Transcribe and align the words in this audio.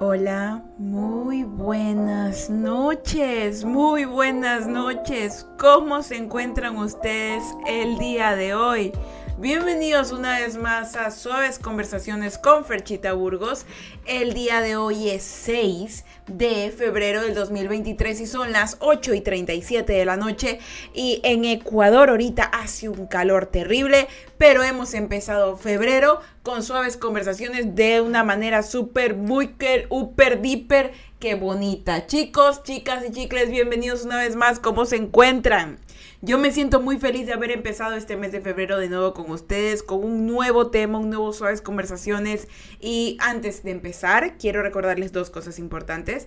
Hola, 0.00 0.62
muy 0.78 1.42
buenas 1.42 2.48
noches, 2.48 3.64
muy 3.64 4.04
buenas 4.04 4.68
noches. 4.68 5.44
¿Cómo 5.58 6.04
se 6.04 6.14
encuentran 6.14 6.76
ustedes 6.76 7.42
el 7.66 7.98
día 7.98 8.36
de 8.36 8.54
hoy? 8.54 8.92
Bienvenidos 9.40 10.10
una 10.10 10.40
vez 10.40 10.56
más 10.56 10.96
a 10.96 11.12
Suaves 11.12 11.60
Conversaciones 11.60 12.38
con 12.38 12.64
Ferchita 12.64 13.12
Burgos. 13.12 13.66
El 14.04 14.34
día 14.34 14.60
de 14.60 14.74
hoy 14.74 15.10
es 15.10 15.22
6 15.22 16.04
de 16.26 16.74
febrero 16.76 17.22
del 17.22 17.36
2023 17.36 18.20
y 18.20 18.26
son 18.26 18.50
las 18.50 18.78
8 18.80 19.14
y 19.14 19.20
37 19.20 19.92
de 19.92 20.04
la 20.04 20.16
noche 20.16 20.58
y 20.92 21.20
en 21.22 21.44
Ecuador 21.44 22.10
ahorita 22.10 22.42
hace 22.42 22.88
un 22.88 23.06
calor 23.06 23.46
terrible, 23.46 24.08
pero 24.38 24.64
hemos 24.64 24.92
empezado 24.94 25.56
febrero 25.56 26.20
con 26.42 26.64
suaves 26.64 26.96
conversaciones 26.96 27.76
de 27.76 28.00
una 28.00 28.24
manera 28.24 28.64
súper, 28.64 29.14
muy, 29.14 29.54
super, 29.88 30.42
diper, 30.42 30.90
que 31.20 31.36
bonita. 31.36 32.08
Chicos, 32.08 32.64
chicas 32.64 33.04
y 33.06 33.12
chicles, 33.12 33.50
bienvenidos 33.50 34.04
una 34.04 34.16
vez 34.16 34.34
más, 34.34 34.58
¿cómo 34.58 34.84
se 34.84 34.96
encuentran? 34.96 35.78
Yo 36.20 36.36
me 36.36 36.50
siento 36.50 36.80
muy 36.80 36.98
feliz 36.98 37.26
de 37.26 37.32
haber 37.32 37.52
empezado 37.52 37.94
este 37.94 38.16
mes 38.16 38.32
de 38.32 38.40
febrero 38.40 38.76
de 38.76 38.88
nuevo 38.88 39.14
con 39.14 39.30
ustedes, 39.30 39.84
con 39.84 40.02
un 40.02 40.26
nuevo 40.26 40.68
tema, 40.68 40.98
un 40.98 41.10
nuevo 41.10 41.32
Suaves 41.32 41.62
Conversaciones. 41.62 42.48
Y 42.80 43.16
antes 43.20 43.62
de 43.62 43.70
empezar, 43.70 44.36
quiero 44.36 44.60
recordarles 44.62 45.12
dos 45.12 45.30
cosas 45.30 45.60
importantes. 45.60 46.26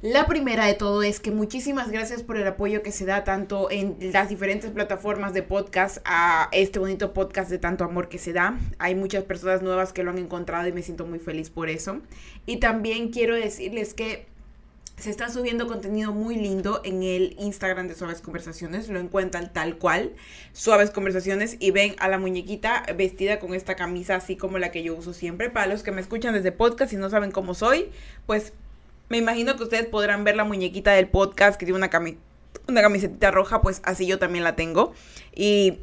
La 0.00 0.26
primera 0.26 0.64
de 0.64 0.74
todo 0.74 1.02
es 1.02 1.18
que 1.18 1.32
muchísimas 1.32 1.90
gracias 1.90 2.22
por 2.22 2.36
el 2.36 2.46
apoyo 2.46 2.84
que 2.84 2.92
se 2.92 3.04
da 3.04 3.24
tanto 3.24 3.68
en 3.68 3.96
las 4.12 4.28
diferentes 4.28 4.70
plataformas 4.70 5.34
de 5.34 5.42
podcast 5.42 5.98
a 6.04 6.48
este 6.52 6.78
bonito 6.78 7.12
podcast 7.12 7.50
de 7.50 7.58
tanto 7.58 7.82
amor 7.82 8.08
que 8.08 8.18
se 8.18 8.32
da. 8.32 8.60
Hay 8.78 8.94
muchas 8.94 9.24
personas 9.24 9.60
nuevas 9.60 9.92
que 9.92 10.04
lo 10.04 10.12
han 10.12 10.18
encontrado 10.18 10.68
y 10.68 10.72
me 10.72 10.82
siento 10.82 11.04
muy 11.04 11.18
feliz 11.18 11.50
por 11.50 11.68
eso. 11.68 12.00
Y 12.46 12.58
también 12.58 13.10
quiero 13.10 13.34
decirles 13.34 13.92
que 13.92 14.29
se 15.00 15.10
está 15.10 15.30
subiendo 15.30 15.66
contenido 15.66 16.12
muy 16.12 16.36
lindo 16.36 16.82
en 16.84 17.02
el 17.02 17.34
Instagram 17.38 17.88
de 17.88 17.94
Suaves 17.94 18.20
Conversaciones. 18.20 18.88
Lo 18.88 19.00
encuentran 19.00 19.52
tal 19.52 19.78
cual, 19.78 20.12
Suaves 20.52 20.90
Conversaciones, 20.90 21.56
y 21.58 21.70
ven 21.70 21.94
a 21.98 22.08
la 22.08 22.18
muñequita 22.18 22.84
vestida 22.96 23.38
con 23.38 23.54
esta 23.54 23.76
camisa 23.76 24.16
así 24.16 24.36
como 24.36 24.58
la 24.58 24.70
que 24.70 24.82
yo 24.82 24.94
uso 24.94 25.12
siempre. 25.12 25.48
Para 25.50 25.66
los 25.66 25.82
que 25.82 25.90
me 25.90 26.00
escuchan 26.00 26.34
desde 26.34 26.52
podcast 26.52 26.92
y 26.92 26.96
no 26.96 27.08
saben 27.08 27.30
cómo 27.30 27.54
soy, 27.54 27.90
pues 28.26 28.52
me 29.08 29.16
imagino 29.16 29.56
que 29.56 29.64
ustedes 29.64 29.86
podrán 29.86 30.22
ver 30.22 30.36
la 30.36 30.44
muñequita 30.44 30.92
del 30.92 31.08
podcast 31.08 31.58
que 31.58 31.64
tiene 31.64 31.78
una, 31.78 31.90
cami 31.90 32.18
una 32.68 32.82
camiseta 32.82 33.30
roja, 33.30 33.62
pues 33.62 33.80
así 33.84 34.06
yo 34.06 34.18
también 34.18 34.44
la 34.44 34.54
tengo. 34.54 34.92
Y 35.34 35.78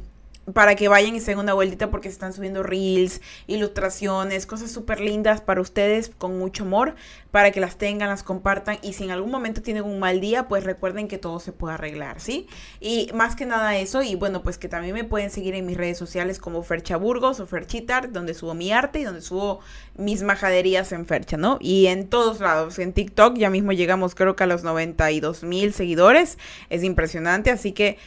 para 0.52 0.74
que 0.74 0.88
vayan 0.88 1.14
y 1.14 1.20
se 1.20 1.32
den 1.32 1.40
una 1.40 1.54
vueltita 1.54 1.90
porque 1.90 2.08
se 2.08 2.14
están 2.14 2.32
subiendo 2.32 2.62
reels, 2.62 3.20
ilustraciones, 3.46 4.46
cosas 4.46 4.70
súper 4.70 5.00
lindas 5.00 5.40
para 5.40 5.60
ustedes 5.60 6.10
con 6.16 6.38
mucho 6.38 6.64
amor, 6.64 6.94
para 7.30 7.50
que 7.50 7.60
las 7.60 7.76
tengan, 7.76 8.08
las 8.08 8.22
compartan 8.22 8.78
y 8.82 8.94
si 8.94 9.04
en 9.04 9.10
algún 9.10 9.30
momento 9.30 9.62
tienen 9.62 9.84
un 9.84 9.98
mal 9.98 10.20
día, 10.20 10.48
pues 10.48 10.64
recuerden 10.64 11.08
que 11.08 11.18
todo 11.18 11.40
se 11.40 11.52
puede 11.52 11.74
arreglar, 11.74 12.20
¿sí? 12.20 12.46
Y 12.80 13.10
más 13.14 13.36
que 13.36 13.46
nada 13.46 13.76
eso, 13.76 14.02
y 14.02 14.14
bueno, 14.14 14.42
pues 14.42 14.58
que 14.58 14.68
también 14.68 14.94
me 14.94 15.04
pueden 15.04 15.30
seguir 15.30 15.54
en 15.54 15.66
mis 15.66 15.76
redes 15.76 15.98
sociales 15.98 16.38
como 16.38 16.62
Fercha 16.62 16.96
Burgos 16.96 17.40
o 17.40 17.46
Ferchitar, 17.46 18.12
donde 18.12 18.34
subo 18.34 18.54
mi 18.54 18.72
arte 18.72 19.00
y 19.00 19.04
donde 19.04 19.20
subo 19.20 19.60
mis 19.96 20.22
majaderías 20.22 20.92
en 20.92 21.06
Fercha, 21.06 21.36
¿no? 21.36 21.58
Y 21.60 21.86
en 21.86 22.08
todos 22.08 22.40
lados, 22.40 22.78
en 22.78 22.92
TikTok 22.92 23.36
ya 23.36 23.50
mismo 23.50 23.72
llegamos 23.72 24.14
creo 24.14 24.36
que 24.36 24.44
a 24.44 24.46
los 24.46 24.62
92 24.62 25.42
mil 25.42 25.72
seguidores, 25.74 26.38
es 26.70 26.82
impresionante, 26.82 27.50
así 27.50 27.72
que... 27.72 27.98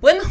Bueno, 0.00 0.22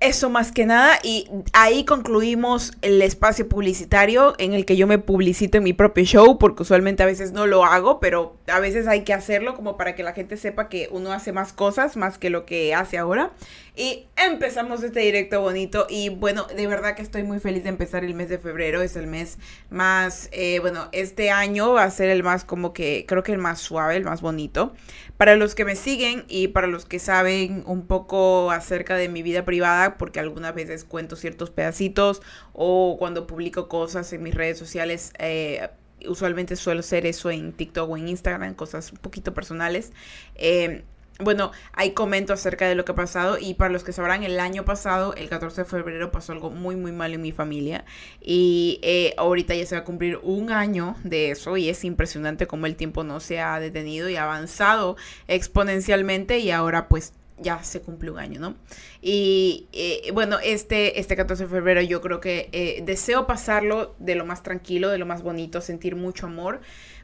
eso 0.00 0.30
más 0.30 0.52
que 0.52 0.64
nada 0.64 0.98
y 1.02 1.28
ahí 1.52 1.84
concluimos 1.84 2.72
el 2.82 3.02
espacio 3.02 3.48
publicitario 3.48 4.34
en 4.38 4.52
el 4.52 4.64
que 4.64 4.76
yo 4.76 4.86
me 4.86 4.98
publicito 4.98 5.58
en 5.58 5.64
mi 5.64 5.72
propio 5.72 6.04
show 6.04 6.38
porque 6.38 6.62
usualmente 6.62 7.02
a 7.02 7.06
veces 7.06 7.32
no 7.32 7.46
lo 7.46 7.64
hago, 7.64 7.98
pero 7.98 8.36
a 8.46 8.60
veces 8.60 8.86
hay 8.86 9.02
que 9.02 9.12
hacerlo 9.12 9.56
como 9.56 9.76
para 9.76 9.96
que 9.96 10.04
la 10.04 10.12
gente 10.12 10.36
sepa 10.36 10.68
que 10.68 10.88
uno 10.92 11.12
hace 11.12 11.32
más 11.32 11.52
cosas 11.52 11.96
más 11.96 12.16
que 12.16 12.30
lo 12.30 12.46
que 12.46 12.74
hace 12.74 12.96
ahora. 12.96 13.32
Y 13.74 14.06
empezamos 14.16 14.82
este 14.82 15.00
directo 15.00 15.40
bonito 15.40 15.86
y 15.88 16.08
bueno, 16.08 16.46
de 16.46 16.66
verdad 16.66 16.96
que 16.96 17.02
estoy 17.02 17.22
muy 17.22 17.38
feliz 17.38 17.62
de 17.62 17.68
empezar 17.68 18.04
el 18.04 18.14
mes 18.14 18.28
de 18.28 18.38
febrero, 18.38 18.82
es 18.82 18.96
el 18.96 19.06
mes 19.06 19.38
más, 19.70 20.28
eh, 20.32 20.58
bueno, 20.60 20.88
este 20.92 21.30
año 21.30 21.72
va 21.72 21.84
a 21.84 21.90
ser 21.90 22.08
el 22.08 22.22
más 22.22 22.44
como 22.44 22.72
que, 22.72 23.04
creo 23.06 23.22
que 23.22 23.32
el 23.32 23.38
más 23.38 23.60
suave, 23.60 23.96
el 23.96 24.04
más 24.04 24.20
bonito. 24.20 24.74
Para 25.18 25.34
los 25.34 25.56
que 25.56 25.64
me 25.64 25.74
siguen 25.74 26.24
y 26.28 26.48
para 26.48 26.68
los 26.68 26.84
que 26.84 27.00
saben 27.00 27.64
un 27.66 27.88
poco 27.88 28.52
acerca 28.52 28.94
de 28.96 29.08
mi 29.08 29.22
vida 29.22 29.44
privada, 29.44 29.98
porque 29.98 30.20
algunas 30.20 30.54
veces 30.54 30.84
cuento 30.84 31.16
ciertos 31.16 31.50
pedacitos 31.50 32.22
o 32.52 32.96
cuando 33.00 33.26
publico 33.26 33.68
cosas 33.68 34.12
en 34.12 34.22
mis 34.22 34.34
redes 34.34 34.58
sociales, 34.58 35.12
eh, 35.18 35.70
usualmente 36.06 36.54
suelo 36.54 36.80
hacer 36.80 37.04
eso 37.04 37.32
en 37.32 37.52
TikTok 37.52 37.90
o 37.90 37.96
en 37.96 38.06
Instagram, 38.06 38.54
cosas 38.54 38.92
un 38.92 38.98
poquito 38.98 39.34
personales. 39.34 39.92
Eh, 40.36 40.84
bueno, 41.18 41.50
hay 41.72 41.92
comento 41.92 42.32
acerca 42.32 42.68
de 42.68 42.76
lo 42.76 42.84
que 42.84 42.92
ha 42.92 42.94
pasado 42.94 43.38
y 43.40 43.54
para 43.54 43.72
los 43.72 43.82
que 43.82 43.92
sabrán, 43.92 44.22
el 44.22 44.38
año 44.38 44.64
pasado, 44.64 45.14
el 45.14 45.28
14 45.28 45.62
de 45.62 45.64
febrero, 45.64 46.12
pasó 46.12 46.32
algo 46.32 46.50
muy, 46.50 46.76
muy 46.76 46.92
mal 46.92 47.12
en 47.12 47.20
mi 47.20 47.32
familia 47.32 47.84
y 48.20 48.78
eh, 48.82 49.14
ahorita 49.16 49.54
ya 49.54 49.66
se 49.66 49.74
va 49.74 49.80
a 49.80 49.84
cumplir 49.84 50.20
un 50.22 50.52
año 50.52 50.96
de 51.02 51.32
eso 51.32 51.56
y 51.56 51.68
es 51.68 51.84
impresionante 51.84 52.46
cómo 52.46 52.66
el 52.66 52.76
tiempo 52.76 53.02
no 53.02 53.18
se 53.18 53.40
ha 53.40 53.58
detenido 53.58 54.08
y 54.08 54.14
ha 54.14 54.24
avanzado 54.24 54.96
exponencialmente 55.26 56.38
y 56.38 56.52
ahora 56.52 56.86
pues 56.88 57.14
ya 57.40 57.62
se 57.64 57.80
cumple 57.80 58.10
un 58.10 58.18
año, 58.18 58.40
¿no? 58.40 58.54
Y 59.00 59.66
eh, 59.72 60.10
bueno, 60.12 60.38
este, 60.42 61.00
este 61.00 61.16
14 61.16 61.44
de 61.44 61.50
febrero 61.50 61.80
yo 61.82 62.00
creo 62.00 62.20
que 62.20 62.48
eh, 62.52 62.82
deseo 62.84 63.26
pasarlo 63.26 63.96
de 63.98 64.14
lo 64.14 64.24
más 64.24 64.44
tranquilo, 64.44 64.88
de 64.88 64.98
lo 64.98 65.06
más 65.06 65.22
bonito, 65.22 65.60
sentir 65.60 65.96
mucho 65.96 66.26
amor, 66.26 66.60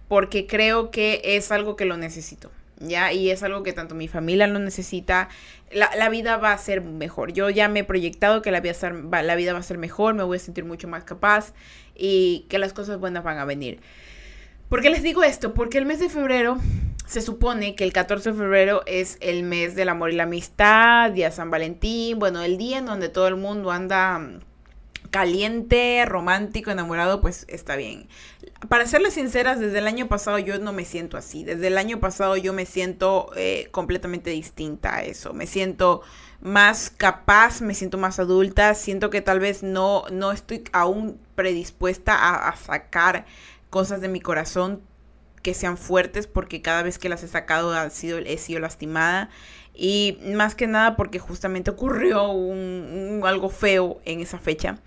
porque 0.06 0.46
creo 0.46 0.90
que 0.92 1.20
es 1.24 1.50
algo 1.50 1.76
que 1.76 1.84
lo 1.84 1.96
necesito. 1.96 2.50
¿Ya? 2.78 3.12
Y 3.12 3.30
es 3.30 3.42
algo 3.42 3.62
que 3.62 3.72
tanto 3.72 3.94
mi 3.94 4.08
familia 4.08 4.46
lo 4.46 4.58
necesita. 4.58 5.28
La, 5.70 6.08
vida 6.08 6.36
va 6.36 6.52
a 6.52 6.58
ser 6.58 6.82
mejor. 6.82 7.32
Yo 7.32 7.50
ya 7.50 7.68
me 7.68 7.80
he 7.80 7.84
proyectado 7.84 8.42
que 8.42 8.50
la 8.50 8.60
vida, 8.60 8.74
va, 9.12 9.22
la 9.22 9.34
vida 9.36 9.52
va 9.52 9.58
a 9.58 9.62
ser 9.62 9.78
mejor, 9.78 10.14
me 10.14 10.22
voy 10.22 10.36
a 10.36 10.40
sentir 10.40 10.64
mucho 10.64 10.88
más 10.88 11.04
capaz 11.04 11.52
y 11.94 12.46
que 12.48 12.58
las 12.58 12.72
cosas 12.72 12.98
buenas 12.98 13.24
van 13.24 13.38
a 13.38 13.44
venir. 13.44 13.80
¿Por 14.68 14.82
qué 14.82 14.90
les 14.90 15.02
digo 15.02 15.22
esto? 15.22 15.54
Porque 15.54 15.78
el 15.78 15.86
mes 15.86 16.00
de 16.00 16.08
febrero 16.08 16.58
se 17.06 17.20
supone 17.20 17.74
que 17.74 17.84
el 17.84 17.92
14 17.92 18.32
de 18.32 18.38
febrero 18.38 18.82
es 18.86 19.18
el 19.20 19.42
mes 19.42 19.74
del 19.74 19.88
amor 19.88 20.10
y 20.10 20.16
la 20.16 20.22
amistad, 20.24 21.10
día 21.10 21.30
San 21.30 21.50
Valentín, 21.50 22.18
bueno, 22.18 22.42
el 22.42 22.56
día 22.56 22.78
en 22.78 22.86
donde 22.86 23.08
todo 23.08 23.28
el 23.28 23.36
mundo 23.36 23.70
anda 23.70 24.20
caliente, 25.10 26.04
romántico, 26.06 26.72
enamorado, 26.72 27.20
pues 27.20 27.44
está 27.48 27.76
bien. 27.76 28.08
Para 28.68 28.86
serles 28.86 29.14
sinceras, 29.14 29.58
desde 29.58 29.78
el 29.78 29.86
año 29.86 30.08
pasado 30.08 30.38
yo 30.38 30.58
no 30.58 30.72
me 30.72 30.84
siento 30.84 31.16
así. 31.16 31.44
Desde 31.44 31.66
el 31.66 31.78
año 31.78 32.00
pasado 32.00 32.36
yo 32.36 32.52
me 32.52 32.66
siento 32.66 33.30
eh, 33.36 33.68
completamente 33.70 34.30
distinta 34.30 34.96
a 34.96 35.02
eso. 35.02 35.32
Me 35.32 35.46
siento 35.46 36.02
más 36.40 36.90
capaz, 36.90 37.60
me 37.60 37.74
siento 37.74 37.98
más 37.98 38.18
adulta. 38.18 38.74
Siento 38.74 39.10
que 39.10 39.22
tal 39.22 39.40
vez 39.40 39.62
no, 39.62 40.04
no 40.10 40.30
estoy 40.30 40.64
aún 40.72 41.18
predispuesta 41.34 42.48
a, 42.48 42.56
sacar 42.56 43.26
cosas 43.70 44.00
de 44.00 44.08
mi 44.08 44.20
corazón 44.20 44.82
que 45.42 45.54
sean 45.54 45.76
fuertes 45.76 46.26
porque 46.26 46.62
cada 46.62 46.82
vez 46.82 46.98
que 46.98 47.08
las 47.08 47.22
he 47.22 47.28
sacado 47.28 47.72
ha 47.72 47.90
sido, 47.90 48.18
he 48.18 48.38
sido 48.38 48.60
lastimada 48.60 49.28
y 49.74 50.18
más 50.34 50.54
que 50.54 50.66
nada 50.66 50.96
porque 50.96 51.18
justamente 51.18 51.70
ocurrió 51.70 52.30
un, 52.30 53.20
algo 53.24 53.50
feo 53.50 54.00
en 54.04 54.20
esa 54.20 54.38
fecha. 54.38 54.78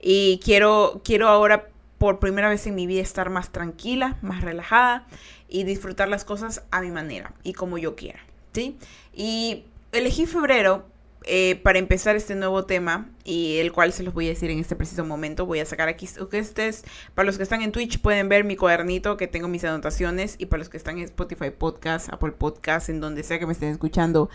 Y 0.00 0.40
quiero, 0.42 1.02
quiero 1.04 1.28
ahora 1.28 1.69
por 2.00 2.18
primera 2.18 2.48
vez 2.48 2.66
en 2.66 2.74
mi 2.74 2.86
vida 2.86 3.02
estar 3.02 3.28
más 3.28 3.50
tranquila, 3.50 4.16
más 4.22 4.40
relajada 4.40 5.06
y 5.50 5.64
disfrutar 5.64 6.08
las 6.08 6.24
cosas 6.24 6.62
a 6.70 6.80
mi 6.80 6.90
manera 6.90 7.34
y 7.42 7.52
como 7.52 7.76
yo 7.76 7.94
quiera. 7.94 8.20
¿sí? 8.54 8.78
Y 9.12 9.66
elegí 9.92 10.24
febrero 10.24 10.86
eh, 11.24 11.60
para 11.62 11.78
empezar 11.78 12.16
este 12.16 12.34
nuevo 12.34 12.64
tema 12.64 13.10
y 13.22 13.58
el 13.58 13.70
cual 13.70 13.92
se 13.92 14.02
los 14.02 14.14
voy 14.14 14.24
a 14.24 14.28
decir 14.30 14.50
en 14.50 14.60
este 14.60 14.76
preciso 14.76 15.04
momento, 15.04 15.44
voy 15.44 15.60
a 15.60 15.66
sacar 15.66 15.90
aquí 15.90 16.06
ustedes, 16.06 16.84
para 17.14 17.26
los 17.26 17.36
que 17.36 17.42
están 17.42 17.60
en 17.60 17.70
Twitch 17.70 18.00
pueden 18.00 18.30
ver 18.30 18.44
mi 18.44 18.56
cuadernito 18.56 19.18
que 19.18 19.26
tengo 19.26 19.48
mis 19.48 19.64
anotaciones 19.64 20.36
y 20.38 20.46
para 20.46 20.60
los 20.60 20.70
que 20.70 20.78
están 20.78 20.96
en 20.96 21.04
Spotify 21.04 21.50
Podcast, 21.50 22.10
Apple 22.10 22.32
Podcast, 22.32 22.88
en 22.88 23.00
donde 23.00 23.24
sea 23.24 23.38
que 23.38 23.44
me 23.44 23.52
estén 23.52 23.68
escuchando, 23.68 24.30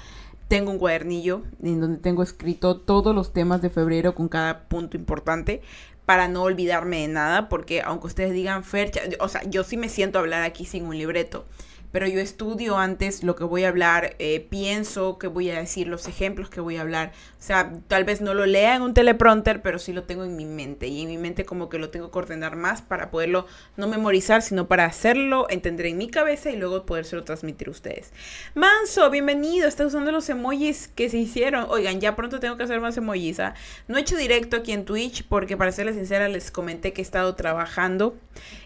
tengo 0.48 0.70
un 0.70 0.78
cuadernillo 0.78 1.42
en 1.64 1.82
donde 1.82 1.98
tengo 1.98 2.22
escrito 2.22 2.80
todos 2.80 3.16
los 3.16 3.34
temas 3.34 3.64
de 3.64 3.72
febrero 3.72 4.14
con 4.14 4.28
cada 4.28 4.68
punto 4.68 4.96
importante 4.96 5.64
para 6.06 6.28
no 6.28 6.44
olvidarme 6.44 7.02
de 7.02 7.08
nada, 7.08 7.50
porque 7.50 7.82
aunque 7.82 8.08
ustedes 8.08 8.34
digan 8.34 8.64
Fercha, 8.64 9.02
o 9.20 9.28
sea, 9.28 9.44
yo 9.44 9.64
sí 9.64 9.78
me 9.78 9.90
siento 9.90 10.20
a 10.20 10.22
hablar 10.22 10.44
aquí 10.44 10.66
sin 10.66 10.86
un 10.86 10.98
libreto 10.98 11.46
pero 11.96 12.08
yo 12.08 12.20
estudio 12.20 12.78
antes 12.78 13.24
lo 13.24 13.38
que 13.38 13.46
voy 13.46 13.64
a 13.64 13.70
hablar, 13.70 14.18
eh, 14.20 14.46
pienso 14.50 15.18
que 15.18 15.28
voy 15.28 15.50
a 15.50 15.60
decir, 15.60 15.88
los 15.88 16.10
ejemplos 16.10 16.50
que 16.50 16.60
voy 16.60 16.76
a 16.76 16.82
hablar. 16.82 17.14
O 17.40 17.42
sea, 17.42 17.72
tal 17.88 18.04
vez 18.04 18.20
no 18.20 18.34
lo 18.34 18.46
lea 18.46 18.76
en 18.76 18.82
un 18.82 18.94
teleprompter, 18.94 19.62
pero 19.62 19.80
sí 19.80 19.94
lo 19.94 20.04
tengo 20.04 20.26
en 20.26 20.36
mi 20.36 20.44
mente. 20.44 20.88
Y 20.88 21.04
en 21.04 21.08
mi 21.08 21.18
mente 21.18 21.46
como 21.46 21.70
que 21.70 21.78
lo 21.78 21.92
tengo 21.92 22.12
que 22.12 22.18
ordenar 22.18 22.58
más 22.58 22.82
para 22.82 23.12
poderlo 23.12 23.46
no 23.78 23.88
memorizar, 23.88 24.42
sino 24.42 24.68
para 24.68 24.84
hacerlo, 24.84 25.48
entender 25.50 25.86
en 25.86 25.98
mi 25.98 26.10
cabeza 26.10 26.50
y 26.50 26.58
luego 26.58 26.86
podérselo 26.86 27.24
transmitir 27.24 27.70
a 27.70 27.72
ustedes. 27.72 28.12
Manso, 28.56 29.10
bienvenido. 29.10 29.66
Está 29.66 29.86
usando 29.86 30.12
los 30.12 30.28
emojis 30.28 30.90
que 30.90 31.10
se 31.10 31.18
hicieron. 31.18 31.66
Oigan, 31.70 32.02
ya 32.02 32.18
pronto 32.18 32.42
tengo 32.42 32.58
que 32.58 32.64
hacer 32.64 32.82
más 32.82 32.98
emojis. 32.98 33.40
¿ah? 33.40 33.54
No 33.88 33.98
he 33.98 34.02
hecho 34.02 34.18
directo 34.18 34.58
aquí 34.58 34.74
en 34.74 34.84
Twitch 34.84 35.26
porque 35.30 35.56
para 35.56 35.72
serles 35.72 35.96
sincera 35.96 36.28
les 36.28 36.52
comenté 36.52 36.92
que 36.92 37.00
he 37.00 37.04
estado 37.04 37.36
trabajando 37.36 38.18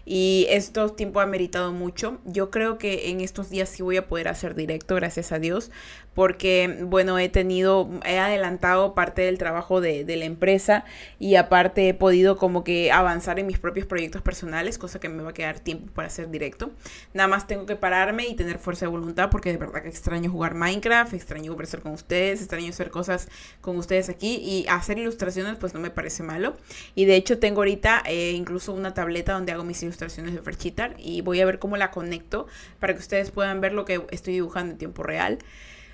y 0.04 0.46
esto 0.50 0.88
tiempo 0.90 1.20
ha 1.20 1.26
meritado 1.26 1.72
mucho. 1.72 2.18
Yo 2.24 2.50
creo 2.50 2.78
que 2.78 3.10
en 3.10 3.19
estos 3.24 3.50
días 3.50 3.68
sí 3.68 3.82
voy 3.82 3.96
a 3.96 4.06
poder 4.06 4.28
hacer 4.28 4.54
directo, 4.54 4.94
gracias 4.94 5.32
a 5.32 5.38
Dios, 5.38 5.70
porque, 6.14 6.78
bueno, 6.82 7.18
he 7.18 7.28
tenido, 7.28 7.88
he 8.04 8.18
adelantado 8.18 8.94
parte 8.94 9.22
del 9.22 9.38
trabajo 9.38 9.80
de, 9.80 10.04
de, 10.04 10.16
la 10.16 10.24
empresa 10.24 10.84
y 11.18 11.36
aparte 11.36 11.88
he 11.88 11.94
podido 11.94 12.36
como 12.36 12.64
que 12.64 12.92
avanzar 12.92 13.38
en 13.38 13.46
mis 13.46 13.58
propios 13.58 13.86
proyectos 13.86 14.22
personales, 14.22 14.78
cosa 14.78 15.00
que 15.00 15.08
me 15.08 15.22
va 15.22 15.30
a 15.30 15.34
quedar 15.34 15.60
tiempo 15.60 15.92
para 15.92 16.08
hacer 16.08 16.30
directo. 16.30 16.72
Nada 17.14 17.28
más 17.28 17.46
tengo 17.46 17.66
que 17.66 17.76
pararme 17.76 18.26
y 18.26 18.34
tener 18.34 18.58
fuerza 18.58 18.86
de 18.86 18.90
voluntad 18.90 19.30
porque 19.30 19.52
de 19.52 19.58
verdad 19.58 19.82
que 19.82 19.88
extraño 19.88 20.30
jugar 20.30 20.54
Minecraft, 20.54 21.14
extraño 21.14 21.50
conversar 21.52 21.80
con 21.80 21.92
ustedes, 21.92 22.40
extraño 22.40 22.70
hacer 22.70 22.90
cosas 22.90 23.28
con 23.60 23.76
ustedes 23.76 24.08
aquí 24.08 24.36
y 24.36 24.66
hacer 24.68 24.98
ilustraciones 24.98 25.56
pues 25.56 25.74
no 25.74 25.80
me 25.80 25.90
parece 25.90 26.22
malo. 26.22 26.56
Y 26.94 27.04
de 27.04 27.16
hecho 27.16 27.38
tengo 27.38 27.60
ahorita 27.60 28.02
eh, 28.06 28.32
incluso 28.32 28.72
una 28.72 28.94
tableta 28.94 29.32
donde 29.32 29.52
hago 29.52 29.64
mis 29.64 29.82
ilustraciones 29.82 30.34
de 30.34 30.40
Ferchitar 30.40 30.94
y 30.98 31.20
voy 31.20 31.40
a 31.40 31.46
ver 31.46 31.58
cómo 31.58 31.76
la 31.76 31.90
conecto 31.90 32.46
para 32.78 32.94
que 32.94 33.00
ustedes 33.00 33.09
puedan 33.32 33.60
ver 33.60 33.72
lo 33.72 33.84
que 33.84 34.04
estoy 34.10 34.34
dibujando 34.34 34.72
en 34.72 34.78
tiempo 34.78 35.02
real 35.02 35.38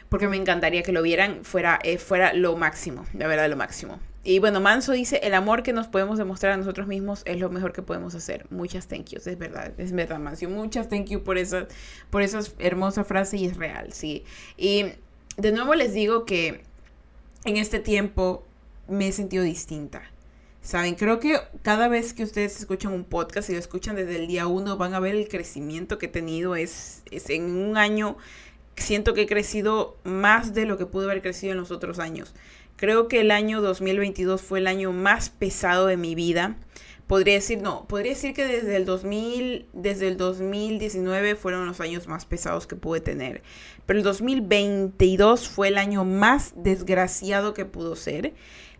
porque 0.08 0.28
me 0.28 0.36
encantaría 0.36 0.82
que 0.82 0.92
lo 0.92 1.02
vieran, 1.02 1.44
fuera, 1.44 1.78
eh, 1.82 1.98
fuera 1.98 2.32
lo 2.32 2.56
máximo, 2.56 3.04
la 3.14 3.26
verdad, 3.26 3.48
lo 3.48 3.56
máximo. 3.56 3.98
Y 4.24 4.40
bueno, 4.40 4.60
Manso 4.60 4.92
dice, 4.92 5.20
el 5.22 5.34
amor 5.34 5.62
que 5.62 5.72
nos 5.72 5.86
podemos 5.86 6.18
demostrar 6.18 6.52
a 6.52 6.56
nosotros 6.56 6.86
mismos 6.88 7.22
es 7.26 7.38
lo 7.38 7.48
mejor 7.48 7.72
que 7.72 7.82
podemos 7.82 8.14
hacer. 8.14 8.46
Muchas 8.50 8.88
thank 8.88 9.06
yous, 9.06 9.26
es 9.26 9.38
verdad, 9.38 9.72
es 9.78 9.92
verdad, 9.92 10.18
Manso. 10.18 10.48
Muchas 10.48 10.88
thank 10.88 11.06
you 11.06 11.22
por 11.22 11.38
esa, 11.38 11.68
por 12.10 12.22
esa 12.22 12.40
hermosa 12.58 13.04
frase 13.04 13.36
y 13.36 13.46
es 13.46 13.56
real, 13.56 13.92
sí. 13.92 14.24
Y 14.56 14.86
de 15.36 15.52
nuevo 15.52 15.74
les 15.74 15.92
digo 15.92 16.24
que 16.24 16.62
en 17.44 17.56
este 17.56 17.78
tiempo 17.78 18.44
me 18.88 19.08
he 19.08 19.12
sentido 19.12 19.44
distinta. 19.44 20.02
Saben, 20.66 20.96
creo 20.96 21.20
que 21.20 21.38
cada 21.62 21.86
vez 21.86 22.12
que 22.12 22.24
ustedes 22.24 22.58
escuchan 22.58 22.92
un 22.92 23.04
podcast 23.04 23.48
y 23.48 23.52
lo 23.52 23.60
escuchan 23.60 23.94
desde 23.94 24.16
el 24.16 24.26
día 24.26 24.48
uno, 24.48 24.76
van 24.76 24.94
a 24.94 24.98
ver 24.98 25.14
el 25.14 25.28
crecimiento 25.28 25.96
que 25.96 26.06
he 26.06 26.08
tenido. 26.08 26.56
Es, 26.56 27.04
es 27.12 27.30
en 27.30 27.44
un 27.56 27.76
año 27.76 28.16
siento 28.74 29.14
que 29.14 29.22
he 29.22 29.26
crecido 29.28 29.96
más 30.02 30.54
de 30.54 30.66
lo 30.66 30.76
que 30.76 30.84
pude 30.84 31.04
haber 31.04 31.22
crecido 31.22 31.52
en 31.52 31.58
los 31.60 31.70
otros 31.70 32.00
años. 32.00 32.34
Creo 32.74 33.06
que 33.06 33.20
el 33.20 33.30
año 33.30 33.62
2022 33.62 34.42
fue 34.42 34.58
el 34.58 34.66
año 34.66 34.90
más 34.90 35.30
pesado 35.30 35.86
de 35.86 35.96
mi 35.96 36.16
vida. 36.16 36.56
Podría 37.06 37.34
decir, 37.34 37.62
no, 37.62 37.86
podría 37.86 38.14
decir 38.14 38.34
que 38.34 38.44
desde 38.44 38.74
el 38.74 38.86
2000, 38.86 39.68
desde 39.72 40.08
el 40.08 40.16
2019 40.16 41.36
fueron 41.36 41.64
los 41.68 41.80
años 41.80 42.08
más 42.08 42.24
pesados 42.24 42.66
que 42.66 42.74
pude 42.74 43.00
tener. 43.00 43.44
Pero 43.86 44.00
el 44.00 44.04
2022 44.04 45.48
fue 45.48 45.68
el 45.68 45.78
año 45.78 46.04
más 46.04 46.54
desgraciado 46.56 47.54
que 47.54 47.64
pudo 47.64 47.94
ser, 47.94 48.34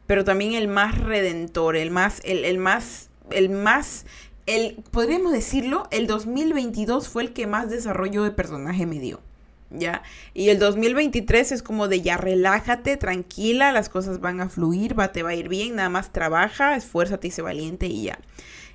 pero 0.06 0.24
también 0.24 0.54
el 0.54 0.68
más 0.68 0.98
redentor, 0.98 1.76
el 1.76 1.90
más, 1.90 2.20
el, 2.24 2.44
el 2.44 2.58
más, 2.58 3.10
el 3.30 3.50
más, 3.50 4.06
el, 4.46 4.82
podríamos 4.90 5.32
decirlo, 5.32 5.88
el 5.90 6.06
2022 6.06 7.08
fue 7.08 7.24
el 7.24 7.32
que 7.32 7.46
más 7.46 7.70
desarrollo 7.70 8.22
de 8.22 8.30
personaje 8.30 8.86
me 8.86 8.98
dio. 8.98 9.20
¿ya? 9.70 10.02
Y 10.34 10.48
el 10.50 10.58
2023 10.58 11.52
es 11.52 11.62
como 11.62 11.88
de 11.88 12.00
ya 12.00 12.16
relájate, 12.16 12.96
tranquila, 12.96 13.72
las 13.72 13.88
cosas 13.88 14.20
van 14.20 14.40
a 14.40 14.48
fluir, 14.48 14.98
va, 14.98 15.12
te 15.12 15.22
va 15.22 15.30
a 15.30 15.34
ir 15.34 15.48
bien, 15.48 15.76
nada 15.76 15.88
más 15.88 16.12
trabaja, 16.12 16.76
esfuérzate 16.76 17.28
y 17.28 17.30
sé 17.30 17.42
valiente 17.42 17.86
y 17.86 18.04
ya. 18.04 18.18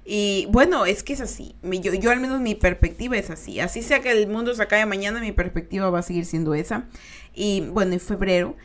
Y 0.03 0.47
bueno, 0.49 0.85
es 0.85 1.03
que 1.03 1.13
es 1.13 1.21
así. 1.21 1.55
Yo, 1.61 1.93
yo 1.93 2.11
al 2.11 2.19
menos 2.19 2.41
mi 2.41 2.55
perspectiva 2.55 3.17
es 3.17 3.29
así. 3.29 3.59
Así 3.59 3.83
sea 3.83 4.01
que 4.01 4.11
el 4.11 4.27
mundo 4.27 4.53
se 4.55 4.63
acabe 4.63 4.85
mañana, 4.85 5.19
mi 5.19 5.31
perspectiva 5.31 5.89
va 5.89 5.99
a 5.99 6.03
seguir 6.03 6.25
siendo 6.25 6.55
esa. 6.55 6.85
Y 7.35 7.61
bueno, 7.61 7.93
en 7.93 7.99
febrero, 7.99 8.55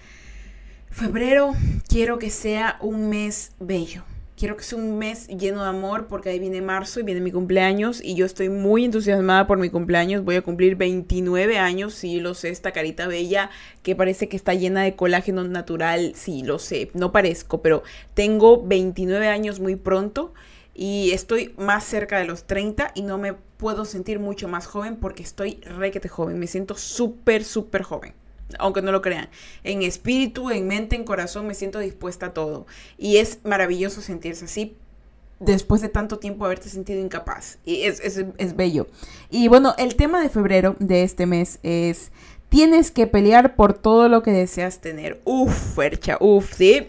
febrero 0.90 1.52
quiero 1.88 2.18
que 2.18 2.30
sea 2.30 2.78
un 2.80 3.08
mes 3.08 3.52
bello 3.60 4.04
quiero 4.36 4.56
que 4.56 4.64
sea 4.64 4.78
un 4.78 4.98
mes 4.98 5.28
lleno 5.28 5.62
de 5.62 5.68
amor 5.68 6.06
porque 6.08 6.28
ahí 6.28 6.38
viene 6.38 6.60
marzo 6.60 7.00
y 7.00 7.02
viene 7.02 7.20
mi 7.20 7.32
cumpleaños 7.32 8.02
y 8.02 8.14
yo 8.14 8.26
estoy 8.26 8.50
muy 8.50 8.84
entusiasmada 8.84 9.46
por 9.46 9.58
mi 9.58 9.70
cumpleaños. 9.70 10.24
Voy 10.24 10.36
a 10.36 10.42
cumplir 10.42 10.76
29 10.76 11.58
años, 11.58 11.94
sí 11.94 12.20
lo 12.20 12.34
sé, 12.34 12.50
esta 12.50 12.72
carita 12.72 13.06
bella 13.08 13.50
que 13.82 13.96
parece 13.96 14.28
que 14.28 14.36
está 14.36 14.54
llena 14.54 14.82
de 14.82 14.94
colágeno 14.94 15.42
natural, 15.44 16.12
sí 16.14 16.42
lo 16.42 16.58
sé, 16.58 16.90
no 16.94 17.12
parezco, 17.12 17.62
pero 17.62 17.82
tengo 18.14 18.62
29 18.62 19.28
años 19.28 19.58
muy 19.58 19.76
pronto 19.76 20.34
y 20.74 21.12
estoy 21.12 21.54
más 21.56 21.84
cerca 21.84 22.18
de 22.18 22.26
los 22.26 22.44
30 22.44 22.92
y 22.94 23.02
no 23.02 23.16
me 23.16 23.32
puedo 23.32 23.86
sentir 23.86 24.20
mucho 24.20 24.48
más 24.48 24.66
joven 24.66 24.96
porque 24.96 25.22
estoy 25.22 25.60
requete 25.62 26.08
joven, 26.08 26.38
me 26.38 26.46
siento 26.46 26.76
súper, 26.76 27.42
súper 27.44 27.82
joven 27.82 28.12
aunque 28.58 28.82
no 28.82 28.92
lo 28.92 29.02
crean. 29.02 29.28
En 29.64 29.82
espíritu, 29.82 30.50
en 30.50 30.66
mente, 30.66 30.96
en 30.96 31.04
corazón, 31.04 31.46
me 31.46 31.54
siento 31.54 31.78
dispuesta 31.78 32.26
a 32.26 32.34
todo. 32.34 32.66
Y 32.98 33.18
es 33.18 33.40
maravilloso 33.44 34.00
sentirse 34.00 34.44
así 34.44 34.76
después 35.38 35.82
de 35.82 35.88
tanto 35.88 36.18
tiempo 36.18 36.44
haberte 36.44 36.68
sentido 36.68 37.00
incapaz. 37.00 37.58
Y 37.64 37.82
es, 37.82 38.00
es, 38.00 38.24
es 38.38 38.56
bello. 38.56 38.86
Y 39.30 39.48
bueno, 39.48 39.74
el 39.78 39.96
tema 39.96 40.20
de 40.20 40.28
febrero 40.28 40.76
de 40.78 41.02
este 41.02 41.26
mes 41.26 41.58
es... 41.62 42.10
Tienes 42.48 42.92
que 42.92 43.08
pelear 43.08 43.56
por 43.56 43.74
todo 43.74 44.08
lo 44.08 44.22
que 44.22 44.30
deseas 44.30 44.80
tener. 44.80 45.20
Uf, 45.24 45.74
Fercha, 45.74 46.16
uf, 46.20 46.54
sí. 46.54 46.86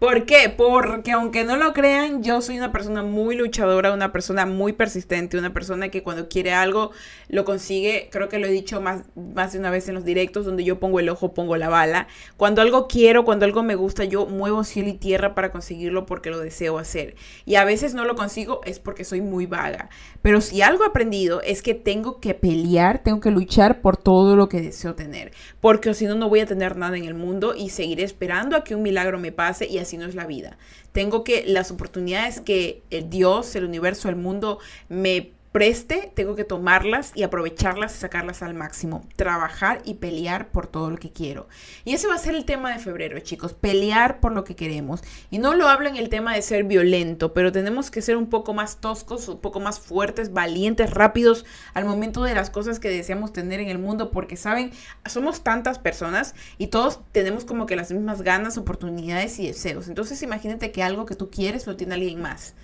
¿Por 0.00 0.24
qué? 0.24 0.48
Porque 0.48 1.12
aunque 1.12 1.44
no 1.44 1.58
lo 1.58 1.74
crean, 1.74 2.22
yo 2.22 2.40
soy 2.40 2.56
una 2.56 2.72
persona 2.72 3.02
muy 3.02 3.36
luchadora, 3.36 3.92
una 3.92 4.12
persona 4.12 4.46
muy 4.46 4.72
persistente, 4.72 5.36
una 5.36 5.52
persona 5.52 5.90
que 5.90 6.02
cuando 6.02 6.26
quiere 6.26 6.54
algo 6.54 6.90
lo 7.28 7.44
consigue. 7.44 8.08
Creo 8.10 8.30
que 8.30 8.38
lo 8.38 8.46
he 8.46 8.50
dicho 8.50 8.80
más, 8.80 9.02
más 9.14 9.52
de 9.52 9.58
una 9.58 9.70
vez 9.70 9.88
en 9.88 9.94
los 9.94 10.06
directos, 10.06 10.46
donde 10.46 10.64
yo 10.64 10.80
pongo 10.80 11.00
el 11.00 11.10
ojo, 11.10 11.34
pongo 11.34 11.58
la 11.58 11.68
bala. 11.68 12.08
Cuando 12.38 12.62
algo 12.62 12.88
quiero, 12.88 13.26
cuando 13.26 13.44
algo 13.44 13.62
me 13.62 13.74
gusta, 13.74 14.04
yo 14.04 14.24
muevo 14.24 14.64
cielo 14.64 14.88
y 14.88 14.94
tierra 14.94 15.34
para 15.34 15.52
conseguirlo 15.52 16.06
porque 16.06 16.30
lo 16.30 16.38
deseo 16.38 16.78
hacer. 16.78 17.14
Y 17.44 17.56
a 17.56 17.66
veces 17.66 17.92
no 17.92 18.06
lo 18.06 18.14
consigo 18.16 18.62
es 18.64 18.78
porque 18.78 19.04
soy 19.04 19.20
muy 19.20 19.44
vaga. 19.44 19.90
Pero 20.22 20.40
si 20.40 20.62
algo 20.62 20.84
he 20.84 20.86
aprendido 20.86 21.42
es 21.42 21.60
que 21.60 21.74
tengo 21.74 22.20
que 22.20 22.32
pelear, 22.32 23.02
tengo 23.02 23.20
que 23.20 23.30
luchar 23.30 23.82
por 23.82 23.98
todo 23.98 24.34
lo 24.34 24.48
que 24.48 24.62
deseo 24.62 24.94
tener. 24.94 25.32
Porque 25.60 25.92
si 25.92 26.06
no, 26.06 26.14
no 26.14 26.30
voy 26.30 26.40
a 26.40 26.46
tener 26.46 26.78
nada 26.78 26.96
en 26.96 27.04
el 27.04 27.12
mundo 27.12 27.54
y 27.54 27.68
seguiré 27.68 28.02
esperando 28.02 28.56
a 28.56 28.64
que 28.64 28.74
un 28.74 28.82
milagro 28.82 29.18
me 29.18 29.30
pase 29.30 29.66
y 29.66 29.76
así 29.76 29.89
no 29.96 30.06
es 30.06 30.14
la 30.14 30.26
vida. 30.26 30.58
Tengo 30.92 31.24
que 31.24 31.44
las 31.46 31.70
oportunidades 31.70 32.40
que 32.40 32.82
el 32.90 33.10
Dios, 33.10 33.54
el 33.56 33.64
universo, 33.64 34.08
el 34.08 34.16
mundo 34.16 34.58
me 34.88 35.32
preste, 35.52 36.12
tengo 36.14 36.36
que 36.36 36.44
tomarlas 36.44 37.12
y 37.14 37.24
aprovecharlas 37.24 37.94
y 37.94 37.98
sacarlas 37.98 38.42
al 38.42 38.54
máximo. 38.54 39.04
Trabajar 39.16 39.82
y 39.84 39.94
pelear 39.94 40.48
por 40.48 40.66
todo 40.66 40.90
lo 40.90 40.96
que 40.96 41.10
quiero. 41.10 41.48
Y 41.84 41.94
ese 41.94 42.06
va 42.06 42.14
a 42.14 42.18
ser 42.18 42.34
el 42.34 42.44
tema 42.44 42.72
de 42.72 42.78
febrero, 42.78 43.18
chicos. 43.20 43.52
Pelear 43.54 44.20
por 44.20 44.32
lo 44.32 44.44
que 44.44 44.54
queremos. 44.54 45.02
Y 45.30 45.38
no 45.38 45.54
lo 45.54 45.68
hablo 45.68 45.88
en 45.88 45.96
el 45.96 46.08
tema 46.08 46.34
de 46.34 46.42
ser 46.42 46.64
violento, 46.64 47.32
pero 47.32 47.50
tenemos 47.50 47.90
que 47.90 48.02
ser 48.02 48.16
un 48.16 48.28
poco 48.28 48.54
más 48.54 48.80
toscos, 48.80 49.28
un 49.28 49.40
poco 49.40 49.60
más 49.60 49.80
fuertes, 49.80 50.32
valientes, 50.32 50.90
rápidos 50.90 51.44
al 51.74 51.84
momento 51.84 52.22
de 52.22 52.34
las 52.34 52.50
cosas 52.50 52.78
que 52.78 52.88
deseamos 52.88 53.32
tener 53.32 53.60
en 53.60 53.68
el 53.68 53.78
mundo. 53.78 54.10
Porque, 54.12 54.36
¿saben? 54.36 54.70
Somos 55.06 55.42
tantas 55.42 55.78
personas 55.78 56.34
y 56.58 56.68
todos 56.68 57.00
tenemos 57.12 57.44
como 57.44 57.66
que 57.66 57.76
las 57.76 57.90
mismas 57.90 58.22
ganas, 58.22 58.56
oportunidades 58.56 59.38
y 59.40 59.48
deseos. 59.48 59.88
Entonces 59.88 60.22
imagínate 60.22 60.70
que 60.70 60.82
algo 60.82 61.06
que 61.06 61.16
tú 61.16 61.30
quieres 61.30 61.66
lo 61.66 61.76
tiene 61.76 61.94
alguien 61.94 62.22
más 62.22 62.54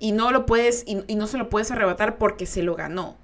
y 0.00 0.12
no 0.12 0.32
lo 0.32 0.46
puedes 0.46 0.84
y, 0.86 1.14
no 1.14 1.26
se 1.28 1.38
lo 1.38 1.48
puedes 1.48 1.70
arrebatar 1.70 2.18
porque 2.18 2.46
se 2.46 2.64
lo 2.64 2.74
ganó. 2.74 3.18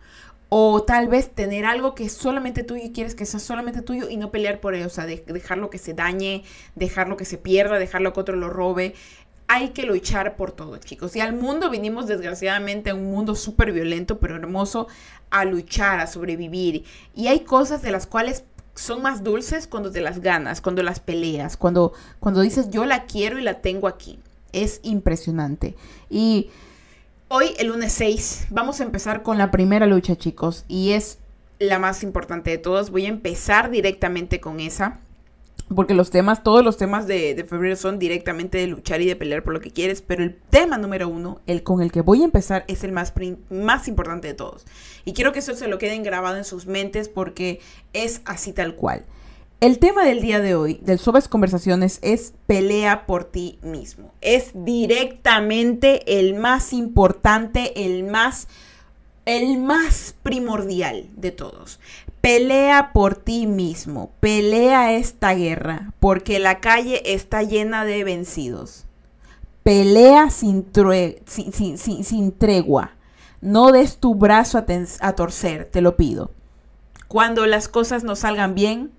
O 0.49 0.85
tal 0.85 1.09
vez 1.09 1.31
tener 1.31 1.65
algo 1.65 1.97
que 1.97 2.05
es 2.05 2.13
solamente 2.13 2.63
tuyo 2.63 2.85
y 2.85 2.93
quieres 2.93 3.17
que 3.17 3.27
sea 3.27 3.41
solamente 3.41 3.83
tuyo 3.83 4.09
y 4.09 4.17
no 4.17 4.31
pelear 4.31 4.61
por 4.61 4.77
ello. 4.77 4.87
O 4.87 4.91
sea, 4.91 5.05
dejarlo 5.07 5.71
que 5.71 5.79
se 5.79 5.93
dañe, 5.93 6.45
dejarlo 6.77 7.17
que 7.17 7.25
se 7.25 7.37
pierda, 7.37 7.81
dejarlo 7.81 8.13
que 8.13 8.21
otro 8.21 8.37
lo 8.37 8.49
robe. 8.49 8.95
Hay 9.49 9.71
que 9.71 9.85
luchar 9.85 10.37
por 10.37 10.53
todo, 10.53 10.77
chicos. 10.77 11.17
Y 11.17 11.21
al 11.21 11.35
mundo 11.35 11.71
vinimos 11.71 12.07
desgraciadamente 12.07 12.91
a 12.91 12.95
un 12.95 13.11
mundo 13.11 13.35
súper 13.35 13.73
violento, 13.73 14.21
pero 14.21 14.37
hermoso, 14.37 14.87
a 15.31 15.45
luchar, 15.45 15.99
a 15.99 16.07
sobrevivir. 16.07 16.85
Y 17.15 17.27
hay 17.27 17.41
cosas 17.41 17.83
de 17.83 17.91
las 17.91 18.07
cuales 18.07 18.45
son 18.77 19.03
más 19.03 19.25
dulces 19.25 19.67
cuando 19.67 19.91
te 19.91 20.01
las 20.01 20.21
ganas, 20.21 20.61
cuando 20.61 20.83
las 20.83 21.01
peleas, 21.01 21.57
cuando, 21.57 21.93
cuando 22.21 22.43
dices 22.43 22.71
yo 22.71 22.85
la 22.85 23.07
quiero 23.07 23.39
y 23.39 23.43
la 23.43 23.63
tengo 23.63 23.89
aquí. 23.89 24.21
Es 24.53 24.81
impresionante. 24.85 25.75
Y 26.09 26.51
Hoy, 27.29 27.55
el 27.59 27.67
lunes 27.67 27.93
6, 27.95 28.47
vamos 28.51 28.81
a 28.81 28.85
empezar 28.85 29.25
con 29.25 29.37
la 29.37 29.51
primera 29.51 29.87
lucha, 29.87 30.15
chicos, 30.15 30.65
y 30.69 30.93
es 30.93 31.19
la 31.59 31.81
más 31.81 32.05
importante 32.05 32.51
de 32.51 32.59
todas. 32.59 32.91
Voy 32.91 33.07
a 33.07 33.09
empezar 33.09 33.69
directamente 33.69 34.39
con 34.39 34.61
esa. 34.61 35.01
porque 35.75 35.95
los 35.95 36.11
temas, 36.11 36.45
todos 36.45 36.65
los 36.65 36.77
temas 36.77 37.09
de, 37.09 37.45
febrero 37.49 37.75
son 37.75 37.99
directamente 37.99 38.59
de 38.59 38.69
luchar 38.69 39.01
y 39.01 39.07
de 39.07 39.17
pelear 39.17 39.43
por 39.43 39.55
lo 39.55 39.61
que 39.61 39.73
quieres, 39.73 40.03
pero 40.03 40.23
el 40.23 40.37
tema 40.37 40.79
número 40.79 41.09
uno, 41.09 41.41
el 41.49 41.65
con 41.65 41.83
el 41.83 41.91
que 41.91 42.01
voy 42.01 42.23
a 42.23 42.27
empezar, 42.27 42.65
es 42.69 42.85
el 42.85 42.93
más, 42.93 43.13
más 43.51 43.89
importante 43.89 44.29
de 44.29 44.35
todos. 44.35 44.65
Y 45.05 45.13
quiero 45.13 45.33
que 45.33 45.41
eso 45.41 45.57
se 45.57 45.67
lo 45.67 45.79
queden 45.79 46.05
grabado 46.05 46.37
en 46.37 46.45
sus 46.45 46.67
mentes 46.67 47.09
porque 47.09 47.59
es 47.93 48.21
así 48.25 48.53
tal 48.53 48.77
cual. 48.77 49.05
El 49.59 49.79
tema 49.79 50.05
del 50.05 50.21
día 50.21 50.41
de 50.41 50.55
hoy, 50.55 50.81
del 50.83 50.99
Suaves 50.99 51.29
Conversaciones, 51.29 51.99
es 52.03 52.35
pelea 52.47 53.07
por 53.07 53.25
ti 53.25 53.59
mismo. 53.63 54.13
Es 54.21 54.51
directamente 54.53 56.19
el 56.19 56.35
más 56.35 56.75
importante, 56.75 57.87
el 57.87 58.05
más, 58.05 58.49
el 59.25 59.57
más 59.57 60.15
primordial 60.23 61.09
de 61.17 61.31
todos. 61.31 61.81
Pelea 62.21 62.93
por 62.93 63.17
ti 63.17 63.47
mismo, 63.47 64.11
pelea 64.21 64.93
esta 64.93 65.33
guerra, 65.33 65.95
porque 66.01 66.39
la 66.39 66.61
calle 66.61 67.15
está 67.15 67.43
llena 67.43 67.87
de 67.87 68.05
vencidos. 68.05 68.85
Pelea 69.63 70.29
sin, 70.29 70.67
sin, 71.27 72.33
tregua. 72.33 72.91
No 73.41 73.73
des 73.73 73.97
tu 73.97 74.17
brazo 74.17 74.63
a 75.01 75.13
torcer, 75.15 75.65
te 75.65 75.81
lo 75.81 75.97
pido. 75.97 76.31
Cuando 77.09 77.47
las 77.47 77.69
cosas 77.69 78.05
no 78.05 78.17
salgan 78.17 78.55
bien, 78.55 78.91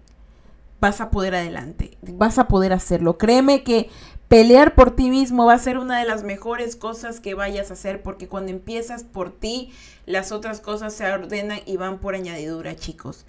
vas 0.80 1.02
a 1.02 1.10
poder 1.10 1.36
adelante, 1.36 1.98
vas 2.02 2.38
a 2.38 2.48
poder 2.48 2.74
hacerlo. 2.74 3.18
Créeme 3.18 3.64
que 3.64 3.90
pelear 4.28 4.76
por 4.76 4.96
ti 4.96 5.10
mismo 5.10 5.46
va 5.46 5.54
a 5.54 5.60
ser 5.60 5.78
una 5.78 6.00
de 6.00 6.06
las 6.06 6.24
mejores 6.24 6.76
cosas 6.76 7.20
que 7.20 7.34
vayas 7.34 7.70
a 7.70 7.74
hacer 7.74 8.04
porque 8.04 8.28
cuando 8.28 8.52
empiezas 8.52 9.04
por 9.04 9.32
ti, 9.32 9.72
las 10.06 10.32
otras 10.32 10.62
cosas 10.62 10.94
se 10.94 11.10
ordenan 11.12 11.60
y 11.66 11.78
van 11.78 12.00
por 12.00 12.16
añadidura, 12.16 12.76
chicos. 12.76 13.26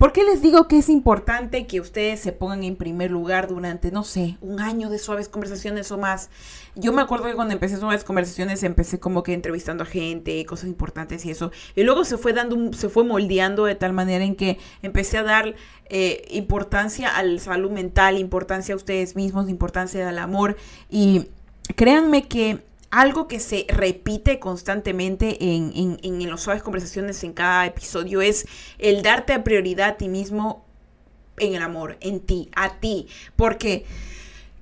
¿Por 0.00 0.14
qué 0.14 0.24
les 0.24 0.40
digo 0.40 0.66
que 0.66 0.78
es 0.78 0.88
importante 0.88 1.66
que 1.66 1.78
ustedes 1.78 2.20
se 2.20 2.32
pongan 2.32 2.64
en 2.64 2.76
primer 2.76 3.10
lugar 3.10 3.48
durante, 3.48 3.92
no 3.92 4.02
sé, 4.02 4.38
un 4.40 4.58
año 4.58 4.88
de 4.88 4.98
suaves 4.98 5.28
conversaciones 5.28 5.92
o 5.92 5.98
más? 5.98 6.30
Yo 6.74 6.94
me 6.94 7.02
acuerdo 7.02 7.26
que 7.26 7.34
cuando 7.34 7.52
empecé 7.52 7.76
suaves 7.76 8.02
conversaciones 8.02 8.62
empecé 8.62 8.98
como 8.98 9.22
que 9.22 9.34
entrevistando 9.34 9.82
a 9.82 9.86
gente, 9.86 10.42
cosas 10.46 10.70
importantes 10.70 11.26
y 11.26 11.30
eso. 11.30 11.52
Y 11.76 11.82
luego 11.82 12.06
se 12.06 12.16
fue 12.16 12.32
dando, 12.32 12.72
se 12.72 12.88
fue 12.88 13.04
moldeando 13.04 13.66
de 13.66 13.74
tal 13.74 13.92
manera 13.92 14.24
en 14.24 14.36
que 14.36 14.56
empecé 14.80 15.18
a 15.18 15.22
dar 15.22 15.54
eh, 15.90 16.26
importancia 16.30 17.14
a 17.14 17.22
la 17.22 17.38
salud 17.38 17.70
mental, 17.70 18.16
importancia 18.16 18.72
a 18.72 18.76
ustedes 18.76 19.16
mismos, 19.16 19.50
importancia 19.50 20.08
al 20.08 20.18
amor. 20.18 20.56
Y 20.88 21.28
créanme 21.76 22.26
que 22.26 22.69
algo 22.90 23.28
que 23.28 23.38
se 23.38 23.66
repite 23.68 24.40
constantemente 24.40 25.38
en, 25.40 25.98
en, 26.02 26.28
los 26.28 26.42
suaves 26.42 26.62
conversaciones 26.62 27.22
en 27.22 27.32
cada 27.32 27.66
episodio 27.66 28.20
es 28.20 28.46
el 28.78 29.02
darte 29.02 29.38
prioridad 29.38 29.90
a 29.90 29.96
ti 29.96 30.08
mismo 30.08 30.64
en 31.38 31.54
el 31.54 31.62
amor, 31.62 31.96
en 32.00 32.20
ti, 32.20 32.50
a 32.54 32.80
ti. 32.80 33.06
Porque 33.36 33.84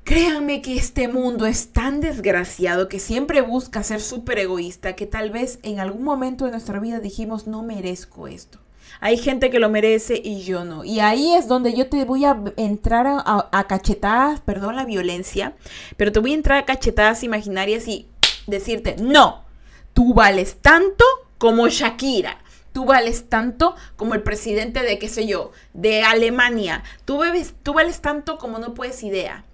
créanme 0.04 0.61
que 0.61 0.76
este 0.76 1.08
mundo 1.08 1.47
es 1.47 1.68
tan 1.73 2.00
desgraciado 2.00 2.88
que 2.88 2.99
siempre 3.00 3.40
busca 3.40 3.82
ser 3.82 4.00
súper 4.00 4.38
egoísta 4.38 4.94
que 4.94 5.06
tal 5.06 5.30
vez 5.30 5.58
en 5.62 5.80
algún 5.80 6.04
momento 6.04 6.44
de 6.44 6.50
nuestra 6.50 6.80
vida 6.80 7.00
dijimos 7.00 7.47
no 7.47 7.62
merezco 7.62 8.28
esto. 8.28 8.58
Hay 9.00 9.16
gente 9.16 9.50
que 9.50 9.61
lo 9.61 9.68
merece 9.68 10.20
y 10.23 10.42
yo 10.42 10.64
no. 10.64 10.85
Y 10.85 11.00
ahí 11.00 11.35
es 11.35 11.47
donde 11.47 11.73
yo 11.73 11.88
te 11.88 12.04
voy 12.04 12.25
a 12.25 12.37
entrar 12.56 13.06
a 13.06 13.66
cachetadas, 13.68 14.40
perdón 14.40 14.76
la 14.76 14.85
violencia, 14.85 15.54
pero 15.97 16.11
te 16.11 16.18
voy 16.18 16.32
a 16.32 16.35
entrar 16.35 16.58
a 16.58 16.64
cachetadas 16.64 17.23
imaginarias 17.23 17.87
y 17.87 18.06
decirte, 18.49 18.97
no, 18.99 19.45
tú 19.93 20.14
vales 20.14 20.57
tanto 20.61 21.05
como 21.38 21.69
Shakira. 21.69 22.38
Tú 22.73 22.85
vales 22.85 23.28
tanto 23.28 23.75
como 23.97 24.14
el 24.14 24.23
presidente 24.23 24.83
de, 24.83 24.99
qué 24.99 25.09
sé 25.09 25.26
yo, 25.26 25.52
de 25.73 26.02
Alemania. 26.02 26.85
Tú, 27.05 27.21
tú 27.62 27.73
vales 27.73 28.00
tanto 28.00 28.38
como 28.38 28.59
no 28.59 28.75
puedes 28.75 29.02
idea 29.02 29.45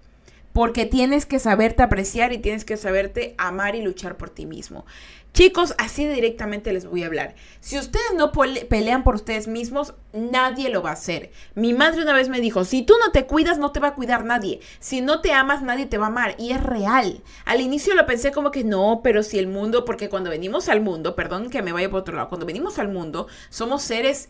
porque 0.55 0.87
tienes 0.87 1.27
que 1.27 1.41
saberte 1.41 1.83
apreciar 1.83 2.33
y 2.33 2.39
tienes 2.39 2.65
que 2.65 2.77
saberte 2.77 3.35
amar 3.39 3.75
y 3.75 3.83
luchar 3.83 4.17
por 4.17 4.31
ti 4.31 4.47
mismo. 4.47 4.87
Chicos, 5.33 5.75
así 5.79 6.07
directamente 6.07 6.73
les 6.73 6.87
voy 6.87 7.03
a 7.03 7.07
hablar. 7.07 7.35
Si 7.59 7.77
ustedes 7.77 8.15
no 8.17 8.31
pelean 8.31 9.03
por 9.03 9.17
ustedes 9.17 9.49
mismos, 9.49 9.95
nadie 10.13 10.69
lo 10.69 10.81
va 10.81 10.91
a 10.91 10.93
hacer. 10.93 11.33
Mi 11.57 11.75
madre 11.75 12.03
una 12.03 12.13
vez 12.13 12.29
me 12.29 12.41
dijo, 12.41 12.65
si 12.65 12.83
tú 12.83 12.95
no 13.05 13.11
te 13.11 13.27
cuidas, 13.27 13.59
no 13.59 13.73
te 13.73 13.81
va 13.81 13.89
a 13.89 13.95
cuidar 13.97 14.25
nadie. 14.25 14.61
Si 14.79 15.01
no 15.01 15.21
te 15.21 15.33
amas, 15.33 15.61
nadie 15.61 15.87
te 15.87 15.99
va 15.99 16.05
a 16.05 16.11
amar. 16.11 16.37
Y 16.39 16.53
es 16.53 16.63
real. 16.63 17.25
Al 17.47 17.61
inicio 17.61 17.97
lo 17.97 18.07
pensé 18.07 18.31
como 18.31 18.53
que 18.53 18.63
no, 18.63 19.01
pero 19.03 19.25
si 19.25 19.41
el 19.41 19.49
mundo, 19.49 19.85
porque 19.85 20.09
cuando 20.09 20.31
venimos 20.31 20.69
al 20.69 20.81
mundo, 20.81 21.17
perdón 21.17 21.51
que 21.51 21.63
me 21.63 21.73
vaya 21.73 21.91
por 21.91 22.03
otro 22.03 22.15
lado, 22.15 22.29
cuando 22.29 22.47
venimos 22.47 22.79
al 22.79 22.87
mundo, 22.87 23.27
somos 23.51 23.83
seres 23.83 24.29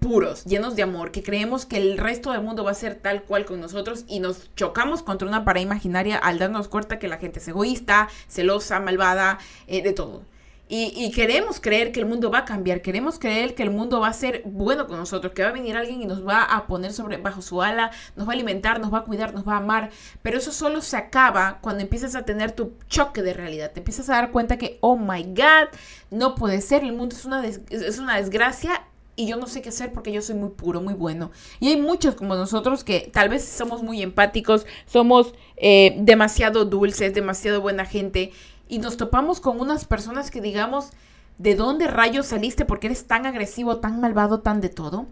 puros, 0.00 0.44
llenos 0.44 0.76
de 0.76 0.82
amor, 0.82 1.10
que 1.10 1.22
creemos 1.22 1.66
que 1.66 1.76
el 1.76 1.98
resto 1.98 2.32
del 2.32 2.42
mundo 2.42 2.64
va 2.64 2.72
a 2.72 2.74
ser 2.74 2.94
tal 2.94 3.22
cual 3.22 3.44
con 3.44 3.60
nosotros 3.60 4.04
y 4.08 4.20
nos 4.20 4.54
chocamos 4.54 5.02
contra 5.02 5.28
una 5.28 5.44
pared 5.44 5.62
imaginaria 5.62 6.18
al 6.18 6.38
darnos 6.38 6.68
cuenta 6.68 6.98
que 6.98 7.08
la 7.08 7.18
gente 7.18 7.38
es 7.38 7.48
egoísta, 7.48 8.08
celosa, 8.28 8.80
malvada, 8.80 9.38
eh, 9.66 9.82
de 9.82 9.92
todo. 9.92 10.22
Y, 10.66 11.12
queremos 11.12 11.60
creer 11.60 11.92
que 11.92 12.00
el 12.00 12.06
mundo 12.06 12.30
va 12.30 12.38
a 12.38 12.44
cambiar, 12.46 12.80
queremos 12.80 13.18
creer 13.18 13.54
que 13.54 13.62
el 13.62 13.70
mundo 13.70 14.00
va 14.00 14.08
a 14.08 14.12
ser 14.14 14.42
bueno 14.46 14.86
con 14.86 14.96
nosotros, 14.96 15.32
que 15.34 15.42
va 15.42 15.50
a 15.50 15.52
venir 15.52 15.76
alguien 15.76 16.00
y 16.00 16.06
nos 16.06 16.26
va 16.26 16.42
a 16.42 16.66
poner 16.66 16.92
sobre, 16.94 17.18
bajo 17.18 17.42
su 17.42 17.62
ala, 17.62 17.90
nos 18.16 18.26
va 18.26 18.32
a 18.32 18.34
alimentar, 18.34 18.80
nos 18.80 18.92
va 18.92 18.98
a 18.98 19.04
cuidar, 19.04 19.34
nos 19.34 19.46
va 19.46 19.54
a 19.54 19.58
amar. 19.58 19.90
Pero 20.22 20.38
eso 20.38 20.52
solo 20.52 20.80
se 20.80 20.96
acaba 20.96 21.58
cuando 21.60 21.82
empiezas 21.82 22.14
a 22.14 22.24
tener 22.24 22.52
tu 22.52 22.72
choque 22.88 23.22
de 23.22 23.34
realidad. 23.34 23.72
Te 23.72 23.80
empiezas 23.80 24.08
a 24.08 24.14
dar 24.14 24.32
cuenta 24.32 24.56
que, 24.56 24.78
oh 24.80 24.96
my 24.96 25.22
God, 25.22 25.68
no 26.10 26.34
puede 26.34 26.60
ser, 26.62 26.82
el 26.82 26.94
mundo 26.94 27.14
es 27.14 27.26
una, 27.26 27.46
es 27.46 27.98
una 27.98 28.16
desgracia 28.16 28.82
y 29.16 29.26
yo 29.26 29.36
no 29.36 29.46
sé 29.46 29.62
qué 29.62 29.68
hacer 29.68 29.92
porque 29.92 30.12
yo 30.12 30.22
soy 30.22 30.36
muy 30.36 30.50
puro, 30.50 30.80
muy 30.80 30.94
bueno. 30.94 31.30
Y 31.60 31.68
hay 31.68 31.80
muchos 31.80 32.14
como 32.14 32.34
nosotros 32.34 32.84
que 32.84 33.10
tal 33.12 33.28
vez 33.28 33.44
somos 33.44 33.82
muy 33.82 34.02
empáticos, 34.02 34.66
somos 34.86 35.34
eh, 35.56 35.96
demasiado 35.98 36.64
dulces, 36.64 37.14
demasiado 37.14 37.60
buena 37.60 37.84
gente 37.84 38.32
y 38.68 38.78
nos 38.78 38.96
topamos 38.96 39.40
con 39.40 39.60
unas 39.60 39.84
personas 39.84 40.30
que 40.30 40.40
digamos, 40.40 40.90
¿de 41.38 41.54
dónde 41.54 41.86
rayos 41.86 42.26
saliste? 42.26 42.64
porque 42.64 42.88
eres 42.88 43.06
tan 43.06 43.26
agresivo, 43.26 43.78
tan 43.78 44.00
malvado, 44.00 44.40
tan 44.40 44.60
de 44.60 44.68
todo? 44.68 45.06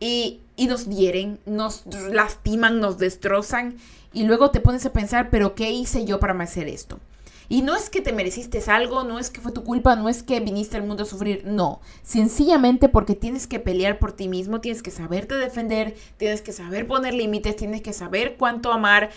Y, 0.00 0.40
y 0.56 0.66
nos 0.66 0.86
hieren, 0.86 1.38
nos 1.46 1.84
lastiman, 1.86 2.80
nos 2.80 2.98
destrozan 2.98 3.76
y 4.12 4.24
luego 4.24 4.50
te 4.50 4.60
pones 4.60 4.84
a 4.86 4.92
pensar, 4.92 5.30
pero 5.30 5.54
¿qué 5.54 5.70
hice 5.70 6.04
yo 6.04 6.18
para 6.20 6.40
hacer 6.42 6.68
esto? 6.68 6.98
Y 7.50 7.62
no 7.62 7.74
es 7.74 7.90
que 7.90 8.00
te 8.00 8.12
mereciste 8.12 8.62
algo, 8.68 9.02
no 9.02 9.18
es 9.18 9.28
que 9.28 9.40
fue 9.40 9.50
tu 9.50 9.64
culpa, 9.64 9.96
no 9.96 10.08
es 10.08 10.22
que 10.22 10.38
viniste 10.38 10.76
al 10.76 10.84
mundo 10.84 11.02
a 11.02 11.06
sufrir, 11.06 11.42
no. 11.44 11.80
Sencillamente 12.04 12.88
porque 12.88 13.16
tienes 13.16 13.48
que 13.48 13.58
pelear 13.58 13.98
por 13.98 14.12
ti 14.12 14.28
mismo, 14.28 14.60
tienes 14.60 14.84
que 14.84 14.92
saberte 14.92 15.34
defender, 15.34 15.96
tienes 16.16 16.42
que 16.42 16.52
saber 16.52 16.86
poner 16.86 17.12
límites, 17.12 17.56
tienes 17.56 17.82
que 17.82 17.92
saber 17.92 18.36
cuánto 18.38 18.72
amar, 18.72 19.10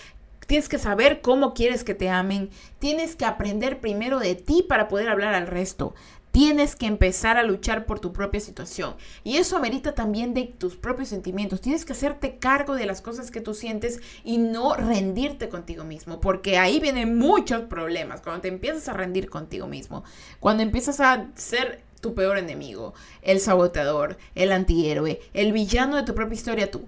Tienes 0.46 0.68
que 0.68 0.78
saber 0.78 1.22
cómo 1.22 1.54
quieres 1.54 1.86
que 1.86 1.94
te 1.94 2.10
amen. 2.10 2.50
Tienes 2.80 3.16
que 3.16 3.24
aprender 3.24 3.80
primero 3.80 4.20
de 4.20 4.36
ti 4.36 4.66
para 4.68 4.90
poder 4.90 5.08
hablar 5.08 5.34
al 5.34 5.48
resto. 5.48 5.94
Tienes 6.34 6.76
que 6.76 6.88
empezar 6.88 7.38
a 7.38 7.44
luchar 7.44 7.86
por 7.86 8.00
tu 8.00 8.12
propia 8.12 8.40
situación. 8.40 8.96
Y 9.24 9.38
eso 9.38 9.56
amerita 9.56 9.94
también 9.94 10.34
de 10.34 10.46
tus 10.46 10.76
propios 10.76 11.10
sentimientos. 11.10 11.62
Tienes 11.62 11.86
que 11.86 11.94
hacerte 11.94 12.40
cargo 12.40 12.74
de 12.74 12.88
las 12.88 13.02
cosas 13.02 13.30
que 13.30 13.40
tú 13.40 13.54
sientes 13.54 14.00
y 14.24 14.40
no 14.40 14.74
rendirte 14.74 15.48
contigo 15.48 15.84
mismo. 15.84 16.20
Porque 16.20 16.58
ahí 16.58 16.80
vienen 16.80 17.20
muchos 17.20 17.62
problemas. 17.66 18.22
Cuando 18.22 18.42
te 18.42 18.48
empiezas 18.48 18.90
a 18.90 18.94
rendir 18.94 19.30
contigo 19.30 19.68
mismo. 19.68 20.04
Cuando 20.40 20.64
empiezas 20.64 21.00
a 21.02 21.28
ser 21.36 21.84
tu 22.02 22.16
peor 22.16 22.40
enemigo. 22.40 22.96
El 23.22 23.40
saboteador, 23.40 24.18
el 24.34 24.54
antihéroe, 24.54 25.22
el 25.36 25.52
villano 25.52 25.98
de 25.98 26.04
tu 26.04 26.16
propia 26.16 26.34
historia 26.34 26.72
tú. 26.72 26.88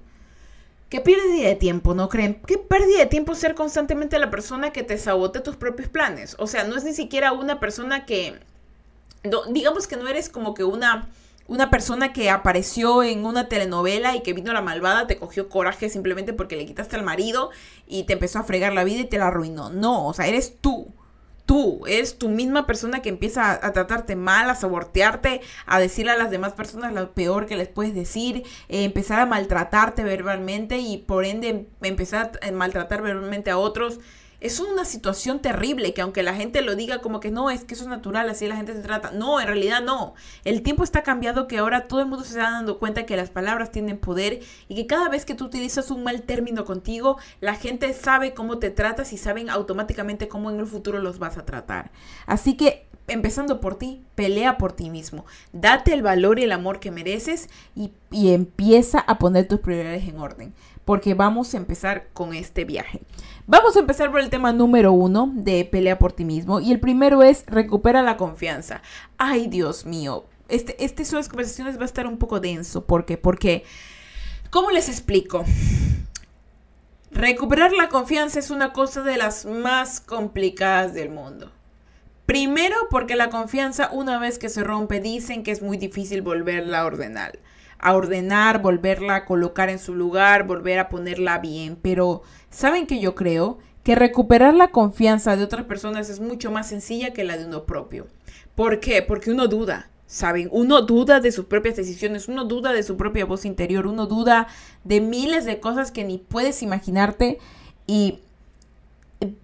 Qué 0.90 1.02
pérdida 1.02 1.48
de 1.48 1.56
tiempo, 1.56 1.94
¿no 1.94 2.10
creen? 2.10 2.42
Qué 2.48 2.58
pérdida 2.58 2.98
de 2.98 3.06
tiempo 3.06 3.36
ser 3.36 3.54
constantemente 3.54 4.18
la 4.18 4.32
persona 4.32 4.72
que 4.72 4.82
te 4.82 4.98
sabote 4.98 5.40
tus 5.40 5.56
propios 5.56 5.88
planes. 5.88 6.36
O 6.40 6.48
sea, 6.48 6.64
no 6.64 6.76
es 6.76 6.84
ni 6.84 6.94
siquiera 6.94 7.32
una 7.32 7.60
persona 7.60 8.08
que 8.08 8.40
digamos 9.50 9.88
que 9.88 9.98
no 9.98 10.08
eres 10.08 10.30
como 10.30 10.54
que 10.54 10.64
una, 10.64 11.08
una 11.48 11.70
persona 11.70 12.14
que 12.14 12.30
apareció 12.30 13.04
en 13.04 13.26
una 13.26 13.48
telenovela 13.48 14.16
y 14.16 14.24
que 14.24 14.34
vino 14.34 14.54
la 14.54 14.62
malvada, 14.62 15.08
te 15.08 15.18
cogió 15.18 15.50
coraje 15.50 15.90
simplemente 15.90 16.34
porque 16.34 16.56
le 16.56 16.66
quitaste 16.66 16.96
al 16.96 17.04
marido 17.04 17.52
y 17.88 18.04
te 18.04 18.14
empezó 18.14 18.40
a 18.40 18.44
fregar 18.44 18.74
la 18.74 18.84
vida 18.84 19.02
y 19.02 19.06
te 19.06 19.18
la 19.18 19.28
arruinó. 19.28 19.70
No, 19.70 20.08
o 20.08 20.14
sea, 20.14 20.28
eres 20.28 20.58
tú. 20.60 20.94
Tú, 21.46 21.86
eres 21.86 22.18
tu 22.18 22.28
misma 22.28 22.66
persona 22.66 23.04
que 23.04 23.10
empieza 23.10 23.52
a, 23.52 23.72
tratarte 23.72 24.16
mal, 24.16 24.50
a 24.50 24.56
sabotearte, 24.56 25.42
a 25.68 25.80
decirle 25.80 26.12
a 26.12 26.18
las 26.18 26.32
demás 26.32 26.54
personas 26.54 26.92
lo 26.92 27.14
peor 27.14 27.46
que 27.46 27.56
les 27.56 27.68
puedes 27.68 27.94
decir, 27.94 28.38
eh, 28.68 28.84
empezar 28.84 29.20
a 29.20 29.28
maltratarte 29.28 30.04
verbalmente 30.04 30.80
y 30.80 30.98
por 30.98 31.24
ende 31.24 31.68
empezar 31.84 32.40
a 32.42 32.52
maltratar 32.52 33.04
verbalmente 33.04 33.52
a 33.52 33.60
otros 33.60 34.00
es 34.42 34.60
una 34.60 34.86
situación 34.86 35.40
terrible 35.40 35.94
que 35.94 36.02
aunque 36.02 36.24
la 36.24 36.36
gente 36.36 36.62
lo 36.62 36.76
diga 36.76 37.02
como 37.02 37.20
que 37.20 37.32
no, 37.32 37.50
es 37.50 37.64
que 37.64 37.74
eso 37.74 37.84
es 37.84 37.90
natural, 37.90 38.30
así 38.30 38.48
la 38.48 38.56
gente 38.56 38.74
se 38.74 38.82
trata. 38.82 39.12
No, 39.12 39.40
en 39.40 39.48
realidad 39.48 39.82
no. 39.82 40.14
El 40.44 40.62
tiempo 40.62 40.84
está 40.84 41.04
cambiado 41.04 41.48
que 41.48 41.58
ahora 41.58 41.88
todo 41.88 42.02
el 42.02 42.08
mundo 42.08 42.24
se 42.24 42.32
está 42.32 42.52
dando 42.52 42.80
cuenta 42.80 43.06
que 43.06 43.16
las 43.16 43.30
palabras 43.30 43.72
tienen 43.72 43.98
poder 43.98 44.42
y 44.68 44.76
que 44.76 44.88
cada 44.88 45.10
vez 45.10 45.26
que 45.26 45.36
tú 45.36 45.46
utilizas 45.46 45.92
un 45.92 46.04
mal 46.04 46.24
término 46.24 46.66
contigo, 46.66 47.18
la 47.42 47.56
gente 47.56 47.94
sabe 47.94 48.34
cómo 48.34 48.60
te 48.60 48.70
tratas 48.70 49.14
y 49.14 49.18
saben 49.18 49.50
automáticamente 49.50 50.28
cómo 50.28 50.52
en 50.52 50.60
el 50.60 50.66
futuro 50.66 51.00
los 51.00 51.20
vas 51.20 51.38
a 51.38 51.46
tratar. 51.46 51.92
Así 52.26 52.56
que 52.56 52.88
empezando 53.08 53.62
por 53.62 53.78
ti, 53.78 54.04
pelea 54.16 54.58
por 54.58 54.74
ti 54.74 54.90
mismo. 54.90 55.26
Date 55.54 55.94
el 55.94 56.02
valor 56.02 56.40
y 56.40 56.44
el 56.44 56.52
amor 56.52 56.80
que 56.80 56.92
mereces 56.92 57.50
y, 57.76 57.92
y 58.12 58.34
empieza 58.34 59.00
a 59.00 59.18
poner 59.20 59.48
tus 59.48 59.60
prioridades 59.60 60.08
en 60.08 60.20
orden. 60.20 60.54
Porque 60.86 61.16
vamos 61.16 61.54
a 61.54 61.58
empezar 61.58 62.08
con 62.14 62.34
este 62.34 62.64
viaje. 62.64 63.02
Vamos 63.48 63.76
a 63.76 63.80
empezar 63.80 64.12
por 64.12 64.22
el 64.22 64.30
tema 64.30 64.54
número 64.54 64.94
uno 64.94 65.32
de 65.34 65.66
pelea 65.66 66.00
por 66.00 66.14
ti 66.14 66.24
mismo 66.24 66.60
y 66.60 66.72
el 66.72 66.80
primero 66.80 67.24
es 67.24 67.44
recupera 67.48 68.04
la 68.04 68.18
confianza. 68.18 68.82
Ay, 69.18 69.48
Dios 69.48 69.86
mío, 69.86 70.26
este, 70.48 70.84
este 70.84 71.04
las 71.12 71.28
conversaciones 71.28 71.78
va 71.78 71.84
a 71.84 71.86
estar 71.86 72.08
un 72.08 72.18
poco 72.18 72.40
denso. 72.40 72.86
¿Por 72.86 73.06
qué? 73.06 73.18
Porque, 73.18 73.64
¿cómo 74.52 74.72
les 74.72 74.90
explico? 74.90 75.44
Recuperar 77.12 77.72
la 77.72 77.90
confianza 77.90 78.40
es 78.40 78.52
una 78.52 78.74
cosa 78.74 79.02
de 79.02 79.18
las 79.18 79.46
más 79.46 80.02
complicadas 80.02 80.94
del 80.94 81.10
mundo. 81.10 81.52
Primero 82.26 82.76
porque 82.90 83.16
la 83.16 83.30
confianza 83.30 83.90
una 83.92 84.20
vez 84.20 84.40
que 84.40 84.50
se 84.50 84.64
rompe 84.64 85.00
dicen 85.00 85.44
que 85.44 85.52
es 85.52 85.62
muy 85.62 85.78
difícil 85.78 86.22
volverla 86.22 86.82
a 86.82 86.86
ordenar. 86.86 87.40
A 87.80 87.94
ordenar, 87.96 88.62
volverla 88.62 89.16
a 89.16 89.26
colocar 89.26 89.70
en 89.70 89.80
su 89.80 89.96
lugar, 89.96 90.48
volver 90.48 90.80
a 90.80 90.90
ponerla 90.90 91.40
bien. 91.40 91.78
Pero, 91.82 92.24
¿saben 92.50 92.88
que 92.88 93.00
yo 93.00 93.16
creo? 93.16 93.58
Que 93.84 93.96
recuperar 93.96 94.54
la 94.54 94.70
confianza 94.70 95.36
de 95.36 95.44
otras 95.44 95.66
personas 95.66 96.10
es 96.10 96.20
mucho 96.20 96.52
más 96.52 96.68
sencilla 96.68 97.14
que 97.14 97.24
la 97.24 97.38
de 97.38 97.46
uno 97.46 97.66
propio. 97.66 98.08
¿Por 98.56 98.80
qué? 98.80 99.02
Porque 99.02 99.32
uno 99.32 99.48
duda. 99.48 99.90
¿Saben? 100.08 100.50
Uno 100.52 100.82
duda 100.84 101.20
de 101.20 101.32
sus 101.32 101.46
propias 101.46 101.76
decisiones, 101.76 102.28
uno 102.28 102.46
duda 102.46 102.74
de 102.74 102.84
su 102.84 102.96
propia 102.96 103.26
voz 103.26 103.44
interior, 103.44 103.88
uno 103.88 104.06
duda 104.06 104.48
de 104.84 105.02
miles 105.02 105.46
de 105.46 105.60
cosas 105.60 105.92
que 105.92 106.04
ni 106.04 106.20
puedes 106.20 106.62
imaginarte 106.62 107.40
y 107.88 108.20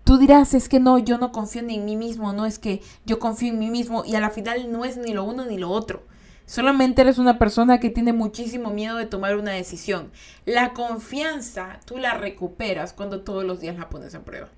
tú 0.04 0.18
dirás, 0.18 0.54
es 0.54 0.70
que 0.70 0.80
no, 0.80 0.98
yo 1.00 1.18
no 1.18 1.32
confío 1.32 1.62
ni 1.62 1.76
en 1.76 1.86
mí 1.86 1.96
mismo, 1.96 2.34
no 2.34 2.46
es 2.46 2.60
que 2.60 2.82
yo 3.06 3.20
confío 3.20 3.50
en 3.50 3.60
mí 3.60 3.70
mismo 3.70 4.04
y 4.06 4.16
a 4.16 4.20
la 4.20 4.30
final 4.30 4.72
no 4.72 4.86
es 4.86 4.98
ni 4.98 5.14
lo 5.14 5.24
uno 5.24 5.46
ni 5.46 5.58
lo 5.58 5.70
otro. 5.70 6.04
Solamente 6.45 7.01
eres 7.01 7.17
una 7.17 7.39
persona 7.39 7.79
que 7.79 7.89
tiene 7.89 8.13
muchísimo 8.13 8.71
miedo 8.71 8.98
de 8.98 9.05
tomar 9.05 9.38
una 9.38 9.51
decisión. 9.51 10.12
La 10.45 10.74
confianza 10.74 11.79
tú 11.86 11.98
la 11.98 12.15
recuperas 12.15 12.93
cuando 12.93 13.21
todos 13.21 13.45
los 13.45 13.62
días 13.62 13.77
la 13.77 13.89
pones 13.89 14.15
a 14.15 14.24
prueba. 14.24 14.50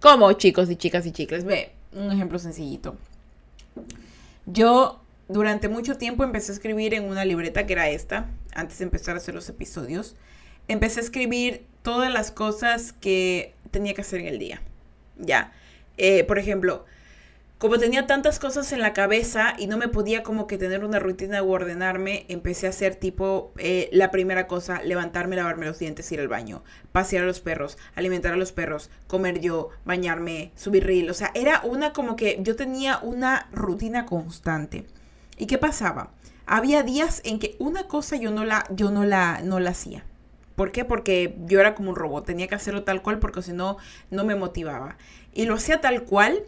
¿Cómo, 0.00 0.32
chicos 0.34 0.70
y 0.70 0.76
chicas 0.76 1.06
y 1.06 1.12
chicles? 1.12 1.44
Ve, 1.44 1.72
un 1.92 2.12
ejemplo 2.12 2.38
sencillito. 2.38 2.96
Yo 4.44 5.00
durante 5.28 5.68
mucho 5.68 5.96
tiempo 5.96 6.22
empecé 6.22 6.52
a 6.52 6.54
escribir 6.54 6.94
en 6.94 7.04
una 7.04 7.24
libreta 7.24 7.66
que 7.66 7.72
era 7.72 7.88
esta, 7.88 8.26
antes 8.54 8.78
de 8.78 8.84
empezar 8.84 9.14
a 9.14 9.18
hacer 9.18 9.34
los 9.34 9.48
episodios. 9.48 10.14
Empecé 10.68 11.00
a 11.00 11.02
escribir 11.02 11.64
todas 11.82 12.12
las 12.12 12.30
cosas 12.30 12.92
que 12.92 13.54
tenía 13.70 13.94
que 13.94 14.02
hacer 14.02 14.20
en 14.20 14.26
el 14.26 14.38
día. 14.38 14.62
Ya. 15.18 15.52
Eh, 15.96 16.24
por 16.24 16.38
ejemplo, 16.38 16.84
como 17.58 17.78
tenía 17.78 18.06
tantas 18.06 18.38
cosas 18.38 18.70
en 18.72 18.80
la 18.80 18.92
cabeza 18.92 19.54
y 19.56 19.66
no 19.66 19.78
me 19.78 19.88
podía 19.88 20.22
como 20.22 20.46
que 20.46 20.58
tener 20.58 20.84
una 20.84 20.98
rutina 20.98 21.42
o 21.42 21.50
ordenarme, 21.50 22.26
empecé 22.28 22.66
a 22.66 22.70
hacer 22.70 22.96
tipo 22.96 23.52
eh, 23.56 23.88
la 23.92 24.10
primera 24.10 24.46
cosa, 24.46 24.82
levantarme, 24.82 25.36
lavarme 25.36 25.64
los 25.64 25.78
dientes, 25.78 26.10
ir 26.12 26.20
al 26.20 26.28
baño, 26.28 26.62
pasear 26.92 27.24
a 27.24 27.26
los 27.26 27.40
perros, 27.40 27.78
alimentar 27.94 28.34
a 28.34 28.36
los 28.36 28.52
perros, 28.52 28.90
comer 29.06 29.40
yo, 29.40 29.70
bañarme, 29.86 30.52
subir 30.54 30.84
reel. 30.84 31.08
O 31.08 31.14
sea, 31.14 31.30
era 31.34 31.62
una 31.64 31.94
como 31.94 32.14
que 32.14 32.38
yo 32.42 32.56
tenía 32.56 32.98
una 32.98 33.48
rutina 33.52 34.04
constante. 34.04 34.84
¿Y 35.38 35.46
qué 35.46 35.56
pasaba? 35.56 36.10
Había 36.44 36.82
días 36.82 37.22
en 37.24 37.38
que 37.38 37.56
una 37.58 37.84
cosa 37.84 38.16
yo 38.16 38.30
no 38.30 38.44
la, 38.44 38.66
yo 38.70 38.90
no 38.90 39.04
la, 39.04 39.40
no 39.42 39.60
la 39.60 39.70
hacía. 39.70 40.04
¿Por 40.56 40.72
qué? 40.72 40.84
Porque 40.84 41.36
yo 41.46 41.60
era 41.60 41.74
como 41.74 41.90
un 41.90 41.96
robot, 41.96 42.26
tenía 42.26 42.48
que 42.48 42.54
hacerlo 42.54 42.82
tal 42.84 43.02
cual 43.02 43.18
porque 43.18 43.42
si 43.42 43.52
no, 43.52 43.78
no 44.10 44.24
me 44.24 44.34
motivaba. 44.34 44.96
Y 45.32 45.46
lo 45.46 45.54
hacía 45.54 45.80
tal 45.80 46.04
cual. 46.04 46.42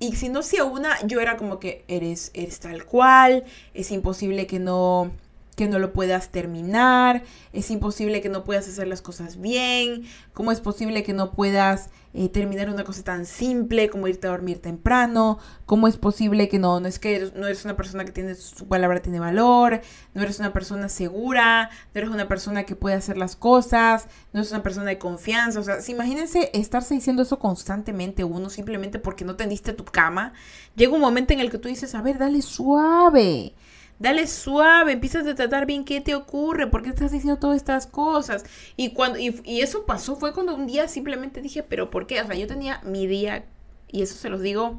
Y 0.00 0.14
si 0.16 0.28
no 0.28 0.40
hacía 0.40 0.64
una, 0.64 1.04
yo 1.06 1.20
era 1.20 1.36
como 1.36 1.58
que 1.58 1.84
eres, 1.88 2.30
eres 2.34 2.60
tal 2.60 2.84
cual, 2.84 3.44
es 3.74 3.90
imposible 3.90 4.46
que 4.46 4.58
no, 4.60 5.10
que 5.58 5.66
no 5.66 5.80
lo 5.80 5.92
puedas 5.92 6.30
terminar, 6.30 7.24
es 7.52 7.72
imposible 7.72 8.20
que 8.20 8.28
no 8.28 8.44
puedas 8.44 8.68
hacer 8.68 8.86
las 8.86 9.02
cosas 9.02 9.40
bien, 9.40 10.04
cómo 10.32 10.52
es 10.52 10.60
posible 10.60 11.02
que 11.02 11.12
no 11.12 11.32
puedas 11.32 11.90
eh, 12.14 12.28
terminar 12.28 12.70
una 12.70 12.84
cosa 12.84 13.02
tan 13.02 13.26
simple 13.26 13.90
como 13.90 14.06
irte 14.06 14.28
a 14.28 14.30
dormir 14.30 14.62
temprano, 14.62 15.40
cómo 15.66 15.88
es 15.88 15.96
posible 15.96 16.48
que 16.48 16.60
no, 16.60 16.78
no 16.78 16.86
es 16.86 17.00
que 17.00 17.32
no 17.34 17.46
eres 17.46 17.64
una 17.64 17.76
persona 17.76 18.04
que 18.04 18.12
tiene 18.12 18.36
su 18.36 18.68
palabra 18.68 19.02
tiene 19.02 19.18
valor, 19.18 19.80
no 20.14 20.22
eres 20.22 20.38
una 20.38 20.52
persona 20.52 20.88
segura, 20.88 21.70
no 21.92 21.98
eres 21.98 22.10
una 22.10 22.28
persona 22.28 22.62
que 22.62 22.76
puede 22.76 22.94
hacer 22.94 23.18
las 23.18 23.34
cosas, 23.34 24.06
no 24.32 24.38
eres 24.38 24.52
una 24.52 24.62
persona 24.62 24.86
de 24.86 24.98
confianza, 24.98 25.58
o 25.58 25.64
sea, 25.64 25.78
imagínense 25.88 26.52
estarse 26.54 26.94
diciendo 26.94 27.22
eso 27.22 27.40
constantemente 27.40 28.22
uno 28.22 28.48
simplemente 28.48 29.00
porque 29.00 29.24
no 29.24 29.34
tendiste 29.34 29.72
tu 29.72 29.84
cama, 29.84 30.34
llega 30.76 30.94
un 30.94 31.00
momento 31.00 31.32
en 31.32 31.40
el 31.40 31.50
que 31.50 31.58
tú 31.58 31.66
dices, 31.66 31.96
a 31.96 32.00
ver, 32.00 32.16
dale 32.16 32.42
suave. 32.42 33.54
Dale 33.98 34.28
suave, 34.28 34.92
empiezas 34.92 35.26
a 35.26 35.34
tratar 35.34 35.66
bien 35.66 35.84
qué 35.84 36.00
te 36.00 36.14
ocurre, 36.14 36.68
por 36.68 36.82
qué 36.82 36.90
estás 36.90 37.10
diciendo 37.10 37.40
todas 37.40 37.56
estas 37.56 37.86
cosas. 37.86 38.44
Y, 38.76 38.92
cuando, 38.92 39.18
y, 39.18 39.60
eso 39.60 39.86
pasó, 39.86 40.14
fue 40.14 40.32
cuando 40.32 40.54
un 40.54 40.66
día 40.68 40.86
simplemente 40.86 41.40
dije, 41.40 41.64
pero 41.64 41.90
¿por 41.90 42.06
qué? 42.06 42.20
O 42.20 42.26
sea, 42.26 42.36
yo 42.36 42.46
tenía 42.46 42.80
mi 42.84 43.08
día, 43.08 43.44
y 43.90 44.02
eso 44.02 44.14
se 44.14 44.28
los 44.28 44.40
digo, 44.40 44.78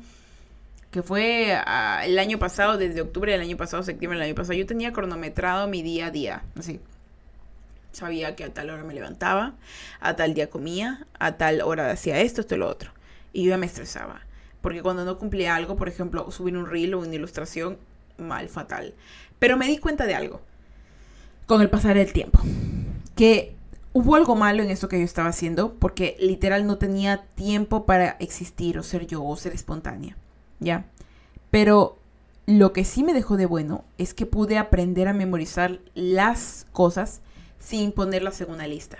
que 0.91 1.03
fue 1.03 1.53
ah, 1.53 2.03
el 2.05 2.17
año 2.17 2.39
pasado, 2.39 2.77
desde 2.77 3.01
octubre 3.01 3.33
del 3.33 3.41
año 3.41 3.57
pasado, 3.57 3.83
septiembre 3.83 4.17
del 4.17 4.27
año 4.27 4.35
pasado, 4.35 4.53
yo 4.53 4.65
tenía 4.65 4.93
cronometrado 4.93 5.67
mi 5.67 5.81
día 5.81 6.07
a 6.07 6.11
día, 6.11 6.43
así. 6.57 6.79
Sabía 7.91 8.35
que 8.35 8.45
a 8.45 8.53
tal 8.53 8.69
hora 8.69 8.83
me 8.83 8.93
levantaba, 8.93 9.55
a 9.99 10.15
tal 10.15 10.33
día 10.33 10.49
comía, 10.49 11.07
a 11.19 11.37
tal 11.37 11.61
hora 11.61 11.91
hacía 11.91 12.21
esto, 12.21 12.41
esto 12.41 12.55
y 12.55 12.59
lo 12.59 12.69
otro. 12.69 12.91
Y 13.33 13.43
yo 13.43 13.49
ya 13.49 13.57
me 13.57 13.65
estresaba. 13.65 14.21
Porque 14.61 14.81
cuando 14.81 15.05
no 15.05 15.17
cumplía 15.17 15.55
algo, 15.55 15.75
por 15.75 15.89
ejemplo, 15.89 16.29
subir 16.31 16.55
un 16.55 16.67
reel 16.67 16.93
o 16.93 16.99
una 16.99 17.15
ilustración, 17.15 17.77
mal, 18.19 18.49
fatal. 18.49 18.93
Pero 19.39 19.57
me 19.57 19.67
di 19.67 19.77
cuenta 19.77 20.05
de 20.05 20.15
algo 20.15 20.41
con 21.45 21.61
el 21.61 21.69
pasar 21.69 21.97
del 21.97 22.13
tiempo. 22.13 22.39
Que 23.15 23.55
hubo 23.93 24.15
algo 24.15 24.35
malo 24.35 24.61
en 24.61 24.69
eso 24.69 24.87
que 24.87 24.99
yo 24.99 25.05
estaba 25.05 25.29
haciendo 25.29 25.73
porque 25.73 26.15
literal 26.19 26.67
no 26.67 26.77
tenía 26.77 27.25
tiempo 27.35 27.85
para 27.85 28.11
existir 28.19 28.77
o 28.77 28.83
ser 28.83 29.07
yo 29.07 29.23
o 29.23 29.35
ser 29.35 29.53
espontánea. 29.53 30.15
¿Ya? 30.59 30.85
Pero 31.49 31.97
lo 32.45 32.73
que 32.73 32.85
sí 32.85 33.03
me 33.03 33.13
dejó 33.13 33.37
de 33.37 33.45
bueno 33.45 33.83
es 33.97 34.13
que 34.13 34.25
pude 34.25 34.57
aprender 34.57 35.07
a 35.07 35.13
memorizar 35.13 35.79
las 35.95 36.67
cosas 36.71 37.21
sin 37.59 37.91
ponerlas 37.91 38.41
en 38.41 38.51
una 38.51 38.67
lista. 38.67 38.97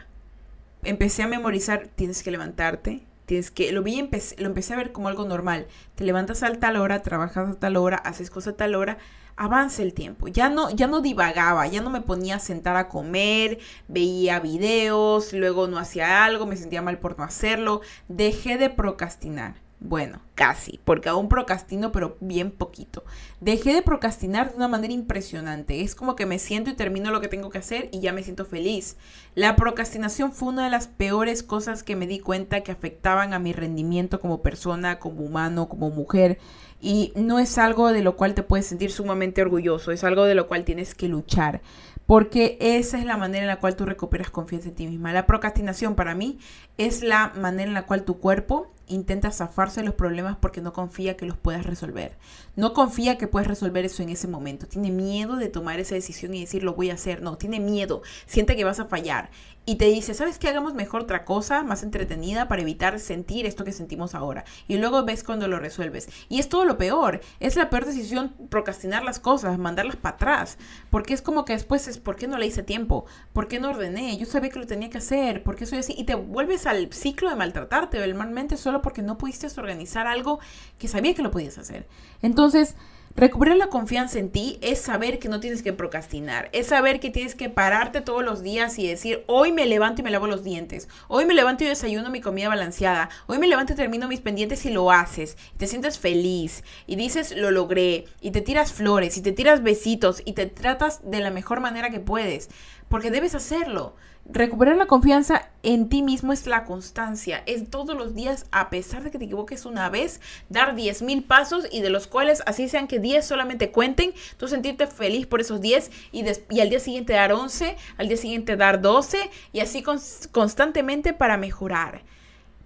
Empecé 0.83 1.23
a 1.23 1.27
memorizar, 1.27 1.87
tienes 1.95 2.23
que 2.23 2.31
levantarte, 2.31 3.03
tienes 3.29 3.51
que, 3.51 3.71
lo 3.71 3.83
vi, 3.83 4.09
lo 4.39 4.47
empecé 4.47 4.73
a 4.73 4.77
ver 4.77 4.91
como 4.91 5.07
algo 5.07 5.23
normal. 5.23 5.67
Te 5.93 6.03
levantas 6.03 6.41
a 6.41 6.51
tal 6.55 6.77
hora, 6.77 7.03
trabajas 7.03 7.47
a 7.47 7.59
tal 7.59 7.77
hora, 7.77 7.97
haces 7.97 8.31
cosas 8.31 8.55
a 8.55 8.57
tal 8.57 8.73
hora, 8.73 8.97
avanza 9.35 9.83
el 9.83 9.93
tiempo. 9.93 10.27
Ya 10.29 10.49
no, 10.49 10.71
ya 10.71 10.87
no 10.87 10.99
divagaba, 10.99 11.67
ya 11.67 11.79
no 11.81 11.91
me 11.91 12.01
ponía 12.01 12.37
a 12.37 12.39
sentar 12.39 12.75
a 12.75 12.89
comer, 12.89 13.59
veía 13.87 14.39
videos, 14.39 15.31
luego 15.33 15.67
no 15.67 15.77
hacía 15.77 16.25
algo, 16.25 16.47
me 16.47 16.57
sentía 16.57 16.81
mal 16.81 16.97
por 16.97 17.19
no 17.19 17.23
hacerlo. 17.23 17.81
Dejé 18.07 18.57
de 18.57 18.71
procrastinar. 18.71 19.68
Bueno, 19.81 20.19
casi, 20.35 20.81
porque 20.83 21.07
aún 21.07 21.29
procrastino, 21.29 21.93
pero 21.93 22.17
bien 22.19 22.51
poquito. 22.51 23.05
Dejé 23.39 23.73
de 23.73 23.81
procrastinar 23.81 24.49
de 24.49 24.57
una 24.57 24.67
manera 24.67 24.93
impresionante. 24.93 25.81
Es 25.81 25.95
como 25.95 26.17
que 26.17 26.25
me 26.25 26.37
siento 26.37 26.69
y 26.69 26.73
termino 26.75 27.11
lo 27.11 27.21
que 27.21 27.29
tengo 27.29 27.49
que 27.49 27.59
hacer 27.59 27.87
y 27.93 28.01
ya 28.01 28.11
me 28.11 28.23
siento 28.23 28.43
feliz. 28.43 28.97
La 29.35 29.55
procrastinación 29.55 30.33
fue 30.33 30.49
una 30.49 30.65
de 30.65 30.69
las 30.69 30.87
peores 30.87 31.43
cosas 31.43 31.83
que 31.83 31.95
me 31.95 32.07
di 32.07 32.19
cuenta 32.19 32.61
que 32.61 32.73
afectaban 32.73 33.33
a 33.33 33.39
mi 33.39 33.53
rendimiento 33.53 34.19
como 34.19 34.41
persona, 34.41 34.99
como 34.99 35.21
humano, 35.21 35.69
como 35.69 35.89
mujer. 35.89 36.39
Y 36.81 37.13
no 37.15 37.39
es 37.39 37.57
algo 37.57 37.93
de 37.93 38.01
lo 38.01 38.17
cual 38.17 38.33
te 38.33 38.43
puedes 38.43 38.65
sentir 38.65 38.91
sumamente 38.91 39.41
orgulloso, 39.41 39.91
es 39.91 40.03
algo 40.03 40.25
de 40.25 40.35
lo 40.35 40.47
cual 40.47 40.65
tienes 40.65 40.93
que 40.93 41.07
luchar 41.07 41.61
porque 42.05 42.57
esa 42.59 42.97
es 42.97 43.05
la 43.05 43.17
manera 43.17 43.43
en 43.43 43.47
la 43.47 43.59
cual 43.59 43.75
tú 43.75 43.85
recuperas 43.85 44.31
confianza 44.31 44.69
en 44.69 44.73
ti 44.73 44.87
misma. 44.87 45.13
La 45.13 45.27
procrastinación 45.27 45.93
para 45.93 46.15
mí 46.15 46.39
es 46.79 47.03
la 47.03 47.33
manera 47.35 47.67
en 47.67 47.75
la 47.75 47.85
cual 47.85 48.03
tu 48.03 48.17
cuerpo 48.17 48.73
intenta 48.89 49.31
zafarse 49.31 49.79
de 49.79 49.85
los 49.85 49.95
problemas 49.95 50.37
porque 50.37 50.61
no 50.61 50.73
confía 50.73 51.15
que 51.15 51.25
los 51.25 51.37
puedas 51.37 51.65
resolver. 51.65 52.17
No 52.55 52.73
confía 52.73 53.17
que 53.17 53.27
puedes 53.27 53.47
resolver 53.47 53.85
eso 53.85 54.03
en 54.03 54.09
ese 54.09 54.27
momento. 54.27 54.67
Tiene 54.67 54.91
miedo 54.91 55.37
de 55.37 55.47
tomar 55.47 55.79
esa 55.79 55.95
decisión 55.95 56.33
y 56.33 56.41
decir 56.41 56.63
lo 56.63 56.73
voy 56.73 56.89
a 56.89 56.95
hacer. 56.95 57.21
No, 57.21 57.37
tiene 57.37 57.59
miedo. 57.59 58.01
Siente 58.25 58.55
que 58.55 58.65
vas 58.65 58.79
a 58.79 58.85
fallar. 58.85 59.29
Y 59.65 59.75
te 59.75 59.85
dice, 59.85 60.13
¿sabes 60.13 60.39
qué? 60.39 60.47
Hagamos 60.49 60.73
mejor 60.73 61.03
otra 61.03 61.25
cosa 61.25 61.61
más 61.63 61.83
entretenida 61.83 62.47
para 62.47 62.63
evitar 62.63 62.99
sentir 62.99 63.45
esto 63.45 63.63
que 63.63 63.71
sentimos 63.71 64.15
ahora. 64.15 64.43
Y 64.67 64.77
luego 64.77 65.05
ves 65.05 65.23
cuando 65.23 65.47
lo 65.47 65.59
resuelves. 65.59 66.09
Y 66.27 66.39
es 66.39 66.49
todo 66.49 66.65
lo 66.65 66.77
peor. 66.77 67.21
Es 67.39 67.55
la 67.55 67.69
peor 67.69 67.85
decisión 67.85 68.33
procrastinar 68.49 69.03
las 69.03 69.19
cosas, 69.19 69.59
mandarlas 69.59 69.95
para 69.95 70.15
atrás. 70.15 70.57
Porque 70.89 71.13
es 71.13 71.21
como 71.21 71.45
que 71.45 71.53
después 71.53 71.87
es 71.87 71.99
¿por 71.99 72.15
qué 72.15 72.27
no 72.27 72.37
le 72.37 72.47
hice 72.47 72.63
tiempo? 72.63 73.05
¿Por 73.31 73.47
qué 73.47 73.59
no 73.59 73.69
ordené? 73.69 74.17
Yo 74.17 74.25
sabía 74.25 74.49
que 74.49 74.59
lo 74.59 74.67
tenía 74.67 74.89
que 74.89 74.97
hacer, 74.97 75.43
¿por 75.43 75.55
qué 75.55 75.65
soy 75.65 75.79
así? 75.79 75.93
Y 75.97 76.05
te 76.05 76.15
vuelves 76.15 76.65
al 76.65 76.91
ciclo 76.91 77.29
de 77.29 77.35
maltratarte 77.35 77.99
normalmente 78.19 78.57
solo 78.57 78.78
porque 78.81 79.01
no 79.01 79.17
pudiste 79.17 79.47
organizar 79.57 80.07
algo 80.07 80.39
que 80.77 80.87
sabía 80.87 81.13
que 81.13 81.21
lo 81.21 81.31
podías 81.31 81.57
hacer. 81.57 81.87
Entonces, 82.21 82.75
Recuperar 83.15 83.57
la 83.57 83.67
confianza 83.67 84.19
en 84.19 84.29
ti 84.29 84.59
es 84.61 84.79
saber 84.79 85.19
que 85.19 85.29
no 85.29 85.39
tienes 85.39 85.63
que 85.63 85.73
procrastinar, 85.73 86.47
es 86.53 86.67
saber 86.67 86.99
que 86.99 87.09
tienes 87.09 87.35
que 87.35 87.49
pararte 87.49 88.01
todos 88.01 88.23
los 88.23 88.43
días 88.43 88.77
y 88.77 88.87
decir, 88.87 89.23
hoy 89.27 89.51
me 89.51 89.65
levanto 89.65 90.01
y 90.01 90.03
me 90.05 90.11
lavo 90.11 90.27
los 90.27 90.43
dientes, 90.43 90.87
hoy 91.07 91.25
me 91.25 91.33
levanto 91.33 91.63
y 91.63 91.67
desayuno 91.67 92.11
mi 92.11 92.21
comida 92.21 92.47
balanceada, 92.47 93.09
hoy 93.27 93.39
me 93.39 93.47
levanto 93.47 93.73
y 93.73 93.75
termino 93.75 94.07
mis 94.07 94.21
pendientes 94.21 94.63
y 94.65 94.69
lo 94.69 94.91
haces, 94.91 95.37
te 95.57 95.67
sientes 95.67 95.99
feliz 95.99 96.63
y 96.85 96.95
dices, 96.95 97.35
lo 97.35 97.51
logré, 97.51 98.05
y 98.21 98.31
te 98.31 98.41
tiras 98.41 98.71
flores 98.71 99.17
y 99.17 99.21
te 99.21 99.31
tiras 99.31 99.63
besitos 99.63 100.21
y 100.23 100.33
te 100.33 100.45
tratas 100.45 101.01
de 101.03 101.19
la 101.19 101.31
mejor 101.31 101.61
manera 101.61 101.89
que 101.89 101.99
puedes, 101.99 102.49
porque 102.89 103.11
debes 103.11 103.35
hacerlo. 103.35 103.95
Recuperar 104.31 104.75
la 104.75 104.85
confianza 104.85 105.49
en 105.63 105.89
ti 105.89 106.03
mismo 106.03 106.33
es 106.33 106.45
la 106.45 106.63
constancia, 106.65 107.41
es 107.47 107.69
todos 107.69 107.97
los 107.97 108.13
días, 108.13 108.45
a 108.51 108.69
pesar 108.69 109.03
de 109.03 109.09
que 109.09 109.17
te 109.17 109.25
equivoques 109.25 109.65
una 109.65 109.89
vez, 109.89 110.21
dar 110.49 110.75
10 110.75 111.01
mil 111.01 111.23
pasos 111.23 111.65
y 111.71 111.81
de 111.81 111.89
los 111.89 112.05
cuales, 112.05 112.43
así 112.45 112.69
sean 112.69 112.87
que 112.87 112.99
10 112.99 113.25
solamente 113.25 113.71
cuenten, 113.71 114.13
tú 114.37 114.47
sentirte 114.47 114.85
feliz 114.85 115.25
por 115.25 115.41
esos 115.41 115.61
10 115.61 115.89
y, 116.11 116.59
al 116.59 116.69
día 116.69 116.79
siguiente 116.79 117.13
dar 117.13 117.31
11, 117.31 117.75
al 117.97 118.07
día 118.07 118.17
siguiente 118.17 118.55
dar 118.55 118.81
12 118.81 119.31
y 119.51 119.61
así 119.61 119.83
constantemente 120.31 121.13
para 121.13 121.37
mejorar. 121.37 122.03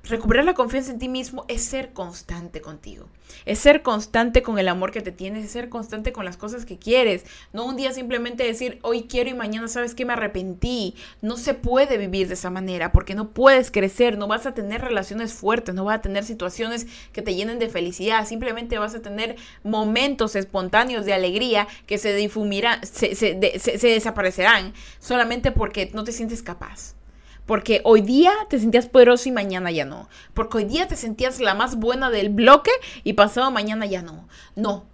Recuperar 0.05 0.43
la 0.43 0.53
confianza 0.53 0.91
en 0.91 0.99
ti 0.99 1.07
mismo 1.07 1.45
es 1.47 1.63
ser 1.63 1.93
constante 1.93 2.59
contigo. 2.59 3.07
Es 3.45 3.59
ser 3.59 3.83
constante 3.83 4.43
con 4.43 4.59
el 4.59 4.67
amor 4.67 4.91
que 4.91 4.99
te 4.99 5.13
tienes, 5.13 5.45
es 5.45 5.51
ser 5.51 5.69
constante 5.69 6.11
con 6.11 6.25
las 6.25 6.35
cosas 6.35 6.65
que 6.65 6.77
quieres. 6.77 7.23
No 7.53 7.63
un 7.65 7.77
día 7.77 7.93
simplemente 7.93 8.43
decir, 8.43 8.79
hoy 8.81 9.03
quiero 9.03 9.29
y 9.29 9.33
mañana 9.33 9.69
sabes 9.69 9.95
que 9.95 10.03
me 10.03 10.11
arrepentí. 10.11 10.93
No 11.21 11.37
se 11.37 11.53
puede 11.53 11.97
vivir 11.97 12.27
de 12.27 12.33
esa 12.33 12.49
manera 12.49 12.91
porque 12.91 13.15
no 13.15 13.29
puedes 13.29 13.71
crecer, 13.71 14.17
no 14.17 14.27
vas 14.27 14.45
a 14.45 14.53
tener 14.53 14.81
relaciones 14.81 15.33
fuertes, 15.33 15.73
no 15.73 15.85
vas 15.85 15.99
a 15.99 16.01
tener 16.01 16.25
situaciones 16.25 16.85
que 17.13 17.21
te 17.21 17.33
llenen 17.33 17.57
de 17.57 17.69
felicidad. 17.69 18.27
Simplemente 18.27 18.77
vas 18.79 18.95
a 18.95 19.01
tener 19.01 19.37
momentos 19.63 20.35
espontáneos 20.35 21.05
de 21.05 21.13
alegría 21.13 21.65
que 21.87 21.97
se 21.97 22.13
difumirán, 22.13 22.85
se, 22.85 23.15
se 23.15 23.87
desaparecerán 23.87 24.73
solamente 24.99 25.53
porque 25.53 25.91
no 25.93 26.03
te 26.03 26.11
sientes 26.11 26.43
capaz. 26.43 26.95
Porque 27.45 27.81
hoy 27.83 28.01
día 28.01 28.31
te 28.49 28.59
sentías 28.59 28.87
poderoso 28.87 29.27
y 29.29 29.31
mañana 29.31 29.71
ya 29.71 29.85
no. 29.85 30.09
Porque 30.33 30.57
hoy 30.57 30.65
día 30.65 30.87
te 30.87 30.95
sentías 30.95 31.39
la 31.39 31.53
más 31.53 31.75
buena 31.75 32.09
del 32.09 32.29
bloque 32.29 32.71
y 33.03 33.13
pasado 33.13 33.51
mañana 33.51 33.85
ya 33.85 34.01
no. 34.01 34.27
No. 34.55 34.85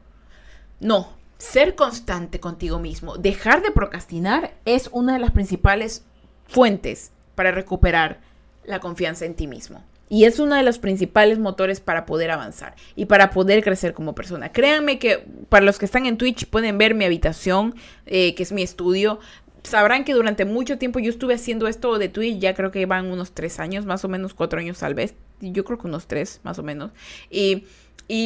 No. 0.79 1.09
Ser 1.37 1.75
constante 1.75 2.39
contigo 2.39 2.79
mismo, 2.79 3.17
dejar 3.17 3.61
de 3.61 3.71
procrastinar 3.71 4.55
es 4.65 4.89
una 4.91 5.13
de 5.13 5.19
las 5.19 5.31
principales 5.31 6.03
fuentes 6.47 7.11
para 7.35 7.51
recuperar 7.51 8.19
la 8.65 8.79
confianza 8.79 9.25
en 9.25 9.35
ti 9.35 9.47
mismo. 9.47 9.83
Y 10.09 10.25
es 10.25 10.39
uno 10.39 10.55
de 10.55 10.63
los 10.63 10.79
principales 10.79 11.37
motores 11.37 11.79
para 11.79 12.05
poder 12.05 12.31
avanzar 12.31 12.75
y 12.95 13.05
para 13.05 13.29
poder 13.29 13.63
crecer 13.63 13.93
como 13.93 14.15
persona. 14.15 14.51
Créanme 14.51 14.97
que 14.97 15.23
para 15.49 15.63
los 15.63 15.77
que 15.77 15.85
están 15.85 16.07
en 16.07 16.17
Twitch 16.17 16.47
pueden 16.47 16.79
ver 16.79 16.95
mi 16.95 17.05
habitación, 17.05 17.75
eh, 18.07 18.33
que 18.33 18.41
es 18.41 18.51
mi 18.51 18.63
estudio 18.63 19.19
sabrán 19.63 20.03
que 20.03 20.13
durante 20.13 20.45
mucho 20.45 20.77
tiempo 20.77 20.99
yo 20.99 21.09
estuve 21.09 21.33
haciendo 21.33 21.67
esto 21.67 21.97
de 21.97 22.09
Twitch, 22.09 22.39
ya 22.39 22.53
creo 22.53 22.71
que 22.71 22.85
van 22.85 23.11
unos 23.11 23.31
tres 23.31 23.59
años, 23.59 23.85
más 23.85 24.03
o 24.05 24.09
menos 24.09 24.33
cuatro 24.33 24.59
años 24.59 24.79
tal 24.79 24.93
vez, 24.93 25.15
yo 25.41 25.63
creo 25.63 25.77
que 25.77 25.87
unos 25.87 26.07
tres 26.07 26.39
más 26.43 26.59
o 26.59 26.63
menos. 26.63 26.91
Y, 27.29 27.65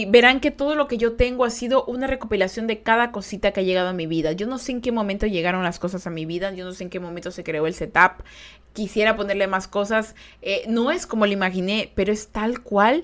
verán 0.07 0.39
que 0.39 0.49
todo 0.49 0.75
lo 0.75 0.87
que 0.87 0.97
yo 0.97 1.13
tengo 1.13 1.43
ha 1.43 1.49
sido 1.49 1.83
una 1.83 2.07
recopilación 2.07 2.67
de 2.67 2.81
cada 2.81 3.11
cosita 3.11 3.51
que 3.51 3.59
ha 3.59 3.63
llegado 3.63 3.89
a 3.89 3.93
mi 3.93 4.07
vida. 4.07 4.31
Yo 4.31 4.47
no 4.47 4.57
sé 4.57 4.71
en 4.71 4.79
qué 4.79 4.93
momento 4.93 5.27
llegaron 5.27 5.61
las 5.61 5.77
cosas 5.77 6.07
a 6.07 6.09
mi 6.09 6.25
vida, 6.25 6.53
yo 6.53 6.63
no 6.63 6.71
sé 6.71 6.85
en 6.85 6.89
qué 6.89 7.01
momento 7.01 7.31
se 7.31 7.43
creó 7.43 7.67
el 7.67 7.73
setup. 7.73 8.23
Quisiera 8.71 9.17
ponerle 9.17 9.47
más 9.47 9.67
cosas. 9.67 10.15
Eh, 10.41 10.63
no 10.69 10.89
es 10.89 11.05
como 11.05 11.25
lo 11.25 11.33
imaginé, 11.33 11.91
pero 11.95 12.13
es 12.13 12.29
tal 12.29 12.61
cual 12.61 13.03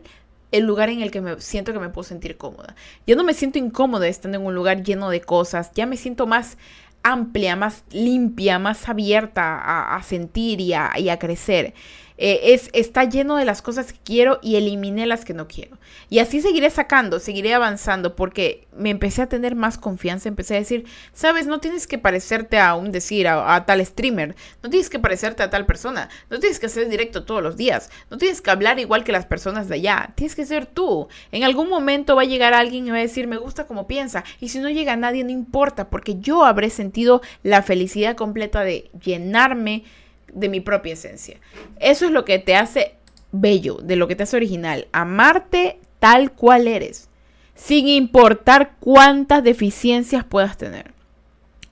el 0.52 0.64
lugar 0.64 0.90
en 0.90 1.02
el 1.02 1.12
que 1.12 1.22
me 1.22 1.40
siento 1.42 1.74
que 1.74 1.80
me 1.80 1.90
puedo 1.90 2.04
sentir 2.04 2.38
cómoda. 2.38 2.76
Yo 3.06 3.16
no 3.16 3.24
me 3.24 3.34
siento 3.34 3.60
incómoda 3.60 4.08
estando 4.08 4.38
en 4.38 4.46
un 4.46 4.56
lugar 4.56 4.84
lleno 4.84 5.10
de 5.10 5.22
cosas, 5.22 5.72
ya 5.74 5.86
me 5.86 5.98
siento 5.98 6.28
más 6.28 6.58
amplia, 7.04 7.56
más 7.56 7.84
limpia, 7.92 8.60
más 8.60 8.88
abierta 8.90 9.96
a, 9.96 10.04
sentir 10.04 10.62
y 10.62 10.74
a, 10.74 11.20
crecer. 11.20 11.74
Eh, 12.22 12.54
es, 12.54 12.70
está 12.74 13.06
lleno 13.06 13.38
de 13.38 13.46
las 13.46 13.62
cosas 13.62 13.94
que 13.94 14.00
quiero 14.04 14.40
y 14.42 14.58
eliminé 14.58 15.06
las 15.06 15.24
que 15.24 15.34
no 15.34 15.48
quiero. 15.48 15.78
Y 16.10 16.20
así 16.20 16.42
seguiré 16.42 16.70
sacando, 16.70 17.18
seguiré 17.18 17.54
avanzando 17.54 18.18
porque 18.18 18.68
me 18.76 18.90
empecé 18.90 19.22
a 19.22 19.30
tener 19.30 19.56
más 19.56 19.78
confianza, 19.78 20.28
empecé 20.28 20.56
a 20.56 20.60
decir, 20.60 20.84
sabes, 21.14 21.48
no 21.48 21.62
tienes 21.62 21.88
que 21.88 21.98
parecerte 21.98 22.60
a 22.60 22.76
un 22.76 22.92
decir, 22.92 23.26
a, 23.30 23.66
tal 23.66 23.86
streamer, 23.86 24.36
no 24.62 24.70
tienes 24.70 24.90
que 24.90 25.00
parecerte 25.00 25.44
a 25.44 25.50
tal 25.50 25.66
persona, 25.66 26.10
no 26.30 26.40
tienes 26.40 26.60
que 26.60 26.66
hacer 26.66 26.90
directo 26.90 27.24
todos 27.24 27.42
los 27.42 27.56
días, 27.56 27.90
no 28.10 28.18
tienes 28.18 28.42
que 28.42 28.52
hablar 28.52 28.80
igual 28.80 29.06
que 29.06 29.14
las 29.14 29.26
personas 29.26 29.70
de 29.70 29.76
allá, 29.76 30.12
tienes 30.16 30.36
que 30.36 30.46
ser 30.46 30.66
tú. 30.66 31.08
En 31.32 31.46
algún 31.46 31.70
momento 31.70 32.18
va 32.18 32.24
a 32.24 32.26
llegar 32.26 32.54
alguien 32.54 32.86
y 32.86 32.92
va 32.92 32.98
a 32.98 33.02
decir, 33.02 33.28
me 33.28 33.38
gusta 33.38 33.66
como 33.66 33.88
piensa, 33.88 34.26
y 34.42 34.50
si 34.50 34.60
no 34.60 34.70
llega 34.70 34.98
nadie, 34.98 35.24
no 35.24 35.32
importa, 35.32 35.90
porque 35.90 36.20
yo 36.20 36.44
habré 36.44 36.70
sentido 36.70 37.22
la 37.44 37.62
felicidad 37.62 38.18
completa 38.18 38.66
de 38.66 38.92
llenarme 39.02 39.86
de 40.34 40.50
mi 40.50 40.60
propia 40.60 40.94
esencia. 40.94 41.38
Eso 41.80 42.06
es 42.06 42.12
lo 42.12 42.26
que 42.26 42.40
te 42.40 42.56
hace 42.56 42.96
bello, 43.32 43.78
de 43.82 43.96
lo 43.96 44.08
que 44.08 44.16
te 44.16 44.24
hace 44.24 44.38
original. 44.38 44.88
Amarte 44.92 45.80
tal 46.00 46.32
cual 46.32 46.68
eres, 46.68 47.10
sin 47.56 47.88
importar 47.88 48.76
cuántas 48.80 49.44
deficiencias 49.44 50.24
puedas 50.24 50.58
tener. 50.58 50.94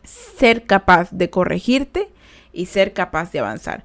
Ser 0.03 0.65
capaz 0.65 1.09
de 1.11 1.29
corregirte 1.29 2.09
y 2.53 2.67
ser 2.67 2.93
capaz 2.93 3.31
de 3.31 3.39
avanzar. 3.39 3.83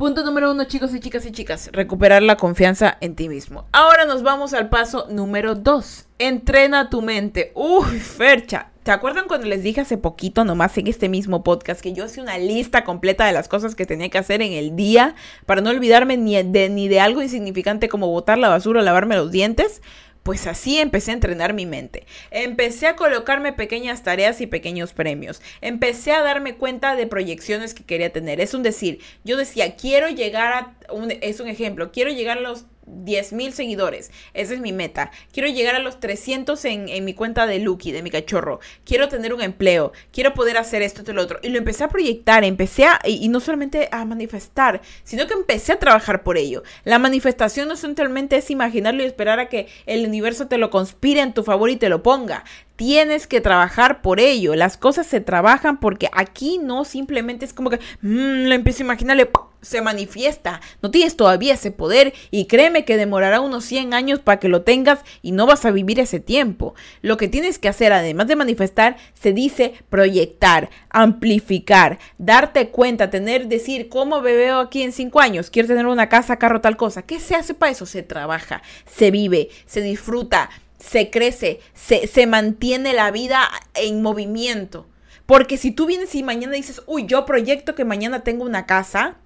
Punto 0.00 0.24
número 0.24 0.50
uno, 0.50 0.64
chicos 0.64 0.94
y 0.94 1.00
chicas 1.00 1.26
y 1.26 1.30
chicas, 1.30 1.68
recuperar 1.72 2.22
la 2.22 2.36
confianza 2.36 2.96
en 3.02 3.14
ti 3.14 3.28
mismo. 3.28 3.66
Ahora 3.70 4.06
nos 4.06 4.22
vamos 4.22 4.54
al 4.54 4.70
paso 4.70 5.06
número 5.10 5.54
dos. 5.54 6.06
Entrena 6.18 6.88
tu 6.88 7.02
mente. 7.02 7.52
Uy, 7.54 7.98
Fercha, 7.98 8.69
¿Se 8.90 8.94
acuerdan 8.94 9.28
cuando 9.28 9.46
les 9.46 9.62
dije 9.62 9.80
hace 9.80 9.98
poquito, 9.98 10.44
nomás 10.44 10.76
en 10.76 10.88
este 10.88 11.08
mismo 11.08 11.44
podcast, 11.44 11.80
que 11.80 11.92
yo 11.92 12.06
hice 12.06 12.20
una 12.20 12.38
lista 12.38 12.82
completa 12.82 13.24
de 13.24 13.30
las 13.30 13.46
cosas 13.46 13.76
que 13.76 13.86
tenía 13.86 14.08
que 14.08 14.18
hacer 14.18 14.42
en 14.42 14.50
el 14.50 14.74
día 14.74 15.14
para 15.46 15.60
no 15.60 15.70
olvidarme 15.70 16.16
ni 16.16 16.42
de, 16.42 16.68
ni 16.68 16.88
de 16.88 16.98
algo 16.98 17.22
insignificante 17.22 17.88
como 17.88 18.08
botar 18.08 18.36
la 18.36 18.48
basura 18.48 18.80
o 18.80 18.82
lavarme 18.82 19.14
los 19.14 19.30
dientes? 19.30 19.80
Pues 20.24 20.48
así 20.48 20.78
empecé 20.78 21.12
a 21.12 21.14
entrenar 21.14 21.54
mi 21.54 21.66
mente. 21.66 22.04
Empecé 22.32 22.88
a 22.88 22.96
colocarme 22.96 23.52
pequeñas 23.52 24.02
tareas 24.02 24.40
y 24.40 24.48
pequeños 24.48 24.92
premios. 24.92 25.40
Empecé 25.60 26.10
a 26.10 26.22
darme 26.22 26.56
cuenta 26.56 26.96
de 26.96 27.06
proyecciones 27.06 27.74
que 27.74 27.84
quería 27.84 28.12
tener. 28.12 28.40
Es 28.40 28.54
un 28.54 28.64
decir, 28.64 28.98
yo 29.22 29.36
decía, 29.36 29.76
quiero 29.76 30.08
llegar 30.08 30.52
a, 30.52 30.92
un, 30.92 31.12
es 31.12 31.38
un 31.38 31.46
ejemplo, 31.46 31.92
quiero 31.92 32.10
llegar 32.10 32.38
a 32.38 32.40
los 32.40 32.66
10 33.04 33.32
mil 33.32 33.52
seguidores. 33.52 34.10
Esa 34.34 34.54
es 34.54 34.60
mi 34.60 34.72
meta. 34.72 35.10
Quiero 35.32 35.48
llegar 35.48 35.74
a 35.74 35.80
los 35.80 36.00
300 36.00 36.64
en, 36.64 37.04
mi 37.04 37.14
cuenta 37.14 37.46
de 37.46 37.58
Lucky, 37.58 37.92
de 37.92 38.02
mi 38.02 38.10
cachorro. 38.10 38.60
Quiero 38.84 39.08
tener 39.08 39.32
un 39.34 39.42
empleo. 39.42 39.92
Quiero 40.12 40.34
poder 40.34 40.58
hacer 40.58 40.82
esto, 40.82 41.02
y 41.08 41.14
lo 41.14 41.22
otro. 41.22 41.38
Y 41.42 41.48
lo 41.48 41.58
empecé 41.58 41.84
a 41.84 41.88
proyectar, 41.88 42.44
empecé 42.44 42.84
a, 42.84 43.00
y, 43.04 43.28
no 43.28 43.40
solamente 43.40 43.88
a 43.92 44.04
manifestar, 44.04 44.80
sino 45.04 45.26
que 45.26 45.34
empecé 45.34 45.72
a 45.72 45.78
trabajar 45.78 46.22
por 46.22 46.36
ello. 46.36 46.62
La 46.84 46.98
manifestación 46.98 47.68
no 47.68 47.76
simplemente 47.76 48.36
es 48.36 48.50
imaginarlo 48.50 49.02
y 49.02 49.06
esperar 49.06 49.40
a 49.40 49.48
que 49.48 49.68
el 49.86 50.06
universo 50.06 50.48
te 50.48 50.58
lo 50.58 50.70
conspire 50.70 51.20
en 51.20 51.34
tu 51.34 51.42
favor 51.42 51.70
y 51.70 51.76
te 51.76 51.88
lo 51.88 52.02
ponga. 52.02 52.44
Tienes 52.76 53.26
que 53.26 53.40
trabajar 53.40 54.00
por 54.00 54.20
ello. 54.20 54.54
Las 54.54 54.78
cosas 54.78 55.06
se 55.06 55.20
trabajan 55.20 55.80
porque 55.80 56.08
aquí 56.12 56.58
no 56.58 56.84
simplemente 56.84 57.44
es 57.44 57.52
como 57.52 57.68
que 57.68 57.78
mmm, 58.00 58.46
lo 58.46 58.54
empiezo 58.54 58.82
a 58.82 58.86
imaginarle 58.86 59.30
se 59.62 59.80
manifiesta. 59.82 60.60
No 60.82 60.90
tienes 60.90 61.16
todavía 61.16 61.54
ese 61.54 61.70
poder 61.70 62.12
y 62.30 62.46
créeme 62.46 62.84
que 62.84 62.96
demorará 62.96 63.40
unos 63.40 63.64
100 63.64 63.94
años 63.94 64.18
para 64.20 64.40
que 64.40 64.48
lo 64.48 64.62
tengas 64.62 65.00
y 65.22 65.32
no 65.32 65.46
vas 65.46 65.64
a 65.64 65.70
vivir 65.70 66.00
ese 66.00 66.20
tiempo. 66.20 66.74
Lo 67.02 67.16
que 67.16 67.28
tienes 67.28 67.58
que 67.58 67.68
hacer, 67.68 67.92
además 67.92 68.26
de 68.28 68.36
manifestar, 68.36 68.96
se 69.14 69.32
dice 69.32 69.74
proyectar, 69.88 70.70
amplificar, 70.88 71.98
darte 72.18 72.68
cuenta, 72.70 73.10
tener, 73.10 73.48
decir, 73.48 73.88
¿cómo 73.88 74.20
me 74.20 74.32
veo 74.32 74.60
aquí 74.60 74.82
en 74.82 74.92
5 74.92 75.20
años? 75.20 75.50
Quiero 75.50 75.68
tener 75.68 75.86
una 75.86 76.08
casa, 76.08 76.38
carro, 76.38 76.60
tal 76.60 76.76
cosa. 76.76 77.02
¿Qué 77.02 77.20
se 77.20 77.34
hace 77.34 77.54
para 77.54 77.72
eso? 77.72 77.86
Se 77.86 78.02
trabaja, 78.02 78.62
se 78.86 79.10
vive, 79.10 79.50
se 79.66 79.80
disfruta, 79.80 80.50
se 80.78 81.10
crece, 81.10 81.60
se, 81.74 82.06
se 82.06 82.26
mantiene 82.26 82.92
la 82.92 83.10
vida 83.10 83.48
en 83.74 84.02
movimiento. 84.02 84.86
Porque 85.26 85.58
si 85.58 85.70
tú 85.70 85.86
vienes 85.86 86.14
y 86.16 86.24
mañana 86.24 86.54
dices, 86.54 86.82
uy, 86.86 87.06
yo 87.06 87.24
proyecto 87.24 87.76
que 87.76 87.84
mañana 87.84 88.24
tengo 88.24 88.44
una 88.44 88.66
casa, 88.66 89.16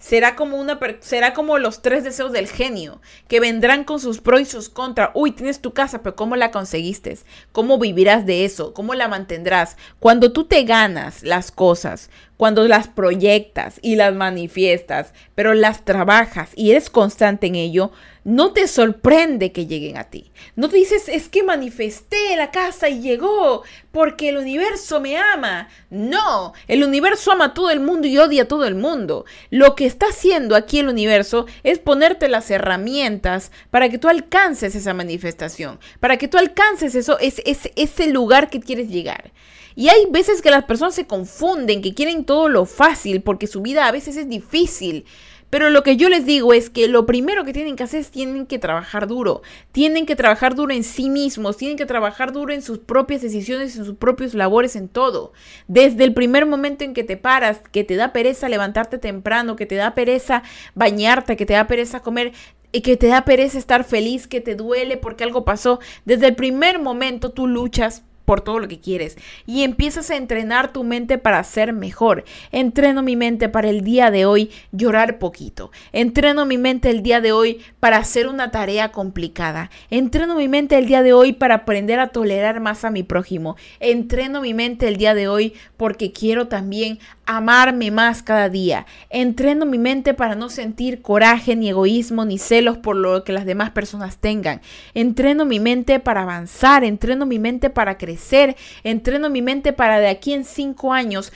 será 0.00 0.34
como 0.34 0.56
una 0.56 0.80
será 1.00 1.32
como 1.32 1.58
los 1.58 1.82
tres 1.82 2.02
deseos 2.02 2.32
del 2.32 2.48
genio, 2.48 3.00
que 3.28 3.38
vendrán 3.38 3.84
con 3.84 4.00
sus 4.00 4.20
pros 4.20 4.40
y 4.40 4.44
sus 4.46 4.68
contras. 4.68 5.10
Uy, 5.14 5.30
tienes 5.30 5.60
tu 5.60 5.72
casa, 5.72 6.02
pero 6.02 6.16
¿cómo 6.16 6.34
la 6.34 6.50
conseguiste? 6.50 7.18
¿Cómo 7.52 7.78
vivirás 7.78 8.26
de 8.26 8.44
eso? 8.44 8.74
¿Cómo 8.74 8.94
la 8.94 9.08
mantendrás? 9.08 9.76
Cuando 10.00 10.32
tú 10.32 10.44
te 10.44 10.64
ganas 10.64 11.22
las 11.22 11.52
cosas 11.52 12.10
cuando 12.40 12.66
las 12.66 12.88
proyectas 12.88 13.78
y 13.82 13.96
las 13.96 14.14
manifiestas, 14.14 15.12
pero 15.34 15.52
las 15.52 15.84
trabajas 15.84 16.48
y 16.56 16.70
eres 16.70 16.88
constante 16.88 17.48
en 17.48 17.54
ello, 17.54 17.92
no 18.24 18.52
te 18.52 18.68
sorprende 18.68 19.52
que 19.52 19.66
lleguen 19.66 19.96
a 19.96 20.04
ti. 20.04 20.30
No 20.56 20.68
te 20.68 20.76
dices, 20.76 21.08
es 21.08 21.28
que 21.28 21.42
manifesté 21.42 22.36
la 22.36 22.50
casa 22.50 22.88
y 22.88 23.00
llegó 23.00 23.62
porque 23.92 24.28
el 24.28 24.36
universo 24.36 25.00
me 25.00 25.16
ama. 25.16 25.68
No, 25.88 26.52
el 26.68 26.84
universo 26.84 27.32
ama 27.32 27.46
a 27.46 27.54
todo 27.54 27.70
el 27.70 27.80
mundo 27.80 28.06
y 28.06 28.18
odia 28.18 28.42
a 28.42 28.48
todo 28.48 28.66
el 28.66 28.74
mundo. 28.74 29.24
Lo 29.50 29.74
que 29.74 29.86
está 29.86 30.06
haciendo 30.06 30.54
aquí 30.54 30.78
el 30.78 30.88
universo 30.88 31.46
es 31.62 31.78
ponerte 31.78 32.28
las 32.28 32.50
herramientas 32.50 33.52
para 33.70 33.88
que 33.88 33.98
tú 33.98 34.08
alcances 34.08 34.74
esa 34.74 34.94
manifestación, 34.94 35.78
para 36.00 36.16
que 36.16 36.28
tú 36.28 36.38
alcances 36.38 36.94
eso, 36.94 37.18
es, 37.18 37.40
es, 37.44 37.70
ese 37.76 38.08
lugar 38.08 38.50
que 38.50 38.60
quieres 38.60 38.88
llegar. 38.88 39.32
Y 39.76 39.88
hay 39.88 40.06
veces 40.10 40.42
que 40.42 40.50
las 40.50 40.64
personas 40.64 40.94
se 40.94 41.06
confunden, 41.06 41.80
que 41.80 41.94
quieren 41.94 42.24
todo 42.24 42.48
lo 42.48 42.66
fácil, 42.66 43.22
porque 43.22 43.46
su 43.46 43.62
vida 43.62 43.86
a 43.86 43.92
veces 43.92 44.16
es 44.16 44.28
difícil. 44.28 45.06
Pero 45.50 45.68
lo 45.68 45.82
que 45.82 45.96
yo 45.96 46.08
les 46.08 46.24
digo 46.24 46.52
es 46.52 46.70
que 46.70 46.88
lo 46.88 47.06
primero 47.06 47.44
que 47.44 47.52
tienen 47.52 47.76
que 47.76 47.82
hacer 47.82 48.00
es 48.00 48.10
tienen 48.10 48.46
que 48.46 48.58
trabajar 48.58 49.08
duro. 49.08 49.42
Tienen 49.72 50.06
que 50.06 50.16
trabajar 50.16 50.54
duro 50.54 50.72
en 50.72 50.84
sí 50.84 51.10
mismos, 51.10 51.56
tienen 51.56 51.76
que 51.76 51.86
trabajar 51.86 52.32
duro 52.32 52.52
en 52.52 52.62
sus 52.62 52.78
propias 52.78 53.20
decisiones, 53.20 53.76
en 53.76 53.84
sus 53.84 53.96
propios 53.96 54.34
labores, 54.34 54.76
en 54.76 54.88
todo. 54.88 55.32
Desde 55.66 56.04
el 56.04 56.14
primer 56.14 56.46
momento 56.46 56.84
en 56.84 56.94
que 56.94 57.04
te 57.04 57.16
paras, 57.16 57.60
que 57.72 57.84
te 57.84 57.96
da 57.96 58.12
pereza 58.12 58.48
levantarte 58.48 58.98
temprano, 58.98 59.56
que 59.56 59.66
te 59.66 59.74
da 59.74 59.94
pereza 59.94 60.42
bañarte, 60.74 61.36
que 61.36 61.46
te 61.46 61.54
da 61.54 61.66
pereza 61.66 62.00
comer, 62.00 62.32
y 62.72 62.82
que 62.82 62.96
te 62.96 63.08
da 63.08 63.24
pereza 63.24 63.58
estar 63.58 63.84
feliz, 63.84 64.28
que 64.28 64.40
te 64.40 64.54
duele 64.54 64.96
porque 64.96 65.24
algo 65.24 65.44
pasó. 65.44 65.80
Desde 66.04 66.28
el 66.28 66.36
primer 66.36 66.78
momento 66.78 67.30
tú 67.32 67.46
luchas 67.46 68.04
por 68.30 68.42
todo 68.42 68.60
lo 68.60 68.68
que 68.68 68.78
quieres 68.78 69.18
y 69.44 69.64
empiezas 69.64 70.08
a 70.08 70.16
entrenar 70.16 70.72
tu 70.72 70.84
mente 70.84 71.18
para 71.18 71.42
ser 71.42 71.72
mejor. 71.72 72.22
Entreno 72.52 73.02
mi 73.02 73.16
mente 73.16 73.48
para 73.48 73.68
el 73.68 73.80
día 73.80 74.12
de 74.12 74.24
hoy 74.24 74.52
llorar 74.70 75.18
poquito. 75.18 75.72
Entreno 75.90 76.46
mi 76.46 76.56
mente 76.56 76.90
el 76.90 77.02
día 77.02 77.20
de 77.20 77.32
hoy 77.32 77.60
para 77.80 77.96
hacer 77.96 78.28
una 78.28 78.52
tarea 78.52 78.92
complicada. 78.92 79.68
Entreno 79.90 80.36
mi 80.36 80.46
mente 80.46 80.78
el 80.78 80.86
día 80.86 81.02
de 81.02 81.12
hoy 81.12 81.32
para 81.32 81.56
aprender 81.56 81.98
a 81.98 82.12
tolerar 82.12 82.60
más 82.60 82.84
a 82.84 82.92
mi 82.92 83.02
prójimo. 83.02 83.56
Entreno 83.80 84.42
mi 84.42 84.54
mente 84.54 84.86
el 84.86 84.96
día 84.96 85.14
de 85.14 85.26
hoy 85.26 85.54
porque 85.76 86.12
quiero 86.12 86.46
también 86.46 87.00
amarme 87.36 87.90
más 87.90 88.22
cada 88.22 88.48
día. 88.48 88.86
Entreno 89.08 89.66
mi 89.66 89.78
mente 89.78 90.14
para 90.14 90.34
no 90.34 90.48
sentir 90.48 91.02
coraje, 91.02 91.56
ni 91.56 91.68
egoísmo, 91.68 92.24
ni 92.24 92.38
celos 92.38 92.78
por 92.78 92.96
lo 92.96 93.24
que 93.24 93.32
las 93.32 93.46
demás 93.46 93.70
personas 93.70 94.16
tengan. 94.18 94.60
Entreno 94.94 95.44
mi 95.44 95.60
mente 95.60 96.00
para 96.00 96.22
avanzar, 96.22 96.84
entreno 96.84 97.26
mi 97.26 97.38
mente 97.38 97.70
para 97.70 97.98
crecer, 97.98 98.56
entreno 98.84 99.30
mi 99.30 99.42
mente 99.42 99.72
para 99.72 100.00
de 100.00 100.08
aquí 100.08 100.32
en 100.32 100.44
cinco 100.44 100.92
años 100.92 101.32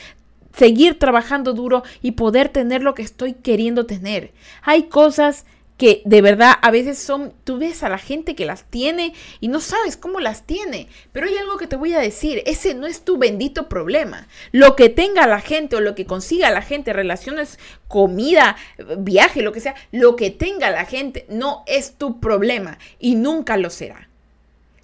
seguir 0.57 0.99
trabajando 0.99 1.53
duro 1.53 1.83
y 2.01 2.13
poder 2.13 2.49
tener 2.49 2.83
lo 2.83 2.95
que 2.95 3.03
estoy 3.03 3.35
queriendo 3.35 3.87
tener. 3.87 4.33
Hay 4.63 4.85
cosas 4.85 5.47
que 5.77 6.03
de 6.05 6.23
verdad 6.23 6.55
a 6.63 6.71
veces 6.71 6.99
son, 6.99 7.35
tú 7.45 7.59
ves 7.59 7.83
a 7.83 7.89
la 7.89 7.99
gente 7.99 8.35
que 8.35 8.47
las 8.47 8.65
tiene 8.65 9.15
y 9.41 9.49
no 9.49 9.61
sabes 9.61 9.97
cómo 9.97 10.21
las 10.21 10.47
tiene, 10.47 10.89
pero 11.13 11.27
hay 11.27 11.37
algo 11.37 11.57
que 11.57 11.67
te 11.67 11.77
voy 11.77 11.95
a 11.95 12.01
decir, 12.01 12.43
ese 12.47 12.75
no 12.75 12.87
es 12.87 13.05
tu 13.05 13.19
bendito 13.19 13.69
problema. 13.69 14.29
Lo 14.53 14.77
que 14.77 14.89
tenga 14.89 15.27
la 15.27 15.41
gente 15.41 15.77
o 15.77 15.81
lo 15.81 15.95
que 15.95 16.07
consiga 16.07 16.51
la 16.51 16.63
gente, 16.63 16.93
relaciones, 16.93 17.59
comida, 17.89 18.57
viaje, 18.99 19.43
lo 19.43 19.53
que 19.53 19.61
sea, 19.61 19.75
lo 19.91 20.17
que 20.17 20.31
tenga 20.31 20.71
la 20.71 20.85
gente 20.85 21.27
no 21.29 21.65
es 21.67 21.95
tu 21.97 22.21
problema 22.21 22.79
y 22.99 23.17
nunca 23.17 23.57
lo 23.57 23.71
será. 23.71 24.09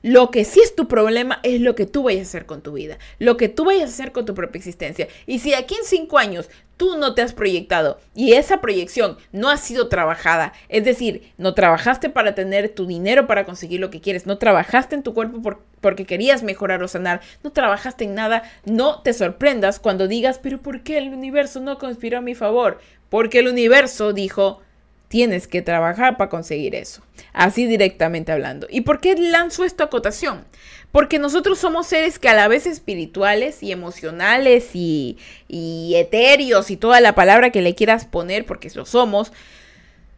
Lo 0.02 0.30
que 0.30 0.46
sí 0.46 0.60
es 0.60 0.74
tu 0.74 0.88
problema 0.88 1.40
es 1.42 1.60
lo 1.60 1.74
que 1.74 1.84
tú 1.84 2.04
vayas 2.04 2.20
a 2.20 2.30
hacer 2.30 2.46
con 2.46 2.62
tu 2.62 2.72
vida, 2.72 2.98
lo 3.18 3.36
que 3.36 3.50
tú 3.50 3.66
vayas 3.66 3.90
a 3.90 3.92
hacer 3.92 4.12
con 4.12 4.24
tu 4.24 4.34
propia 4.34 4.58
existencia. 4.58 5.08
Y 5.26 5.40
si 5.40 5.52
aquí 5.52 5.74
en 5.74 5.84
cinco 5.84 6.16
años 6.16 6.48
tú 6.78 6.96
no 6.96 7.14
te 7.14 7.20
has 7.20 7.34
proyectado 7.34 7.98
y 8.14 8.32
esa 8.32 8.62
proyección 8.62 9.18
no 9.32 9.50
ha 9.50 9.58
sido 9.58 9.88
trabajada, 9.88 10.54
es 10.70 10.86
decir, 10.86 11.30
no 11.36 11.52
trabajaste 11.52 12.08
para 12.08 12.34
tener 12.34 12.70
tu 12.70 12.86
dinero 12.86 13.26
para 13.26 13.44
conseguir 13.44 13.80
lo 13.80 13.90
que 13.90 14.00
quieres, 14.00 14.24
no 14.24 14.38
trabajaste 14.38 14.94
en 14.94 15.02
tu 15.02 15.12
cuerpo 15.12 15.60
porque 15.82 16.06
querías 16.06 16.42
mejorar 16.42 16.82
o 16.82 16.88
sanar, 16.88 17.20
no 17.42 17.52
trabajaste 17.52 18.04
en 18.04 18.14
nada, 18.14 18.44
no 18.64 19.02
te 19.02 19.12
sorprendas 19.12 19.78
cuando 19.80 20.08
digas, 20.08 20.40
pero 20.42 20.62
¿por 20.62 20.82
qué 20.82 20.96
el 20.96 21.12
universo 21.12 21.60
no 21.60 21.76
conspiró 21.76 22.16
a 22.16 22.22
mi 22.22 22.34
favor? 22.34 22.80
Porque 23.10 23.40
el 23.40 23.48
universo 23.48 24.14
dijo, 24.14 24.62
Tienes 25.10 25.48
que 25.48 25.60
trabajar 25.60 26.16
para 26.16 26.30
conseguir 26.30 26.76
eso. 26.76 27.02
Así 27.32 27.66
directamente 27.66 28.30
hablando. 28.30 28.68
¿Y 28.70 28.82
por 28.82 29.00
qué 29.00 29.16
lanzo 29.16 29.64
esta 29.64 29.82
acotación? 29.82 30.44
Porque 30.92 31.18
nosotros 31.18 31.58
somos 31.58 31.88
seres 31.88 32.20
que 32.20 32.28
a 32.28 32.34
la 32.34 32.46
vez 32.46 32.64
espirituales 32.64 33.60
y 33.64 33.72
emocionales 33.72 34.70
y, 34.74 35.18
y 35.48 35.96
etéreos 35.96 36.70
y 36.70 36.76
toda 36.76 37.00
la 37.00 37.16
palabra 37.16 37.50
que 37.50 37.60
le 37.60 37.74
quieras 37.74 38.04
poner, 38.04 38.46
porque 38.46 38.70
lo 38.76 38.86
somos, 38.86 39.32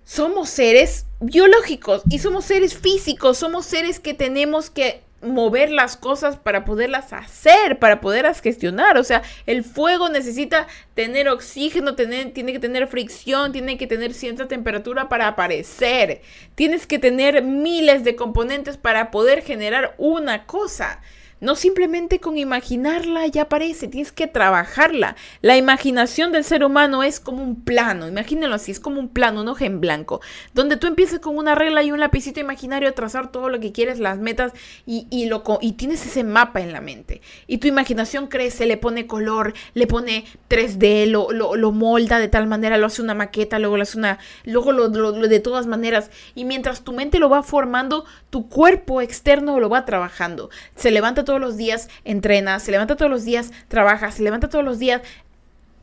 somos 0.05 0.51
seres 0.51 1.07
biológicos 1.21 2.03
y 2.11 2.19
somos 2.19 2.45
seres 2.45 2.77
físicos, 2.77 3.39
somos 3.39 3.65
seres 3.65 3.99
que 3.99 4.13
tenemos 4.13 4.69
que 4.69 5.01
mover 5.23 5.71
las 5.71 5.97
cosas 5.97 6.37
para 6.37 6.65
poderlas 6.65 7.13
hacer, 7.13 7.79
para 7.79 8.01
poderlas 8.01 8.41
gestionar. 8.41 8.99
O 8.99 9.05
sea, 9.05 9.23
el 9.47 9.65
fuego 9.65 10.09
necesita 10.09 10.67
tener 10.95 11.29
oxígeno, 11.29 11.95
tener, 11.95 12.33
tiene 12.33 12.53
que 12.53 12.59
tener 12.59 12.87
fricción, 12.89 13.53
tiene 13.53 13.79
que 13.79 13.87
tener 13.87 14.15
cierta 14.15 14.49
temperatura 14.49 15.09
para 15.09 15.29
aparecer. 15.29 16.23
Tienes 16.55 16.87
que 16.87 16.99
tener 16.99 17.43
miles 17.43 18.05
de 18.05 18.17
componentes 18.17 18.77
para 18.77 19.11
poder 19.11 19.43
generar 19.43 19.95
una 19.99 20.47
cosa. 20.47 21.01
No 21.43 21.57
simplemente 21.57 22.21
con 22.21 22.39
imaginarla 22.39 23.27
ya 23.27 23.43
aparece, 23.43 23.89
tienes 23.89 24.13
que 24.13 24.29
trabajarla. 24.29 25.17
La 25.41 25.57
imaginación 25.57 26.31
del 26.31 26.45
ser 26.45 26.63
humano 26.63 27.03
es 27.03 27.19
como 27.19 27.43
un 27.43 27.63
plano, 27.65 28.07
imagínenlo 28.07 28.55
así, 28.55 28.71
es 28.71 28.79
como 28.79 29.01
un 29.01 29.09
plano, 29.09 29.41
un 29.41 29.49
hoja 29.49 29.65
en 29.65 29.81
blanco, 29.81 30.21
donde 30.55 30.77
tú 30.77 30.87
empiezas 30.87 31.19
con 31.19 31.37
una 31.37 31.57
regla 31.57 31.83
y 31.83 31.91
un 31.91 31.99
lapicito 31.99 32.39
imaginario 32.39 32.89
a 32.89 32.93
trazar 32.93 33.33
todo 33.33 33.49
lo 33.49 33.59
que 33.59 33.73
quieres, 33.73 33.99
las 33.99 34.19
metas 34.19 34.53
y, 34.87 35.09
y, 35.11 35.27
lo, 35.27 35.43
y 35.61 35.73
tienes 35.73 36.07
ese 36.07 36.23
mapa 36.23 36.61
en 36.61 36.73
la 36.73 36.81
mente. 36.81 37.23
Y 37.49 37.59
tu 37.59 37.67
imaginación 37.67 38.29
crece, 38.29 38.65
le 38.67 38.77
pone 38.77 39.09
color, 39.09 39.53
le 39.75 39.89
pone 39.89 40.25
3D, 40.49 41.07
lo, 41.07 41.33
lo, 41.33 41.57
lo 41.57 41.73
molda 41.73 42.21
de 42.21 42.29
tal 42.29 42.47
manera, 42.47 42.79
lo 42.79 42.87
hace 42.87 43.03
una 43.03 43.15
maqueta, 43.15 43.59
luego 43.59 43.77
lo 43.77 43.83
hace 43.83 43.99
una, 43.99 44.21
luego 44.45 44.71
lo, 44.71 44.87
lo 44.87 45.27
de 45.27 45.41
todas 45.41 45.67
maneras. 45.67 46.09
Y 46.37 46.45
mientras 46.45 46.85
tu 46.85 46.93
mente 46.93 47.19
lo 47.19 47.29
va 47.29 47.43
formando, 47.43 48.05
tu 48.31 48.49
cuerpo 48.49 49.01
externo 49.01 49.59
lo 49.59 49.69
va 49.69 49.85
trabajando. 49.85 50.49
Se 50.77 50.93
levanta 50.93 51.25
todo 51.25 51.32
todos 51.33 51.41
los 51.41 51.57
días 51.57 51.89
entrena, 52.05 52.61
se 52.61 52.71
levanta 52.71 52.95
todos 52.95 53.11
los 53.11 53.25
días 53.25 53.53
trabaja, 53.69 54.13
se 54.13 54.23
levanta 54.23 54.51
todos 54.51 54.63
los 54.63 54.79
días 54.79 55.01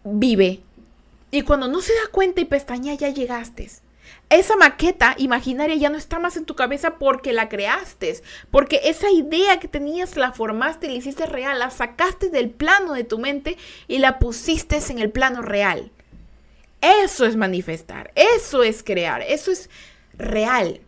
vive. 0.03 0.59
Y 1.31 1.41
cuando 1.41 1.67
no 1.67 1.81
se 1.81 1.91
da 1.91 2.11
cuenta 2.11 2.39
y 2.39 2.45
pestaña, 2.45 2.93
ya 2.93 3.09
llegaste. 3.09 3.67
Esa 4.29 4.55
maqueta 4.57 5.15
imaginaria 5.17 5.75
ya 5.75 5.89
no 5.89 5.97
está 5.97 6.19
más 6.19 6.37
en 6.37 6.45
tu 6.45 6.55
cabeza 6.55 6.99
porque 6.99 7.33
la 7.33 7.49
creaste, 7.49 8.21
porque 8.51 8.81
esa 8.83 9.09
idea 9.09 9.59
que 9.59 9.67
tenías 9.67 10.17
la 10.17 10.33
formaste, 10.33 10.87
la 10.87 10.93
hiciste 10.93 11.25
real, 11.25 11.57
la 11.57 11.71
sacaste 11.71 12.29
del 12.29 12.51
plano 12.51 12.93
de 12.93 13.03
tu 13.03 13.17
mente 13.17 13.57
y 13.87 13.97
la 13.97 14.19
pusiste 14.19 14.77
en 14.89 14.99
el 14.99 15.09
plano 15.09 15.41
real. 15.41 15.91
Eso 16.79 17.25
es 17.25 17.35
manifestar, 17.35 18.11
eso 18.13 18.61
es 18.61 18.83
crear, 18.83 19.23
eso 19.23 19.51
es 19.51 19.67
real. 20.13 20.79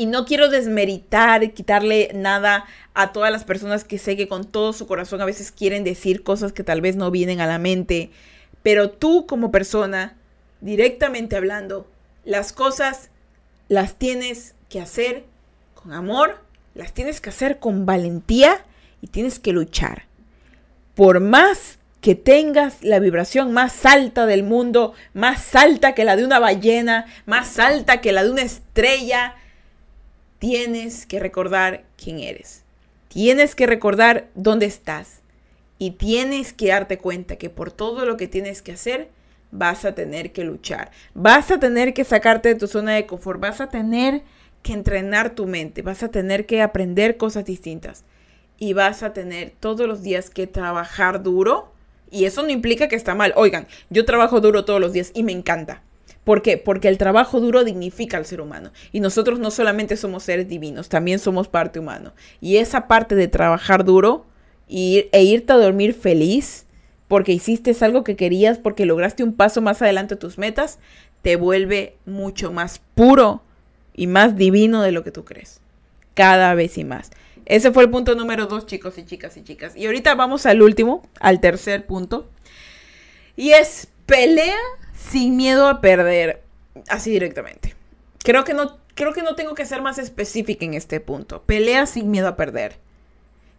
Y 0.00 0.06
no 0.06 0.24
quiero 0.24 0.48
desmeritar, 0.48 1.52
quitarle 1.52 2.08
nada 2.14 2.64
a 2.94 3.12
todas 3.12 3.30
las 3.30 3.44
personas 3.44 3.84
que 3.84 3.98
sé 3.98 4.16
que 4.16 4.28
con 4.28 4.46
todo 4.46 4.72
su 4.72 4.86
corazón 4.86 5.20
a 5.20 5.26
veces 5.26 5.52
quieren 5.52 5.84
decir 5.84 6.22
cosas 6.22 6.54
que 6.54 6.64
tal 6.64 6.80
vez 6.80 6.96
no 6.96 7.10
vienen 7.10 7.42
a 7.42 7.46
la 7.46 7.58
mente. 7.58 8.10
Pero 8.62 8.88
tú 8.88 9.26
como 9.26 9.50
persona, 9.50 10.16
directamente 10.62 11.36
hablando, 11.36 11.86
las 12.24 12.54
cosas 12.54 13.10
las 13.68 13.96
tienes 13.96 14.54
que 14.70 14.80
hacer 14.80 15.26
con 15.74 15.92
amor, 15.92 16.38
las 16.74 16.94
tienes 16.94 17.20
que 17.20 17.28
hacer 17.28 17.58
con 17.58 17.84
valentía 17.84 18.64
y 19.02 19.08
tienes 19.08 19.38
que 19.38 19.52
luchar. 19.52 20.06
Por 20.94 21.20
más 21.20 21.78
que 22.00 22.14
tengas 22.14 22.82
la 22.82 23.00
vibración 23.00 23.52
más 23.52 23.84
alta 23.84 24.24
del 24.24 24.44
mundo, 24.44 24.94
más 25.12 25.54
alta 25.54 25.94
que 25.94 26.06
la 26.06 26.16
de 26.16 26.24
una 26.24 26.38
ballena, 26.38 27.04
más 27.26 27.58
alta 27.58 28.00
que 28.00 28.12
la 28.12 28.24
de 28.24 28.30
una 28.30 28.40
estrella, 28.40 29.36
tienes 30.40 31.06
que 31.06 31.20
recordar 31.20 31.84
quién 32.02 32.18
eres. 32.18 32.64
Tienes 33.08 33.54
que 33.54 33.66
recordar 33.66 34.28
dónde 34.34 34.66
estás. 34.66 35.20
Y 35.78 35.92
tienes 35.92 36.52
que 36.52 36.68
darte 36.68 36.98
cuenta 36.98 37.36
que 37.36 37.50
por 37.50 37.70
todo 37.70 38.04
lo 38.04 38.16
que 38.16 38.26
tienes 38.26 38.62
que 38.62 38.72
hacer, 38.72 39.08
vas 39.50 39.84
a 39.84 39.94
tener 39.94 40.32
que 40.32 40.44
luchar. 40.44 40.90
Vas 41.14 41.50
a 41.50 41.60
tener 41.60 41.94
que 41.94 42.04
sacarte 42.04 42.48
de 42.48 42.54
tu 42.54 42.66
zona 42.66 42.94
de 42.94 43.06
confort. 43.06 43.40
Vas 43.40 43.60
a 43.60 43.68
tener 43.68 44.22
que 44.62 44.72
entrenar 44.72 45.34
tu 45.34 45.46
mente. 45.46 45.82
Vas 45.82 46.02
a 46.02 46.08
tener 46.08 46.46
que 46.46 46.62
aprender 46.62 47.16
cosas 47.16 47.44
distintas. 47.44 48.04
Y 48.58 48.72
vas 48.72 49.02
a 49.02 49.12
tener 49.12 49.52
todos 49.60 49.86
los 49.86 50.02
días 50.02 50.30
que 50.30 50.46
trabajar 50.46 51.22
duro. 51.22 51.72
Y 52.10 52.24
eso 52.24 52.42
no 52.42 52.48
implica 52.48 52.88
que 52.88 52.96
está 52.96 53.14
mal. 53.14 53.34
Oigan, 53.36 53.66
yo 53.90 54.06
trabajo 54.06 54.40
duro 54.40 54.64
todos 54.64 54.80
los 54.80 54.92
días 54.94 55.12
y 55.14 55.22
me 55.22 55.32
encanta. 55.32 55.82
¿Por 56.24 56.42
qué? 56.42 56.58
Porque 56.58 56.88
el 56.88 56.98
trabajo 56.98 57.40
duro 57.40 57.64
dignifica 57.64 58.16
al 58.16 58.26
ser 58.26 58.40
humano. 58.40 58.72
Y 58.92 59.00
nosotros 59.00 59.38
no 59.38 59.50
solamente 59.50 59.96
somos 59.96 60.22
seres 60.22 60.48
divinos, 60.48 60.88
también 60.88 61.18
somos 61.18 61.48
parte 61.48 61.78
humana. 61.78 62.12
Y 62.40 62.56
esa 62.56 62.86
parte 62.88 63.14
de 63.14 63.28
trabajar 63.28 63.84
duro 63.84 64.26
e 64.68 65.22
irte 65.22 65.52
a 65.52 65.56
dormir 65.56 65.94
feliz 65.94 66.66
porque 67.08 67.32
hiciste 67.32 67.74
algo 67.80 68.04
que 68.04 68.14
querías, 68.14 68.58
porque 68.58 68.86
lograste 68.86 69.24
un 69.24 69.34
paso 69.34 69.60
más 69.60 69.82
adelante 69.82 70.14
a 70.14 70.18
tus 70.18 70.38
metas, 70.38 70.78
te 71.22 71.34
vuelve 71.34 71.96
mucho 72.06 72.52
más 72.52 72.80
puro 72.94 73.42
y 73.94 74.06
más 74.06 74.36
divino 74.36 74.82
de 74.82 74.92
lo 74.92 75.02
que 75.02 75.10
tú 75.10 75.24
crees. 75.24 75.60
Cada 76.14 76.54
vez 76.54 76.78
y 76.78 76.84
más. 76.84 77.10
Ese 77.46 77.72
fue 77.72 77.82
el 77.82 77.90
punto 77.90 78.14
número 78.14 78.46
dos, 78.46 78.66
chicos 78.66 78.96
y 78.98 79.04
chicas 79.04 79.36
y 79.36 79.42
chicas. 79.42 79.74
Y 79.74 79.86
ahorita 79.86 80.14
vamos 80.14 80.46
al 80.46 80.62
último, 80.62 81.02
al 81.18 81.40
tercer 81.40 81.84
punto. 81.84 82.30
Y 83.34 83.50
es 83.50 83.88
pelea 84.06 84.56
sin 85.08 85.36
miedo 85.36 85.66
a 85.66 85.80
perder. 85.80 86.42
Así 86.88 87.10
directamente. 87.10 87.74
Creo 88.22 88.44
que 88.44 88.54
no, 88.54 88.78
creo 88.94 89.12
que 89.12 89.22
no 89.22 89.34
tengo 89.34 89.54
que 89.54 89.66
ser 89.66 89.82
más 89.82 89.98
específica 89.98 90.64
en 90.64 90.74
este 90.74 91.00
punto. 91.00 91.42
Pelea 91.42 91.86
sin 91.86 92.10
miedo 92.10 92.28
a 92.28 92.36
perder. 92.36 92.78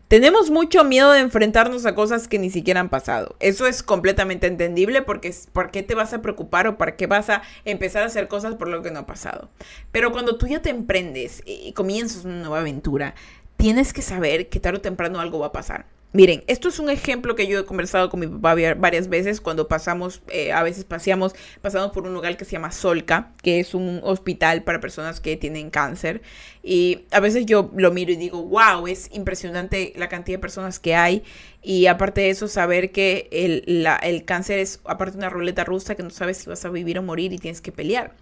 Tenemos 0.08 0.52
mucho 0.52 0.84
miedo 0.84 1.14
de 1.14 1.22
enfrentarnos 1.22 1.86
a 1.86 1.96
cosas 1.96 2.28
que 2.28 2.38
ni 2.38 2.50
siquiera 2.50 2.82
han 2.82 2.90
pasado. 2.90 3.38
Eso 3.40 3.66
es 3.66 3.82
completamente 3.82 4.46
entendible 4.46 5.02
porque 5.02 5.34
¿por 5.54 5.72
qué 5.72 5.84
te 5.84 5.96
vas 5.96 6.14
a 6.14 6.22
preocupar 6.22 6.68
o 6.68 6.78
para 6.78 6.98
qué 6.98 7.08
vas 7.08 7.30
a 7.30 7.44
empezar 7.64 8.04
a 8.04 8.08
hacer 8.08 8.28
cosas 8.28 8.56
por 8.56 8.68
lo 8.68 8.82
que 8.82 8.92
no 8.92 9.00
ha 9.00 9.06
pasado? 9.06 9.50
Pero 9.94 10.12
cuando 10.12 10.38
tú 10.38 10.48
ya 10.48 10.62
te 10.62 10.70
emprendes 10.70 11.42
y 11.46 11.72
comienzas 11.72 12.26
una 12.26 12.42
nueva 12.42 12.60
aventura, 12.60 13.16
tienes 13.56 13.94
que 13.94 14.02
saber 14.02 14.50
que 14.50 14.60
tarde 14.60 14.80
o 14.80 14.82
temprano 14.82 15.22
algo 15.22 15.40
va 15.40 15.48
a 15.48 15.52
pasar. 15.54 15.86
Miren, 16.14 16.44
esto 16.48 16.68
es 16.68 16.78
un 16.80 16.90
ejemplo 16.90 17.36
que 17.36 17.48
yo 17.48 17.58
he 17.60 17.64
conversado 17.64 18.10
con 18.10 18.20
mi 18.20 18.28
papá 18.28 18.54
varias 18.78 19.08
veces 19.08 19.40
cuando 19.40 19.70
pasamos, 19.70 20.22
eh, 20.28 20.52
a 20.52 20.62
veces 20.62 20.84
paseamos, 20.84 21.34
pasamos 21.62 21.92
por 21.92 22.04
un 22.06 22.14
lugar 22.14 22.36
que 22.36 22.44
se 22.44 22.52
llama 22.52 22.74
Solca, 22.74 23.32
que 23.42 23.62
es 23.62 23.74
un 23.74 24.02
hospital 24.04 24.64
para 24.64 24.82
personas 24.82 25.22
que 25.22 25.38
tienen 25.38 25.70
cáncer. 25.70 26.22
Y 26.64 27.06
a 27.12 27.20
veces 27.20 27.46
yo 27.46 27.72
lo 27.76 27.92
miro 27.92 28.12
y 28.12 28.16
digo, 28.16 28.44
wow, 28.44 28.86
es 28.88 29.10
impresionante 29.14 29.94
la 29.96 30.10
cantidad 30.10 30.38
de 30.38 30.42
personas 30.42 30.80
que 30.80 30.96
hay. 30.96 31.24
Y 31.64 31.88
aparte 31.88 32.22
de 32.22 32.30
eso, 32.30 32.48
saber 32.48 32.92
que 32.92 33.28
el, 33.32 33.88
el 34.04 34.26
cáncer 34.26 34.60
es 34.60 34.80
aparte 34.86 35.18
una 35.18 35.30
ruleta 35.30 35.64
rusa 35.64 35.96
que 35.96 36.04
no 36.04 36.12
sabes 36.12 36.38
si 36.38 36.50
vas 36.50 36.64
a 36.66 36.70
vivir 36.70 37.00
o 37.00 37.04
morir 37.04 37.34
y 37.34 37.40
tienes 37.40 37.62
que 37.62 37.72
pelear. 37.72 38.14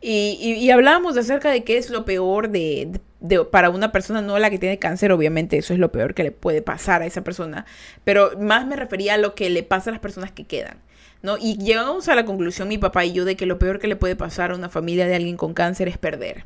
Y, 0.00 0.38
y, 0.40 0.70
hablábamos 0.70 1.16
acerca 1.16 1.50
de 1.50 1.64
qué 1.64 1.78
es 1.78 1.88
lo 1.90 2.04
peor 2.04 2.50
de, 2.50 3.00
para 3.50 3.70
una 3.70 3.90
persona, 3.90 4.20
no 4.20 4.38
la 4.38 4.50
que 4.50 4.58
tiene 4.58 4.78
cáncer, 4.78 5.12
obviamente 5.12 5.56
eso 5.56 5.72
es 5.72 5.78
lo 5.78 5.92
peor 5.92 6.14
que 6.14 6.24
le 6.24 6.30
puede 6.30 6.62
pasar 6.62 7.02
a 7.02 7.06
esa 7.06 7.24
persona, 7.24 7.64
pero 8.04 8.32
más 8.38 8.66
me 8.66 8.76
refería 8.76 9.14
a 9.14 9.18
lo 9.18 9.34
que 9.34 9.48
le 9.48 9.62
pasa 9.62 9.90
a 9.90 9.92
las 9.92 10.00
personas 10.00 10.30
que 10.32 10.44
quedan. 10.44 10.78
¿no? 11.22 11.38
Y 11.38 11.56
llegamos 11.56 12.08
a 12.08 12.14
la 12.14 12.26
conclusión, 12.26 12.68
mi 12.68 12.76
papá 12.76 13.06
y 13.06 13.12
yo, 13.12 13.24
de 13.24 13.34
que 13.34 13.46
lo 13.46 13.58
peor 13.58 13.78
que 13.78 13.88
le 13.88 13.96
puede 13.96 14.14
pasar 14.14 14.50
a 14.50 14.56
una 14.56 14.68
familia 14.68 15.06
de 15.06 15.14
alguien 15.14 15.38
con 15.38 15.54
cáncer 15.54 15.88
es 15.88 15.96
perder. 15.96 16.44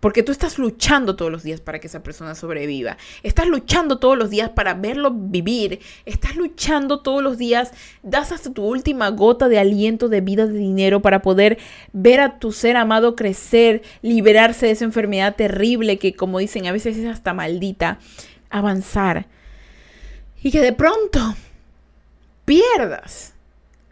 Porque 0.00 0.22
tú 0.22 0.30
estás 0.30 0.58
luchando 0.58 1.16
todos 1.16 1.32
los 1.32 1.42
días 1.42 1.60
para 1.60 1.78
que 1.78 1.86
esa 1.86 2.02
persona 2.02 2.34
sobreviva. 2.34 2.98
Estás 3.22 3.46
luchando 3.46 3.98
todos 3.98 4.18
los 4.18 4.28
días 4.28 4.50
para 4.50 4.74
verlo 4.74 5.10
vivir. 5.10 5.80
Estás 6.04 6.36
luchando 6.36 7.00
todos 7.00 7.22
los 7.22 7.38
días. 7.38 7.72
Das 8.02 8.30
hasta 8.30 8.52
tu 8.52 8.64
última 8.64 9.08
gota 9.10 9.48
de 9.48 9.58
aliento, 9.58 10.08
de 10.08 10.20
vida, 10.20 10.46
de 10.46 10.58
dinero 10.58 11.00
para 11.00 11.22
poder 11.22 11.58
ver 11.92 12.20
a 12.20 12.38
tu 12.38 12.52
ser 12.52 12.76
amado 12.76 13.16
crecer, 13.16 13.82
liberarse 14.02 14.66
de 14.66 14.72
esa 14.72 14.84
enfermedad 14.84 15.34
terrible 15.34 15.98
que, 15.98 16.14
como 16.14 16.40
dicen, 16.40 16.66
a 16.66 16.72
veces 16.72 16.98
es 16.98 17.06
hasta 17.06 17.32
maldita. 17.32 17.98
Avanzar. 18.50 19.26
Y 20.42 20.50
que 20.50 20.60
de 20.60 20.74
pronto 20.74 21.34
pierdas. 22.44 23.32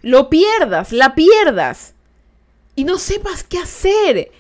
Lo 0.02 0.28
pierdas, 0.28 0.92
la 0.92 1.14
pierdas. 1.14 1.94
Y 2.76 2.84
no 2.84 2.98
sepas 2.98 3.42
qué 3.42 3.58
hacer 3.58 4.30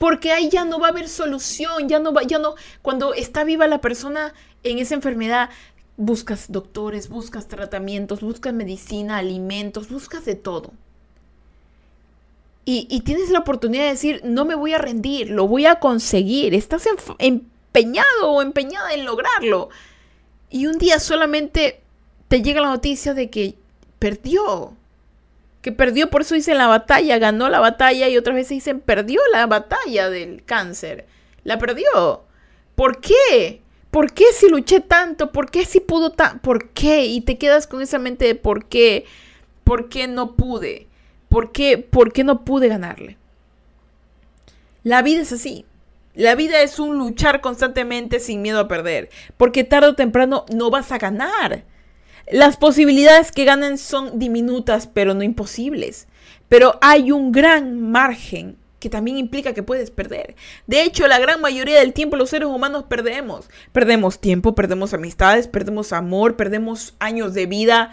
porque 0.00 0.32
ahí 0.32 0.48
ya 0.48 0.64
no 0.64 0.78
va 0.78 0.86
a 0.86 0.90
haber 0.92 1.10
solución, 1.10 1.86
ya 1.86 1.98
no 1.98 2.14
va, 2.14 2.22
ya 2.22 2.38
no, 2.38 2.54
cuando 2.80 3.12
está 3.12 3.44
viva 3.44 3.66
la 3.66 3.82
persona 3.82 4.32
en 4.62 4.78
esa 4.78 4.94
enfermedad, 4.94 5.50
buscas 5.98 6.50
doctores, 6.50 7.10
buscas 7.10 7.48
tratamientos, 7.48 8.22
buscas 8.22 8.54
medicina, 8.54 9.18
alimentos, 9.18 9.90
buscas 9.90 10.24
de 10.24 10.36
todo. 10.36 10.72
Y, 12.64 13.00
tienes 13.00 13.28
la 13.28 13.40
oportunidad 13.40 13.82
de 13.82 13.90
decir, 13.90 14.22
no 14.24 14.46
me 14.46 14.54
voy 14.54 14.72
a 14.72 14.78
rendir, 14.78 15.28
lo 15.28 15.46
voy 15.46 15.66
a 15.66 15.80
conseguir, 15.80 16.54
estás 16.54 16.84
empeñado 17.18 18.30
o 18.30 18.40
empeñada 18.40 18.94
en 18.94 19.04
lograrlo. 19.04 19.68
Y 20.48 20.66
un 20.66 20.78
día 20.78 20.98
solamente 20.98 21.82
te 22.28 22.40
llega 22.40 22.62
la 22.62 22.68
noticia 22.68 23.12
de 23.12 23.28
que 23.28 23.54
perdió, 23.98 24.72
que 25.62 25.72
perdió, 25.72 26.10
por 26.10 26.22
eso 26.22 26.34
dicen 26.34 26.58
la 26.58 26.66
batalla, 26.66 27.18
ganó 27.18 27.48
la 27.48 27.60
batalla 27.60 28.08
y 28.08 28.16
otras 28.16 28.34
veces 28.34 28.50
dicen 28.50 28.80
perdió 28.80 29.20
la 29.32 29.46
batalla 29.46 30.08
del 30.08 30.42
cáncer. 30.44 31.06
La 31.44 31.58
perdió. 31.58 32.24
¿Por 32.74 33.00
qué? 33.00 33.60
¿Por 33.90 34.12
qué 34.12 34.24
si 34.32 34.48
luché 34.48 34.80
tanto? 34.80 35.32
¿Por 35.32 35.50
qué 35.50 35.64
si 35.64 35.80
pudo 35.80 36.12
tan? 36.12 36.38
¿Por 36.38 36.70
qué? 36.70 37.04
Y 37.06 37.20
te 37.22 37.38
quedas 37.38 37.66
con 37.66 37.82
esa 37.82 37.98
mente 37.98 38.24
de 38.24 38.34
por 38.34 38.66
qué. 38.66 39.04
¿Por 39.64 39.88
qué 39.88 40.06
no 40.06 40.36
pude? 40.36 40.86
¿Por 41.28 41.52
qué? 41.52 41.78
¿Por 41.78 42.12
qué 42.12 42.24
no 42.24 42.44
pude 42.44 42.68
ganarle? 42.68 43.18
La 44.82 45.02
vida 45.02 45.22
es 45.22 45.32
así. 45.32 45.66
La 46.14 46.34
vida 46.34 46.62
es 46.62 46.78
un 46.78 46.96
luchar 46.96 47.40
constantemente 47.40 48.18
sin 48.20 48.42
miedo 48.42 48.60
a 48.60 48.68
perder. 48.68 49.10
Porque 49.36 49.64
tarde 49.64 49.88
o 49.88 49.94
temprano 49.94 50.46
no 50.52 50.70
vas 50.70 50.90
a 50.92 50.98
ganar. 50.98 51.64
Las 52.32 52.56
posibilidades 52.56 53.32
que 53.32 53.44
ganen 53.44 53.76
son 53.76 54.18
diminutas, 54.18 54.86
pero 54.86 55.14
no 55.14 55.22
imposibles. 55.22 56.06
Pero 56.48 56.78
hay 56.80 57.12
un 57.12 57.32
gran 57.32 57.90
margen 57.90 58.56
que 58.80 58.88
también 58.88 59.18
implica 59.18 59.52
que 59.52 59.62
puedes 59.62 59.90
perder. 59.90 60.34
De 60.66 60.82
hecho, 60.82 61.06
la 61.06 61.18
gran 61.18 61.40
mayoría 61.40 61.78
del 61.78 61.92
tiempo 61.92 62.16
los 62.16 62.30
seres 62.30 62.48
humanos 62.48 62.84
perdemos. 62.88 63.48
Perdemos 63.72 64.20
tiempo, 64.20 64.54
perdemos 64.54 64.94
amistades, 64.94 65.48
perdemos 65.48 65.92
amor, 65.92 66.36
perdemos 66.36 66.94
años 66.98 67.34
de 67.34 67.46
vida. 67.46 67.92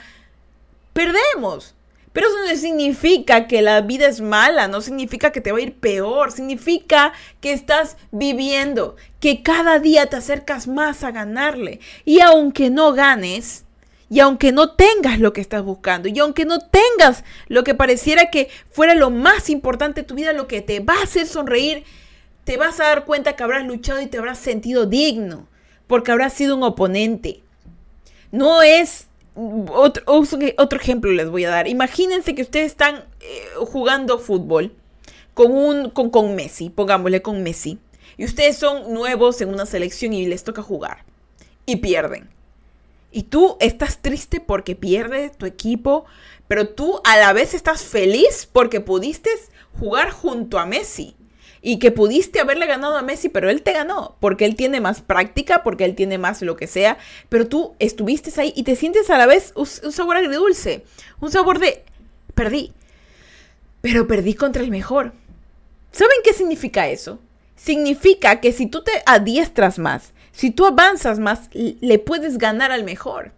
Perdemos. 0.94 1.76
Pero 2.14 2.30
eso 2.30 2.38
no 2.48 2.56
significa 2.56 3.46
que 3.46 3.62
la 3.62 3.82
vida 3.82 4.08
es 4.08 4.22
mala, 4.22 4.68
no 4.68 4.82
significa 4.82 5.32
que 5.32 5.42
te 5.42 5.52
va 5.52 5.60
a 5.60 5.62
ir 5.62 5.76
peor, 5.76 6.32
significa 6.32 7.14
que 7.42 7.54
estás 7.54 7.98
viviendo, 8.12 8.96
que 9.20 9.44
cada 9.44 9.78
día 9.78 10.08
te 10.08 10.16
acercas 10.16 10.68
más 10.68 11.04
a 11.04 11.12
ganarle. 11.12 11.80
Y 12.06 12.22
aunque 12.22 12.72
no 12.72 12.94
ganes, 12.94 13.67
y 14.10 14.20
aunque 14.22 14.52
no 14.52 14.72
tengas 14.72 15.20
lo 15.20 15.34
que 15.34 15.42
estás 15.42 15.64
buscando, 15.64 16.08
y 16.08 16.18
aunque 16.20 16.46
no 16.46 16.60
tengas 16.60 17.24
lo 17.48 17.64
que 17.64 17.76
pareciera 17.76 18.30
que 18.30 18.50
fuera 18.72 18.96
lo 18.96 19.10
más 19.10 19.50
importante 19.50 20.02
de 20.02 20.08
tu 20.08 20.16
vida, 20.16 20.34
lo 20.34 20.48
que 20.48 20.62
te 20.62 20.80
va 20.80 20.94
a 20.96 21.04
hacer 21.04 21.28
sonreír, 21.28 21.84
te 22.44 22.58
vas 22.58 22.80
a 22.80 22.86
dar 22.86 23.06
cuenta 23.06 23.36
que 23.36 23.44
habrás 23.44 23.66
luchado 23.66 24.02
y 24.02 24.08
te 24.08 24.18
habrás 24.18 24.40
sentido 24.40 24.86
digno, 24.86 25.48
porque 25.88 26.12
habrás 26.12 26.34
sido 26.34 26.56
un 26.56 26.64
oponente. 26.64 27.42
No 28.32 28.62
es... 28.62 29.08
Otro, 29.36 30.04
otro 30.58 30.80
ejemplo 30.80 31.12
les 31.12 31.30
voy 31.30 31.46
a 31.46 31.52
dar. 31.52 31.68
Imagínense 31.68 32.34
que 32.34 32.42
ustedes 32.42 32.72
están 32.72 33.04
eh, 33.20 33.46
jugando 33.68 34.18
fútbol 34.18 34.74
con, 35.36 35.52
un, 35.52 35.92
con, 35.92 36.10
con 36.10 36.34
Messi, 36.34 36.72
pongámosle 36.72 37.22
con 37.22 37.44
Messi, 37.44 37.78
y 38.18 38.26
ustedes 38.26 38.58
son 38.58 38.92
nuevos 38.96 39.40
en 39.42 39.50
una 39.50 39.68
selección 39.68 40.14
y 40.14 40.26
les 40.26 40.44
toca 40.44 40.64
jugar, 40.64 41.04
y 41.68 41.76
pierden 41.76 42.30
y 43.18 43.24
tú 43.24 43.58
estás 43.60 44.04
triste 44.04 44.40
porque 44.40 44.76
pierde 44.76 45.32
tu 45.32 45.48
equipo, 45.48 46.06
pero 46.48 46.70
tú 46.70 47.02
a 47.04 47.18
la 47.18 47.34
vez 47.34 47.56
estás 47.56 47.82
feliz 47.82 48.48
porque 48.54 48.80
pudiste 48.80 49.32
jugar 49.80 50.12
junto 50.12 50.60
a 50.60 50.68
Messi 50.68 51.16
y 51.64 51.80
que 51.80 51.90
pudiste 51.90 52.40
haberle 52.40 52.68
ganado 52.68 52.96
a 52.96 53.02
Messi, 53.02 53.30
pero 53.30 53.50
él 53.50 53.64
te 53.64 53.74
ganó, 53.74 54.18
porque 54.20 54.46
él 54.46 54.56
tiene 54.56 54.82
más 54.82 55.02
práctica, 55.02 55.64
porque 55.64 55.84
él 55.86 55.96
tiene 55.96 56.20
más 56.20 56.44
lo 56.44 56.56
que 56.56 56.68
sea, 56.68 57.00
pero 57.28 57.48
tú 57.48 57.76
estuviste 57.80 58.40
ahí 58.40 58.54
y 58.56 58.62
te 58.62 58.76
sientes 58.76 59.10
a 59.10 59.18
la 59.18 59.26
vez 59.26 59.52
un, 59.56 59.66
sabor 59.66 60.18
agridulce, 60.18 60.86
un 61.20 61.32
sabor 61.32 61.58
de 61.58 61.84
perdí, 62.36 62.72
pero 63.82 64.06
perdí 64.06 64.36
contra 64.36 64.62
el 64.62 64.70
mejor. 64.70 65.14
¿Saben 65.92 66.18
qué 66.24 66.34
significa 66.34 66.88
eso? 66.88 67.18
Significa 67.56 68.42
que 68.42 68.52
si 68.52 68.68
tú 68.68 68.84
te 68.84 68.92
adiestras 69.08 69.80
más, 69.80 70.14
si 70.38 70.52
tú 70.52 70.68
avanzas 70.68 71.18
más, 71.18 71.50
le 71.52 71.98
puedes 71.98 72.38
ganar 72.38 72.72
al 72.72 72.84
mejor. 72.84 73.32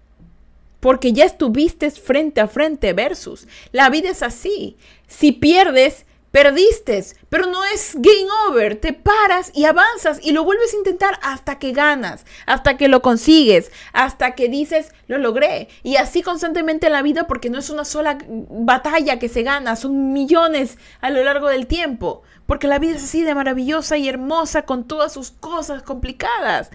Porque 0.82 1.14
ya 1.14 1.24
estuviste 1.24 1.90
frente 1.92 2.42
a 2.42 2.50
frente 2.50 2.92
versus. 2.92 3.48
La 3.72 3.90
vida 3.90 4.10
es 4.10 4.22
así. 4.22 4.76
Si 5.08 5.32
pierdes, 5.32 6.06
perdiste. 6.32 7.02
Pero 7.30 7.46
no 7.46 7.64
es 7.64 7.94
game 7.96 8.28
over. 8.50 8.76
Te 8.76 8.92
paras 8.92 9.54
y 9.56 9.64
avanzas 9.64 10.20
y 10.22 10.34
lo 10.34 10.44
vuelves 10.44 10.74
a 10.74 10.78
intentar 10.78 11.18
hasta 11.22 11.58
que 11.58 11.72
ganas, 11.72 12.26
hasta 12.46 12.76
que 12.76 12.90
lo 12.90 13.02
consigues, 13.02 13.72
hasta 13.94 14.36
que 14.36 14.50
dices, 14.50 14.92
lo 15.08 15.18
logré. 15.20 15.70
Y 15.84 15.96
así 15.96 16.22
constantemente 16.22 16.88
en 16.88 16.94
la 16.94 17.02
vida 17.02 17.28
porque 17.28 17.50
no 17.50 17.60
es 17.60 17.70
una 17.70 17.86
sola 17.86 18.18
batalla 18.28 19.20
que 19.20 19.30
se 19.30 19.44
gana, 19.44 19.78
son 19.78 20.12
millones 20.12 20.78
a 21.00 21.12
lo 21.12 21.24
largo 21.24 21.48
del 21.48 21.66
tiempo 21.66 22.24
porque 22.50 22.68
la 22.68 22.80
vida 22.80 22.96
es 22.96 23.04
así 23.04 23.22
de 23.22 23.36
maravillosa 23.36 23.98
y 23.98 24.10
hermosa 24.10 24.64
con 24.64 24.88
todas 24.88 25.14
sus 25.14 25.30
cosas 25.30 25.84
complicadas. 25.84 26.72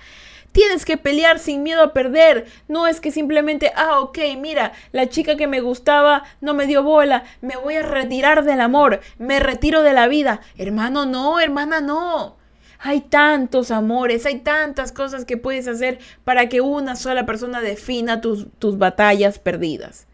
Tienes 0.52 0.84
que 0.84 0.96
pelear 0.96 1.40
sin 1.40 1.64
miedo 1.64 1.82
a 1.82 1.92
perder. 1.92 2.46
No 2.68 2.86
es 2.86 3.00
que 3.00 3.10
simplemente, 3.10 3.72
ah, 3.74 3.98
ok, 3.98 4.18
mira, 4.38 4.70
la 4.92 5.08
chica 5.08 5.34
que 5.34 5.48
me 5.48 5.60
gustaba 5.60 6.22
no 6.40 6.54
me 6.54 6.68
dio 6.68 6.84
bola. 6.84 7.24
Me 7.40 7.56
voy 7.56 7.74
a 7.74 7.82
retirar 7.82 8.44
del 8.44 8.60
amor. 8.60 9.00
Me 9.18 9.40
retiro 9.40 9.82
de 9.82 9.94
la 9.94 10.06
vida. 10.06 10.42
Hermano, 10.56 11.06
no, 11.06 11.40
hermana, 11.40 11.80
no. 11.80 12.36
Hay 12.78 13.00
tantos 13.00 13.72
amores, 13.72 14.26
hay 14.26 14.38
tantas 14.38 14.92
cosas 14.92 15.24
que 15.24 15.38
puedes 15.38 15.66
hacer 15.66 15.98
para 16.22 16.48
que 16.48 16.60
una 16.60 16.94
sola 16.94 17.26
persona 17.26 17.60
defina 17.60 18.20
tus, 18.20 18.46
tus 18.60 18.78
batallas 18.78 19.40
perdidas. 19.40 20.06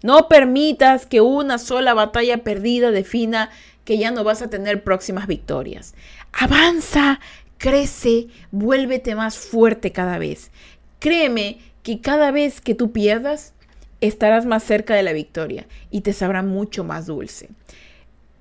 No 0.00 0.28
permitas 0.28 1.06
que 1.06 1.20
una 1.20 1.58
sola 1.58 1.92
batalla 1.92 2.44
perdida 2.44 2.92
defina 2.92 3.50
que 3.88 3.96
ya 3.96 4.10
no 4.10 4.22
vas 4.22 4.42
a 4.42 4.50
tener 4.50 4.84
próximas 4.84 5.26
victorias. 5.26 5.94
Avanza, 6.34 7.20
crece, 7.56 8.26
vuélvete 8.50 9.14
más 9.14 9.38
fuerte 9.38 9.92
cada 9.92 10.18
vez. 10.18 10.50
Créeme 10.98 11.56
que 11.82 12.02
cada 12.02 12.30
vez 12.30 12.60
que 12.60 12.74
tú 12.74 12.92
pierdas, 12.92 13.54
estarás 14.02 14.44
más 14.44 14.62
cerca 14.62 14.94
de 14.94 15.02
la 15.02 15.14
victoria 15.14 15.66
y 15.90 16.02
te 16.02 16.12
sabrá 16.12 16.42
mucho 16.42 16.84
más 16.84 17.06
dulce. 17.06 17.48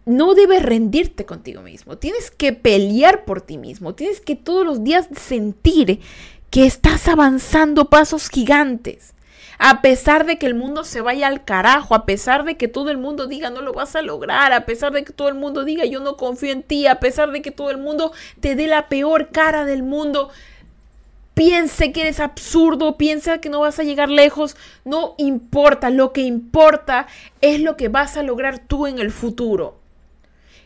No 0.05 0.35
debes 0.35 0.63
rendirte 0.63 1.25
contigo 1.25 1.61
mismo, 1.61 1.97
tienes 1.97 2.29
que 2.29 2.51
pelear 2.51 3.23
por 3.23 3.39
ti 3.39 3.57
mismo, 3.57 3.95
tienes 3.95 4.19
que 4.19 4.35
todos 4.35 4.65
los 4.65 4.83
días 4.83 5.07
sentir 5.15 6.01
que 6.49 6.65
estás 6.65 7.07
avanzando 7.07 7.89
pasos 7.89 8.27
gigantes. 8.27 9.13
A 9.59 9.81
pesar 9.81 10.25
de 10.25 10.37
que 10.37 10.45
el 10.45 10.53
mundo 10.53 10.83
se 10.83 11.01
vaya 11.01 11.27
al 11.27 11.43
carajo, 11.43 11.95
a 11.95 12.05
pesar 12.05 12.43
de 12.43 12.57
que 12.57 12.67
todo 12.67 12.91
el 12.91 12.97
mundo 12.97 13.25
diga 13.25 13.49
no 13.49 13.61
lo 13.61 13.73
vas 13.73 13.95
a 13.95 14.01
lograr, 14.01 14.53
a 14.53 14.65
pesar 14.65 14.91
de 14.91 15.03
que 15.03 15.13
todo 15.13 15.29
el 15.29 15.35
mundo 15.35 15.63
diga 15.63 15.85
yo 15.85 15.99
no 15.99 16.15
confío 16.15 16.51
en 16.51 16.61
ti, 16.61 16.85
a 16.85 16.99
pesar 16.99 17.31
de 17.31 17.41
que 17.41 17.51
todo 17.51 17.71
el 17.71 17.77
mundo 17.77 18.11
te 18.39 18.55
dé 18.55 18.67
la 18.67 18.87
peor 18.87 19.29
cara 19.29 19.65
del 19.65 19.81
mundo, 19.81 20.29
piense 21.33 21.91
que 21.91 22.01
eres 22.01 22.19
absurdo, 22.19 22.97
piensa 22.97 23.39
que 23.39 23.49
no 23.49 23.61
vas 23.61 23.79
a 23.79 23.83
llegar 23.83 24.09
lejos, 24.09 24.55
no 24.85 25.15
importa, 25.17 25.89
lo 25.89 26.13
que 26.13 26.21
importa 26.21 27.07
es 27.41 27.59
lo 27.59 27.77
que 27.77 27.89
vas 27.89 28.17
a 28.17 28.23
lograr 28.23 28.59
tú 28.59 28.85
en 28.85 28.99
el 28.99 29.11
futuro. 29.11 29.77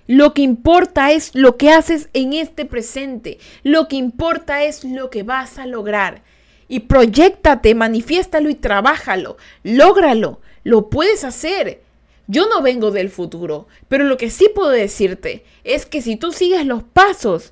Lo 0.07 0.33
que 0.33 0.41
importa 0.41 1.11
es 1.11 1.33
lo 1.35 1.55
que 1.55 1.71
haces 1.71 2.09
en 2.13 2.33
este 2.33 2.65
presente. 2.65 3.37
Lo 3.63 3.87
que 3.87 3.95
importa 3.95 4.63
es 4.63 4.83
lo 4.83 5.09
que 5.09 5.23
vas 5.23 5.57
a 5.57 5.65
lograr. 5.65 6.21
Y 6.71 6.79
proyectate, 6.79 7.75
manifiéstalo 7.75 8.49
y 8.49 8.55
trabájalo. 8.55 9.35
Lógralo. 9.61 10.39
Lo 10.63 10.89
puedes 10.89 11.25
hacer. 11.25 11.81
Yo 12.27 12.47
no 12.47 12.61
vengo 12.61 12.91
del 12.91 13.09
futuro, 13.09 13.67
pero 13.89 14.05
lo 14.05 14.15
que 14.15 14.29
sí 14.29 14.49
puedo 14.55 14.69
decirte 14.69 15.43
es 15.65 15.85
que 15.85 16.01
si 16.01 16.15
tú 16.15 16.31
sigues 16.31 16.65
los 16.65 16.81
pasos, 16.81 17.51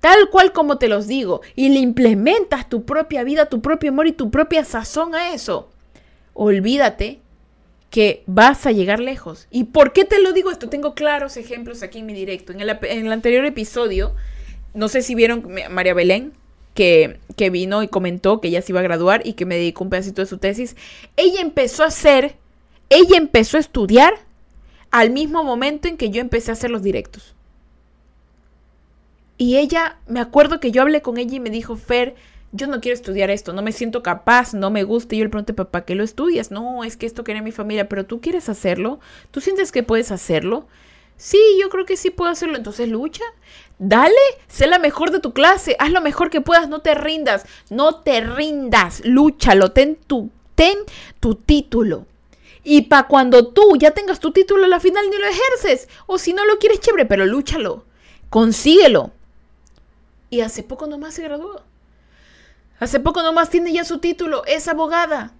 tal 0.00 0.30
cual 0.30 0.52
como 0.52 0.78
te 0.78 0.88
los 0.88 1.06
digo, 1.06 1.42
y 1.56 1.68
le 1.68 1.80
implementas 1.80 2.70
tu 2.70 2.86
propia 2.86 3.22
vida, 3.22 3.50
tu 3.50 3.60
propio 3.60 3.90
amor 3.90 4.06
y 4.06 4.12
tu 4.12 4.30
propia 4.30 4.64
sazón 4.64 5.14
a 5.14 5.34
eso, 5.34 5.68
olvídate 6.32 7.20
que 7.90 8.22
vas 8.24 8.64
a 8.64 8.72
llegar 8.72 8.98
lejos. 8.98 9.46
¿Y 9.50 9.64
por 9.64 9.92
qué 9.92 10.06
te 10.06 10.22
lo 10.22 10.32
digo 10.32 10.50
esto? 10.50 10.70
Tengo 10.70 10.94
claros 10.94 11.36
ejemplos 11.36 11.82
aquí 11.82 11.98
en 11.98 12.06
mi 12.06 12.14
directo. 12.14 12.54
En 12.54 12.62
el, 12.62 13.12
anterior 13.12 13.44
episodio, 13.44 14.14
no 14.72 14.88
sé 14.88 15.02
si 15.02 15.14
vieron 15.14 15.46
María 15.68 15.92
Belén, 15.92 16.32
que, 16.78 17.50
vino 17.50 17.82
y 17.82 17.88
comentó 17.88 18.40
que 18.40 18.48
ella 18.48 18.62
se 18.62 18.70
iba 18.70 18.78
a 18.78 18.84
graduar 18.84 19.26
y 19.26 19.32
que 19.32 19.46
me 19.46 19.56
dedicó 19.56 19.82
un 19.82 19.90
pedacito 19.90 20.22
de 20.22 20.26
su 20.26 20.38
tesis. 20.38 20.76
Ella 21.16 21.40
empezó 21.40 21.82
a 21.82 21.88
hacer, 21.88 22.36
ella 22.88 23.16
empezó 23.16 23.56
a 23.56 23.60
estudiar 23.60 24.14
al 24.92 25.10
mismo 25.10 25.42
momento 25.42 25.88
en 25.88 25.96
que 25.96 26.10
yo 26.10 26.20
empecé 26.20 26.52
a 26.52 26.54
hacer 26.54 26.70
los 26.70 26.82
directos. 26.82 27.34
Y 29.38 29.56
ella, 29.56 29.98
me 30.06 30.20
acuerdo 30.20 30.60
que 30.60 30.70
yo 30.70 30.82
hablé 30.82 31.02
con 31.02 31.18
ella 31.18 31.36
y 31.36 31.40
me 31.40 31.50
dijo, 31.50 31.76
Fer, 31.76 32.14
yo 32.52 32.68
no 32.68 32.80
quiero 32.80 32.94
estudiar 32.94 33.30
esto, 33.30 33.52
no 33.52 33.62
me 33.62 33.72
siento 33.72 34.02
capaz, 34.02 34.54
no 34.54 34.70
me 34.70 34.84
gusta. 34.84 35.14
Y 35.14 35.18
yo 35.18 35.24
le 35.24 35.30
pregunté, 35.30 35.54
papá, 35.54 35.84
¿qué 35.84 35.96
lo 35.96 36.04
estudias? 36.04 36.52
No, 36.52 36.84
es 36.84 36.96
que 36.96 37.06
esto 37.06 37.24
quería 37.24 37.42
mi 37.42 37.52
familia, 37.52 37.88
pero 37.88 38.06
tú 38.06 38.20
quieres 38.20 38.48
hacerlo, 38.48 39.00
tú 39.32 39.40
sientes 39.40 39.72
que 39.72 39.82
puedes 39.82 40.12
hacerlo. 40.12 40.66
Sí, 41.16 41.38
yo 41.60 41.68
creo 41.68 41.84
que 41.84 41.96
sí 41.96 42.10
puedo 42.10 42.30
hacerlo. 42.30 42.56
Entonces 42.56 42.88
lucha. 42.88 43.24
Dale, 43.78 44.14
sé 44.48 44.66
la 44.66 44.78
mejor 44.78 45.12
de 45.12 45.20
tu 45.20 45.32
clase. 45.32 45.76
Haz 45.78 45.90
lo 45.90 46.00
mejor 46.00 46.30
que 46.30 46.40
puedas. 46.40 46.68
No 46.68 46.80
te 46.80 46.94
rindas. 46.94 47.44
No 47.70 48.00
te 48.00 48.20
rindas. 48.20 49.02
Lúchalo. 49.04 49.70
Ten 49.70 49.96
tu, 50.06 50.30
ten 50.54 50.78
tu 51.20 51.36
título. 51.36 52.06
Y 52.64 52.82
para 52.82 53.06
cuando 53.06 53.48
tú 53.48 53.76
ya 53.78 53.92
tengas 53.92 54.18
tu 54.18 54.32
título 54.32 54.64
a 54.64 54.68
la 54.68 54.80
final 54.80 55.04
ni 55.08 55.16
lo 55.16 55.26
ejerces. 55.26 55.88
O 56.06 56.18
si 56.18 56.32
no 56.32 56.44
lo 56.44 56.58
quieres, 56.58 56.80
chévere, 56.80 57.06
pero 57.06 57.24
lúchalo. 57.24 57.84
Consíguelo. 58.30 59.12
Y 60.28 60.40
hace 60.40 60.62
poco 60.62 60.86
nomás 60.86 61.14
se 61.14 61.22
graduó. 61.22 61.62
Hace 62.80 63.00
poco 63.00 63.22
nomás 63.22 63.48
tiene 63.50 63.72
ya 63.72 63.84
su 63.84 63.98
título, 63.98 64.44
es 64.44 64.68
abogada. 64.68 65.32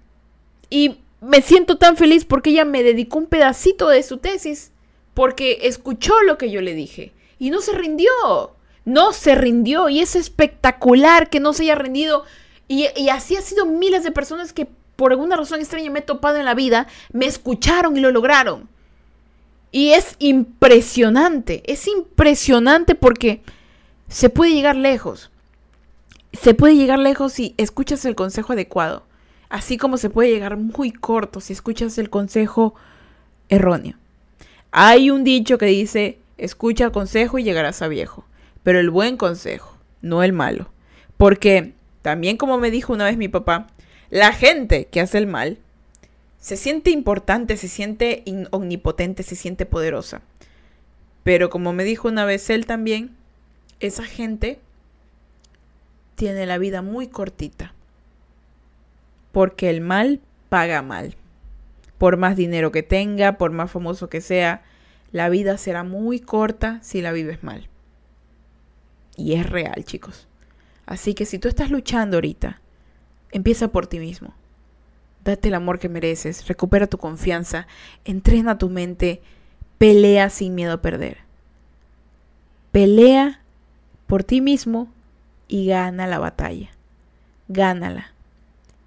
Y 0.71 0.99
me 1.21 1.43
siento 1.43 1.77
tan 1.77 1.97
feliz 1.97 2.25
porque 2.25 2.51
ella 2.51 2.65
me 2.65 2.83
dedicó 2.83 3.19
un 3.19 3.27
pedacito 3.27 3.89
de 3.89 4.03
su 4.03 4.19
tesis, 4.19 4.73
porque 5.15 5.59
escuchó 5.63 6.21
lo 6.23 6.37
que 6.37 6.51
yo 6.51 6.61
le 6.63 6.75
dije 6.75 7.13
y 7.39 7.51
no 7.51 7.61
se 7.61 7.73
rindió. 7.73 8.11
No 8.85 9.13
se 9.13 9.35
rindió 9.35 9.89
y 9.89 10.01
es 10.01 10.17
espectacular 10.17 11.29
que 11.29 11.41
no 11.41 11.53
se 11.53 11.65
haya 11.65 11.75
rendido. 11.75 12.25
Y, 12.69 12.87
así 13.09 13.37
ha 13.37 13.43
sido 13.43 13.67
miles 13.67 14.03
de 14.03 14.13
personas 14.13 14.53
que 14.53 14.67
por 14.97 15.13
alguna 15.13 15.37
razón 15.37 15.61
extraña 15.61 15.91
me 15.91 16.01
he 16.01 16.03
topado 16.03 16.37
en 16.37 16.45
la 16.45 16.55
vida, 16.55 16.87
me 17.13 17.27
escucharon 17.27 17.97
y 17.97 18.01
lo 18.01 18.11
lograron. 18.11 18.69
Y 19.71 19.91
es 19.91 20.17
impresionante, 20.19 21.63
es 21.67 21.87
impresionante 21.87 22.95
porque 22.95 23.43
se 24.09 24.31
puede 24.31 24.53
llegar 24.53 24.77
lejos 24.77 25.31
se 26.33 26.55
puede 26.55 26.77
llegar 26.77 26.99
lejos 26.99 27.33
si 27.33 27.55
escuchas 27.57 28.05
el 28.05 28.15
consejo 28.15 28.53
adecuado, 28.53 29.05
así 29.49 29.77
como 29.77 29.97
se 29.97 30.11
puede 30.11 30.31
llegar 30.31 30.57
muy 30.57 30.93
corto 30.93 31.41
si 31.41 31.53
escuchas 31.53 31.99
el 31.99 32.11
consejo 32.11 32.75
erróneo. 33.49 33.97
Hay 34.71 35.11
un 35.11 35.25
dicho 35.25 35.57
que 35.59 35.67
dice, 35.67 36.19
escucha 36.39 36.87
el 36.87 36.93
consejo 36.93 37.39
y 37.39 37.45
llegarás 37.45 37.83
a 37.83 37.89
viejo, 37.89 38.25
pero 38.63 38.79
el 38.79 38.91
buen 38.91 39.17
consejo, 39.17 39.77
no 40.01 40.23
el 40.23 40.33
malo. 40.33 40.71
Porque 41.17 41.75
también 42.03 42.37
como 42.37 42.59
me 42.59 42.71
dijo 42.71 42.93
una 42.93 43.05
vez 43.05 43.17
mi 43.17 43.29
papá, 43.29 43.67
la 44.11 44.33
gente 44.33 44.87
que 44.87 45.01
hace 45.01 45.19
el 45.19 45.27
mal 45.27 45.59
se 46.39 46.57
siente 46.57 46.91
importante, 46.91 47.57
se 47.57 47.69
siente 47.69 48.25
omnipotente, 48.51 49.23
se 49.23 49.37
siente 49.37 49.67
poderosa. 49.67 50.23
Pero 51.25 51.51
como 51.51 51.73
me 51.73 51.85
dijo 51.85 52.09
una 52.09 52.25
vez 52.25 52.49
él 52.49 52.65
también, 52.65 53.15
esa 53.81 54.05
gente 54.05 54.59
tiene 56.15 56.47
la 56.47 56.59
vida 56.59 56.81
muy 56.81 57.09
cortita. 57.09 57.75
Porque 59.33 59.69
el 59.69 59.81
mal 59.81 60.21
paga 60.49 60.81
mal. 60.81 61.17
Por 61.99 62.17
más 62.17 62.37
dinero 62.37 62.73
que 62.73 62.83
tenga, 62.83 63.37
por 63.37 63.51
más 63.51 63.71
famoso 63.71 64.09
que 64.09 64.21
sea, 64.21 64.63
la 65.13 65.29
vida 65.29 65.57
será 65.59 65.85
muy 65.85 66.21
corta 66.21 66.79
si 66.83 67.01
la 67.01 67.13
vives 67.13 67.43
mal. 67.43 67.69
Y 69.17 69.35
es 69.35 69.49
real, 69.49 69.85
chicos. 69.85 70.29
Así 70.87 71.15
que 71.15 71.27
si 71.27 71.39
tú 71.39 71.49
estás 71.49 71.71
luchando 71.71 72.17
ahorita, 72.17 72.61
empieza 73.31 73.69
por 73.69 73.87
ti 73.87 73.99
mismo. 73.99 74.35
Date 75.25 75.49
el 75.49 75.55
amor 75.55 75.79
que 75.79 75.89
mereces, 75.89 76.47
recupera 76.47 76.87
tu 76.87 76.99
confianza, 76.99 77.67
entrena 78.05 78.59
tu 78.59 78.71
mente, 78.71 79.21
pelea 79.77 80.31
sin 80.31 80.55
miedo 80.55 80.73
a 80.73 80.83
perder. 80.83 81.19
Pelea 82.73 83.43
por 84.07 84.25
ti 84.25 84.41
mismo 84.41 84.89
y 85.49 85.67
gana 85.67 86.07
la 86.07 86.19
batalla. 86.19 86.71
Gánala. 87.49 88.13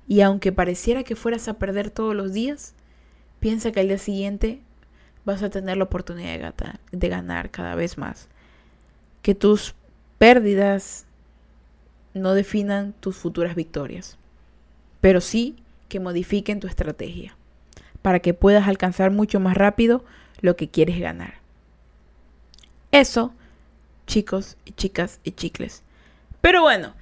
Y 0.08 0.22
aunque 0.22 0.52
pareciera 0.52 1.04
que 1.04 1.16
fueras 1.16 1.48
a 1.48 1.54
perder 1.54 1.90
todos 1.90 2.16
los 2.16 2.34
días, 2.34 2.74
piensa 3.40 3.72
que 3.72 3.80
al 3.80 3.88
día 3.88 3.98
siguiente 3.98 4.62
vas 5.26 5.44
a 5.44 5.50
tener 5.50 5.78
la 5.78 5.84
oportunidad 5.86 6.54
de, 6.54 6.98
de 6.98 7.10
ganar 7.10 7.52
cada 7.52 7.76
vez 7.76 7.98
más. 7.98 8.28
Que 9.22 9.36
tus 9.36 9.76
pérdidas 10.18 11.06
no 12.14 12.34
definan 12.34 12.94
tus 13.00 13.16
futuras 13.18 13.56
victorias, 13.56 14.18
pero 15.00 15.22
sí 15.22 15.56
que 15.90 16.00
modifiquen 16.00 16.60
tu 16.60 16.68
estrategia 16.68 17.36
para 18.02 18.20
que 18.20 18.34
puedas 18.34 18.68
alcanzar 18.68 19.12
mucho 19.12 19.40
más 19.40 19.56
rápido 19.56 20.04
lo 20.42 20.56
que 20.56 20.70
quieres 20.70 21.00
ganar. 21.00 21.36
Eso, 22.92 23.34
chicos 24.08 24.58
y 24.66 24.72
chicas 24.72 25.20
y 25.24 25.32
chicles, 25.32 25.84
pero 26.42 26.62
bueno, 26.62 26.94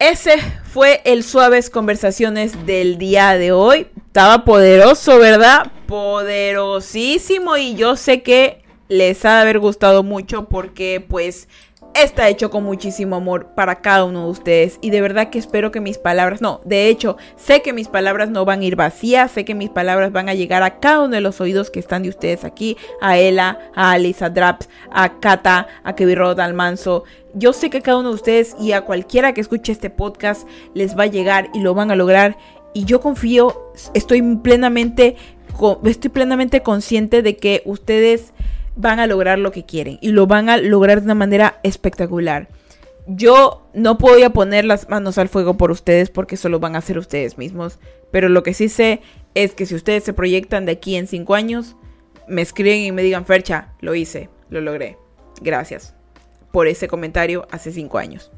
ese 0.00 0.38
fue 0.64 1.02
el 1.04 1.22
Suaves 1.22 1.68
Conversaciones 1.68 2.66
del 2.66 2.96
día 2.96 3.36
de 3.36 3.52
hoy. 3.52 3.86
Estaba 4.06 4.44
poderoso, 4.44 5.18
¿verdad? 5.18 5.70
Poderosísimo 5.86 7.58
y 7.58 7.74
yo 7.74 7.96
sé 7.96 8.22
que 8.22 8.62
les 8.88 9.24
ha 9.26 9.36
de 9.36 9.40
haber 9.42 9.58
gustado 9.58 10.02
mucho 10.02 10.48
porque 10.48 11.04
pues 11.06 11.48
está 11.94 12.28
hecho 12.28 12.50
con 12.50 12.64
muchísimo 12.64 13.16
amor 13.16 13.48
para 13.54 13.76
cada 13.76 14.04
uno 14.04 14.24
de 14.24 14.30
ustedes 14.30 14.78
y 14.80 14.90
de 14.90 15.00
verdad 15.00 15.30
que 15.30 15.38
espero 15.38 15.70
que 15.70 15.80
mis 15.80 15.98
palabras, 15.98 16.40
no, 16.40 16.60
de 16.64 16.88
hecho, 16.88 17.16
sé 17.36 17.62
que 17.62 17.72
mis 17.72 17.88
palabras 17.88 18.30
no 18.30 18.44
van 18.44 18.60
a 18.60 18.64
ir 18.64 18.76
vacías, 18.76 19.30
sé 19.30 19.44
que 19.44 19.54
mis 19.54 19.70
palabras 19.70 20.12
van 20.12 20.28
a 20.28 20.34
llegar 20.34 20.62
a 20.62 20.78
cada 20.78 21.00
uno 21.00 21.14
de 21.14 21.20
los 21.20 21.40
oídos 21.40 21.70
que 21.70 21.80
están 21.80 22.02
de 22.02 22.08
ustedes 22.08 22.44
aquí, 22.44 22.76
a 23.00 23.18
Ella, 23.18 23.58
a 23.74 23.92
Alice, 23.92 24.24
a 24.24 24.30
Draps, 24.30 24.68
a 24.90 25.20
Kata, 25.20 25.66
a 25.82 25.94
Kevin 25.94 26.16
Rod, 26.16 26.40
al 26.40 26.54
Manso. 26.54 27.04
Yo 27.34 27.52
sé 27.52 27.70
que 27.70 27.82
cada 27.82 27.98
uno 27.98 28.10
de 28.10 28.14
ustedes 28.14 28.56
y 28.60 28.72
a 28.72 28.82
cualquiera 28.82 29.34
que 29.34 29.40
escuche 29.40 29.72
este 29.72 29.90
podcast 29.90 30.48
les 30.74 30.98
va 30.98 31.04
a 31.04 31.06
llegar 31.06 31.50
y 31.54 31.60
lo 31.60 31.74
van 31.74 31.90
a 31.90 31.96
lograr 31.96 32.36
y 32.72 32.84
yo 32.84 33.00
confío, 33.00 33.72
estoy 33.94 34.22
plenamente, 34.36 35.16
estoy 35.84 36.10
plenamente 36.10 36.62
consciente 36.62 37.22
de 37.22 37.36
que 37.36 37.62
ustedes 37.64 38.32
van 38.76 39.00
a 39.00 39.06
lograr 39.06 39.38
lo 39.38 39.52
que 39.52 39.64
quieren 39.64 39.98
y 40.00 40.10
lo 40.10 40.26
van 40.26 40.48
a 40.48 40.56
lograr 40.56 41.00
de 41.00 41.04
una 41.04 41.14
manera 41.14 41.60
espectacular. 41.62 42.48
Yo 43.06 43.66
no 43.74 43.96
voy 43.96 44.22
a 44.22 44.30
poner 44.30 44.64
las 44.64 44.88
manos 44.88 45.18
al 45.18 45.28
fuego 45.28 45.56
por 45.56 45.70
ustedes 45.70 46.10
porque 46.10 46.36
solo 46.36 46.60
van 46.60 46.76
a 46.76 46.80
ser 46.80 46.98
ustedes 46.98 47.38
mismos, 47.38 47.78
pero 48.10 48.28
lo 48.28 48.42
que 48.42 48.54
sí 48.54 48.68
sé 48.68 49.00
es 49.34 49.54
que 49.54 49.66
si 49.66 49.74
ustedes 49.74 50.04
se 50.04 50.12
proyectan 50.12 50.66
de 50.66 50.72
aquí 50.72 50.96
en 50.96 51.06
cinco 51.06 51.34
años, 51.34 51.76
me 52.28 52.42
escriben 52.42 52.80
y 52.80 52.92
me 52.92 53.02
digan, 53.02 53.26
Fercha, 53.26 53.72
lo 53.80 53.94
hice, 53.94 54.28
lo 54.48 54.60
logré. 54.60 54.96
Gracias 55.40 55.94
por 56.52 56.66
ese 56.66 56.88
comentario 56.88 57.46
hace 57.50 57.72
cinco 57.72 57.98
años. 57.98 58.30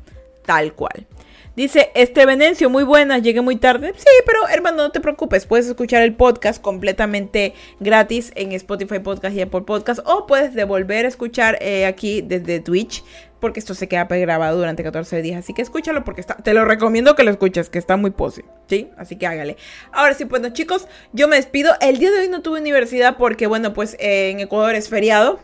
Tal 0.45 0.75
cual. 0.75 1.07
Dice, 1.55 1.91
este 1.95 2.25
Venencio, 2.25 2.71
muy 2.71 2.83
buena, 2.83 3.19
llegué 3.19 3.43
muy 3.43 3.57
tarde. 3.57 3.93
Sí, 3.95 4.09
pero 4.25 4.49
hermano, 4.49 4.85
no 4.85 4.91
te 4.91 5.01
preocupes, 5.01 5.45
puedes 5.45 5.67
escuchar 5.67 6.03
el 6.03 6.15
podcast 6.15 6.63
completamente 6.63 7.53
gratis 7.79 8.33
en 8.37 8.53
Spotify 8.53 9.01
Podcast 9.01 9.37
y 9.37 9.43
Apple 9.43 9.61
Podcast 9.61 10.01
o 10.07 10.27
puedes 10.27 10.55
devolver 10.55 11.05
a 11.05 11.09
escuchar 11.09 11.59
eh, 11.61 11.85
aquí 11.85 12.23
desde 12.23 12.61
Twitch 12.61 13.05
porque 13.39 13.59
esto 13.59 13.75
se 13.75 13.89
queda 13.89 14.05
grabado 14.05 14.57
durante 14.57 14.83
14 14.83 15.21
días. 15.21 15.41
Así 15.41 15.53
que 15.53 15.61
escúchalo 15.61 16.05
porque 16.05 16.23
está, 16.23 16.37
te 16.37 16.55
lo 16.55 16.65
recomiendo 16.65 17.17
que 17.17 17.25
lo 17.25 17.31
escuches, 17.33 17.69
que 17.69 17.79
está 17.79 17.97
muy 17.99 18.13
pose. 18.13 18.45
¿Sí? 18.69 18.89
Así 18.97 19.17
que 19.17 19.27
hágale. 19.27 19.57
Ahora 19.91 20.15
sí, 20.15 20.25
bueno 20.25 20.51
chicos, 20.51 20.87
yo 21.13 21.29
me 21.29 21.37
despido. 21.37 21.75
El 21.81 21.99
día 21.99 22.13
de 22.13 22.21
hoy 22.21 22.29
no 22.29 22.41
tuve 22.41 22.61
universidad 22.61 23.17
porque, 23.19 23.47
bueno, 23.49 23.75
pues 23.75 23.97
eh, 23.99 24.31
en 24.31 24.41
Ecuador 24.41 24.75
es 24.77 24.89
feriado 24.89 25.41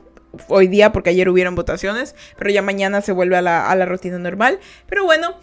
hoy 0.48 0.68
día 0.68 0.92
porque 0.92 1.10
ayer 1.10 1.28
hubieron 1.28 1.54
votaciones, 1.54 2.14
pero 2.36 2.50
ya 2.50 2.62
mañana 2.62 3.00
se 3.00 3.12
vuelve 3.12 3.36
a 3.36 3.42
la, 3.42 3.70
a 3.70 3.76
la, 3.76 3.86
rutina 3.86 4.18
normal. 4.18 4.58
Pero 4.86 5.04
bueno, 5.04 5.36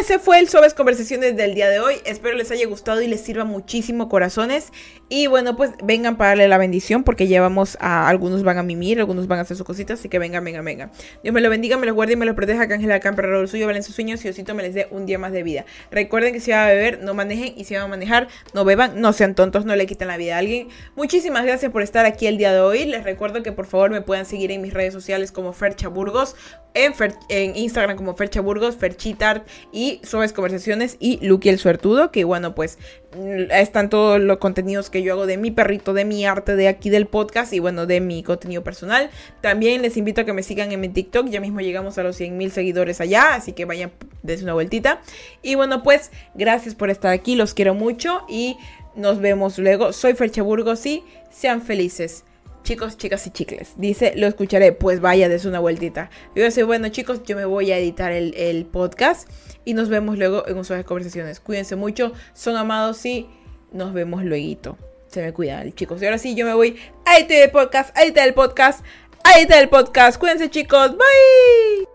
ese 0.00 0.18
fue 0.18 0.38
el 0.38 0.48
Suaves 0.48 0.74
Conversaciones 0.74 1.36
del 1.36 1.54
día 1.54 1.68
de 1.68 1.80
hoy. 1.80 1.96
Espero 2.04 2.36
les 2.36 2.50
haya 2.50 2.66
gustado 2.66 3.02
y 3.02 3.06
les 3.06 3.20
sirva 3.20 3.44
muchísimo 3.44 4.08
corazones. 4.08 4.72
Y 5.08 5.26
bueno, 5.26 5.56
pues 5.56 5.72
vengan 5.82 6.16
para 6.16 6.30
darle 6.30 6.48
la 6.48 6.58
bendición 6.58 7.02
porque 7.02 7.26
llevamos 7.26 7.76
a 7.80 8.08
algunos 8.08 8.42
van 8.42 8.58
a 8.58 8.62
mimir, 8.62 9.00
algunos 9.00 9.26
van 9.26 9.40
a 9.40 9.42
hacer 9.42 9.56
sus 9.56 9.66
cositas, 9.66 9.98
así 9.98 10.08
que 10.08 10.18
vengan, 10.18 10.44
vengan, 10.44 10.64
vengan. 10.64 10.92
Dios 11.22 11.34
me 11.34 11.40
lo 11.40 11.50
bendiga, 11.50 11.76
me 11.76 11.86
lo 11.86 11.94
guarde 11.94 12.12
y 12.12 12.16
me 12.16 12.26
lo 12.26 12.34
proteja, 12.34 12.68
que 12.68 12.74
Ángela 12.74 13.00
Camper, 13.00 13.24
el 13.26 13.48
suyo, 13.48 13.66
valen 13.66 13.82
sus 13.82 13.94
sueños 13.94 14.24
y 14.24 14.28
Osito 14.28 14.54
me 14.54 14.62
les 14.62 14.74
dé 14.74 14.86
un 14.90 15.06
día 15.06 15.18
más 15.18 15.32
de 15.32 15.42
vida. 15.42 15.64
Recuerden 15.90 16.32
que 16.32 16.40
si 16.40 16.52
van 16.52 16.60
a 16.60 16.66
beber, 16.68 17.02
no 17.02 17.14
manejen 17.14 17.54
y 17.56 17.64
si 17.64 17.74
van 17.74 17.84
a 17.84 17.88
manejar, 17.88 18.28
no 18.54 18.64
beban, 18.64 19.00
no 19.00 19.12
sean 19.12 19.34
tontos, 19.34 19.64
no 19.64 19.74
le 19.74 19.86
quiten 19.86 20.08
la 20.08 20.16
vida 20.16 20.36
a 20.36 20.38
alguien. 20.38 20.68
Muchísimas 20.94 21.44
gracias 21.44 21.72
por 21.72 21.82
estar 21.82 22.06
aquí 22.06 22.26
el 22.26 22.38
día 22.38 22.52
de 22.52 22.60
hoy. 22.60 22.84
Les 22.84 23.02
recuerdo 23.02 23.42
que 23.42 23.52
por 23.52 23.66
favor 23.66 23.90
me 23.90 24.00
puedan 24.00 24.26
seguir 24.30 24.50
en 24.52 24.62
mis 24.62 24.72
redes 24.72 24.94
sociales 24.94 25.32
como 25.32 25.52
Fercha 25.52 25.88
Burgos, 25.88 26.36
en, 26.74 26.94
en 27.28 27.56
Instagram 27.56 27.96
como 27.96 28.14
Fercha 28.14 28.40
Burgos, 28.40 28.76
Ferchitart 28.76 29.46
y 29.72 30.00
Suaves 30.04 30.32
Conversaciones 30.32 30.96
y 31.00 31.24
Lucky 31.26 31.48
el 31.48 31.58
Suertudo, 31.58 32.12
que 32.12 32.24
bueno, 32.24 32.54
pues 32.54 32.78
mm, 33.16 33.50
están 33.50 33.90
todos 33.90 34.20
los 34.20 34.38
contenidos 34.38 34.90
que 34.90 35.02
yo 35.02 35.14
hago 35.14 35.26
de 35.26 35.36
mi 35.36 35.50
perrito, 35.50 35.92
de 35.92 36.04
mi 36.04 36.24
arte, 36.24 36.56
de 36.56 36.68
aquí 36.68 36.90
del 36.90 37.06
podcast 37.06 37.52
y 37.52 37.58
bueno, 37.58 37.86
de 37.86 38.00
mi 38.00 38.22
contenido 38.22 38.62
personal. 38.62 39.10
También 39.40 39.82
les 39.82 39.96
invito 39.96 40.20
a 40.20 40.24
que 40.24 40.32
me 40.32 40.42
sigan 40.42 40.72
en 40.72 40.80
mi 40.80 40.88
TikTok, 40.88 41.28
ya 41.28 41.40
mismo 41.40 41.60
llegamos 41.60 41.98
a 41.98 42.02
los 42.02 42.16
100 42.16 42.36
mil 42.36 42.52
seguidores 42.52 43.00
allá, 43.00 43.34
así 43.34 43.52
que 43.52 43.64
vayan, 43.64 43.92
des 44.22 44.42
una 44.42 44.54
vueltita. 44.54 45.02
Y 45.42 45.56
bueno, 45.56 45.82
pues 45.82 46.10
gracias 46.34 46.74
por 46.74 46.90
estar 46.90 47.12
aquí, 47.12 47.34
los 47.34 47.54
quiero 47.54 47.74
mucho 47.74 48.22
y 48.28 48.56
nos 48.94 49.20
vemos 49.20 49.58
luego. 49.58 49.92
Soy 49.92 50.14
Fercha 50.14 50.42
Burgos 50.42 50.86
y 50.86 51.04
sean 51.30 51.62
felices. 51.62 52.24
Chicos, 52.62 52.96
chicas 52.96 53.26
y 53.26 53.30
chicles. 53.30 53.72
Dice, 53.76 54.12
lo 54.16 54.26
escucharé. 54.26 54.72
Pues 54.72 55.00
vaya, 55.00 55.28
des 55.28 55.44
una 55.44 55.58
vueltita. 55.60 56.10
Yo 56.34 56.50
soy 56.50 56.62
bueno, 56.64 56.88
chicos, 56.88 57.22
yo 57.24 57.36
me 57.36 57.44
voy 57.44 57.72
a 57.72 57.78
editar 57.78 58.12
el, 58.12 58.66
podcast. 58.66 59.28
Y 59.64 59.74
nos 59.74 59.88
vemos 59.88 60.18
luego 60.18 60.46
en 60.46 60.56
unas 60.56 60.84
conversaciones. 60.84 61.40
Cuídense 61.40 61.76
mucho, 61.76 62.12
son 62.32 62.56
amados 62.56 63.04
y 63.04 63.28
nos 63.72 63.92
vemos 63.92 64.24
luego. 64.24 64.78
Se 65.08 65.22
me 65.22 65.32
cuidan, 65.32 65.72
chicos. 65.72 66.00
Y 66.00 66.06
ahora 66.06 66.18
sí, 66.18 66.34
yo 66.34 66.46
me 66.46 66.54
voy 66.54 66.78
a 67.04 67.18
editar 67.18 67.38
el 67.38 67.50
podcast, 67.50 67.96
a 67.96 68.04
editar 68.04 68.26
el 68.26 68.34
podcast, 68.34 68.84
a 69.24 69.38
editar 69.38 69.60
el 69.60 69.68
podcast. 69.68 70.18
Cuídense, 70.18 70.50
chicos. 70.50 70.92
Bye. 70.92 71.89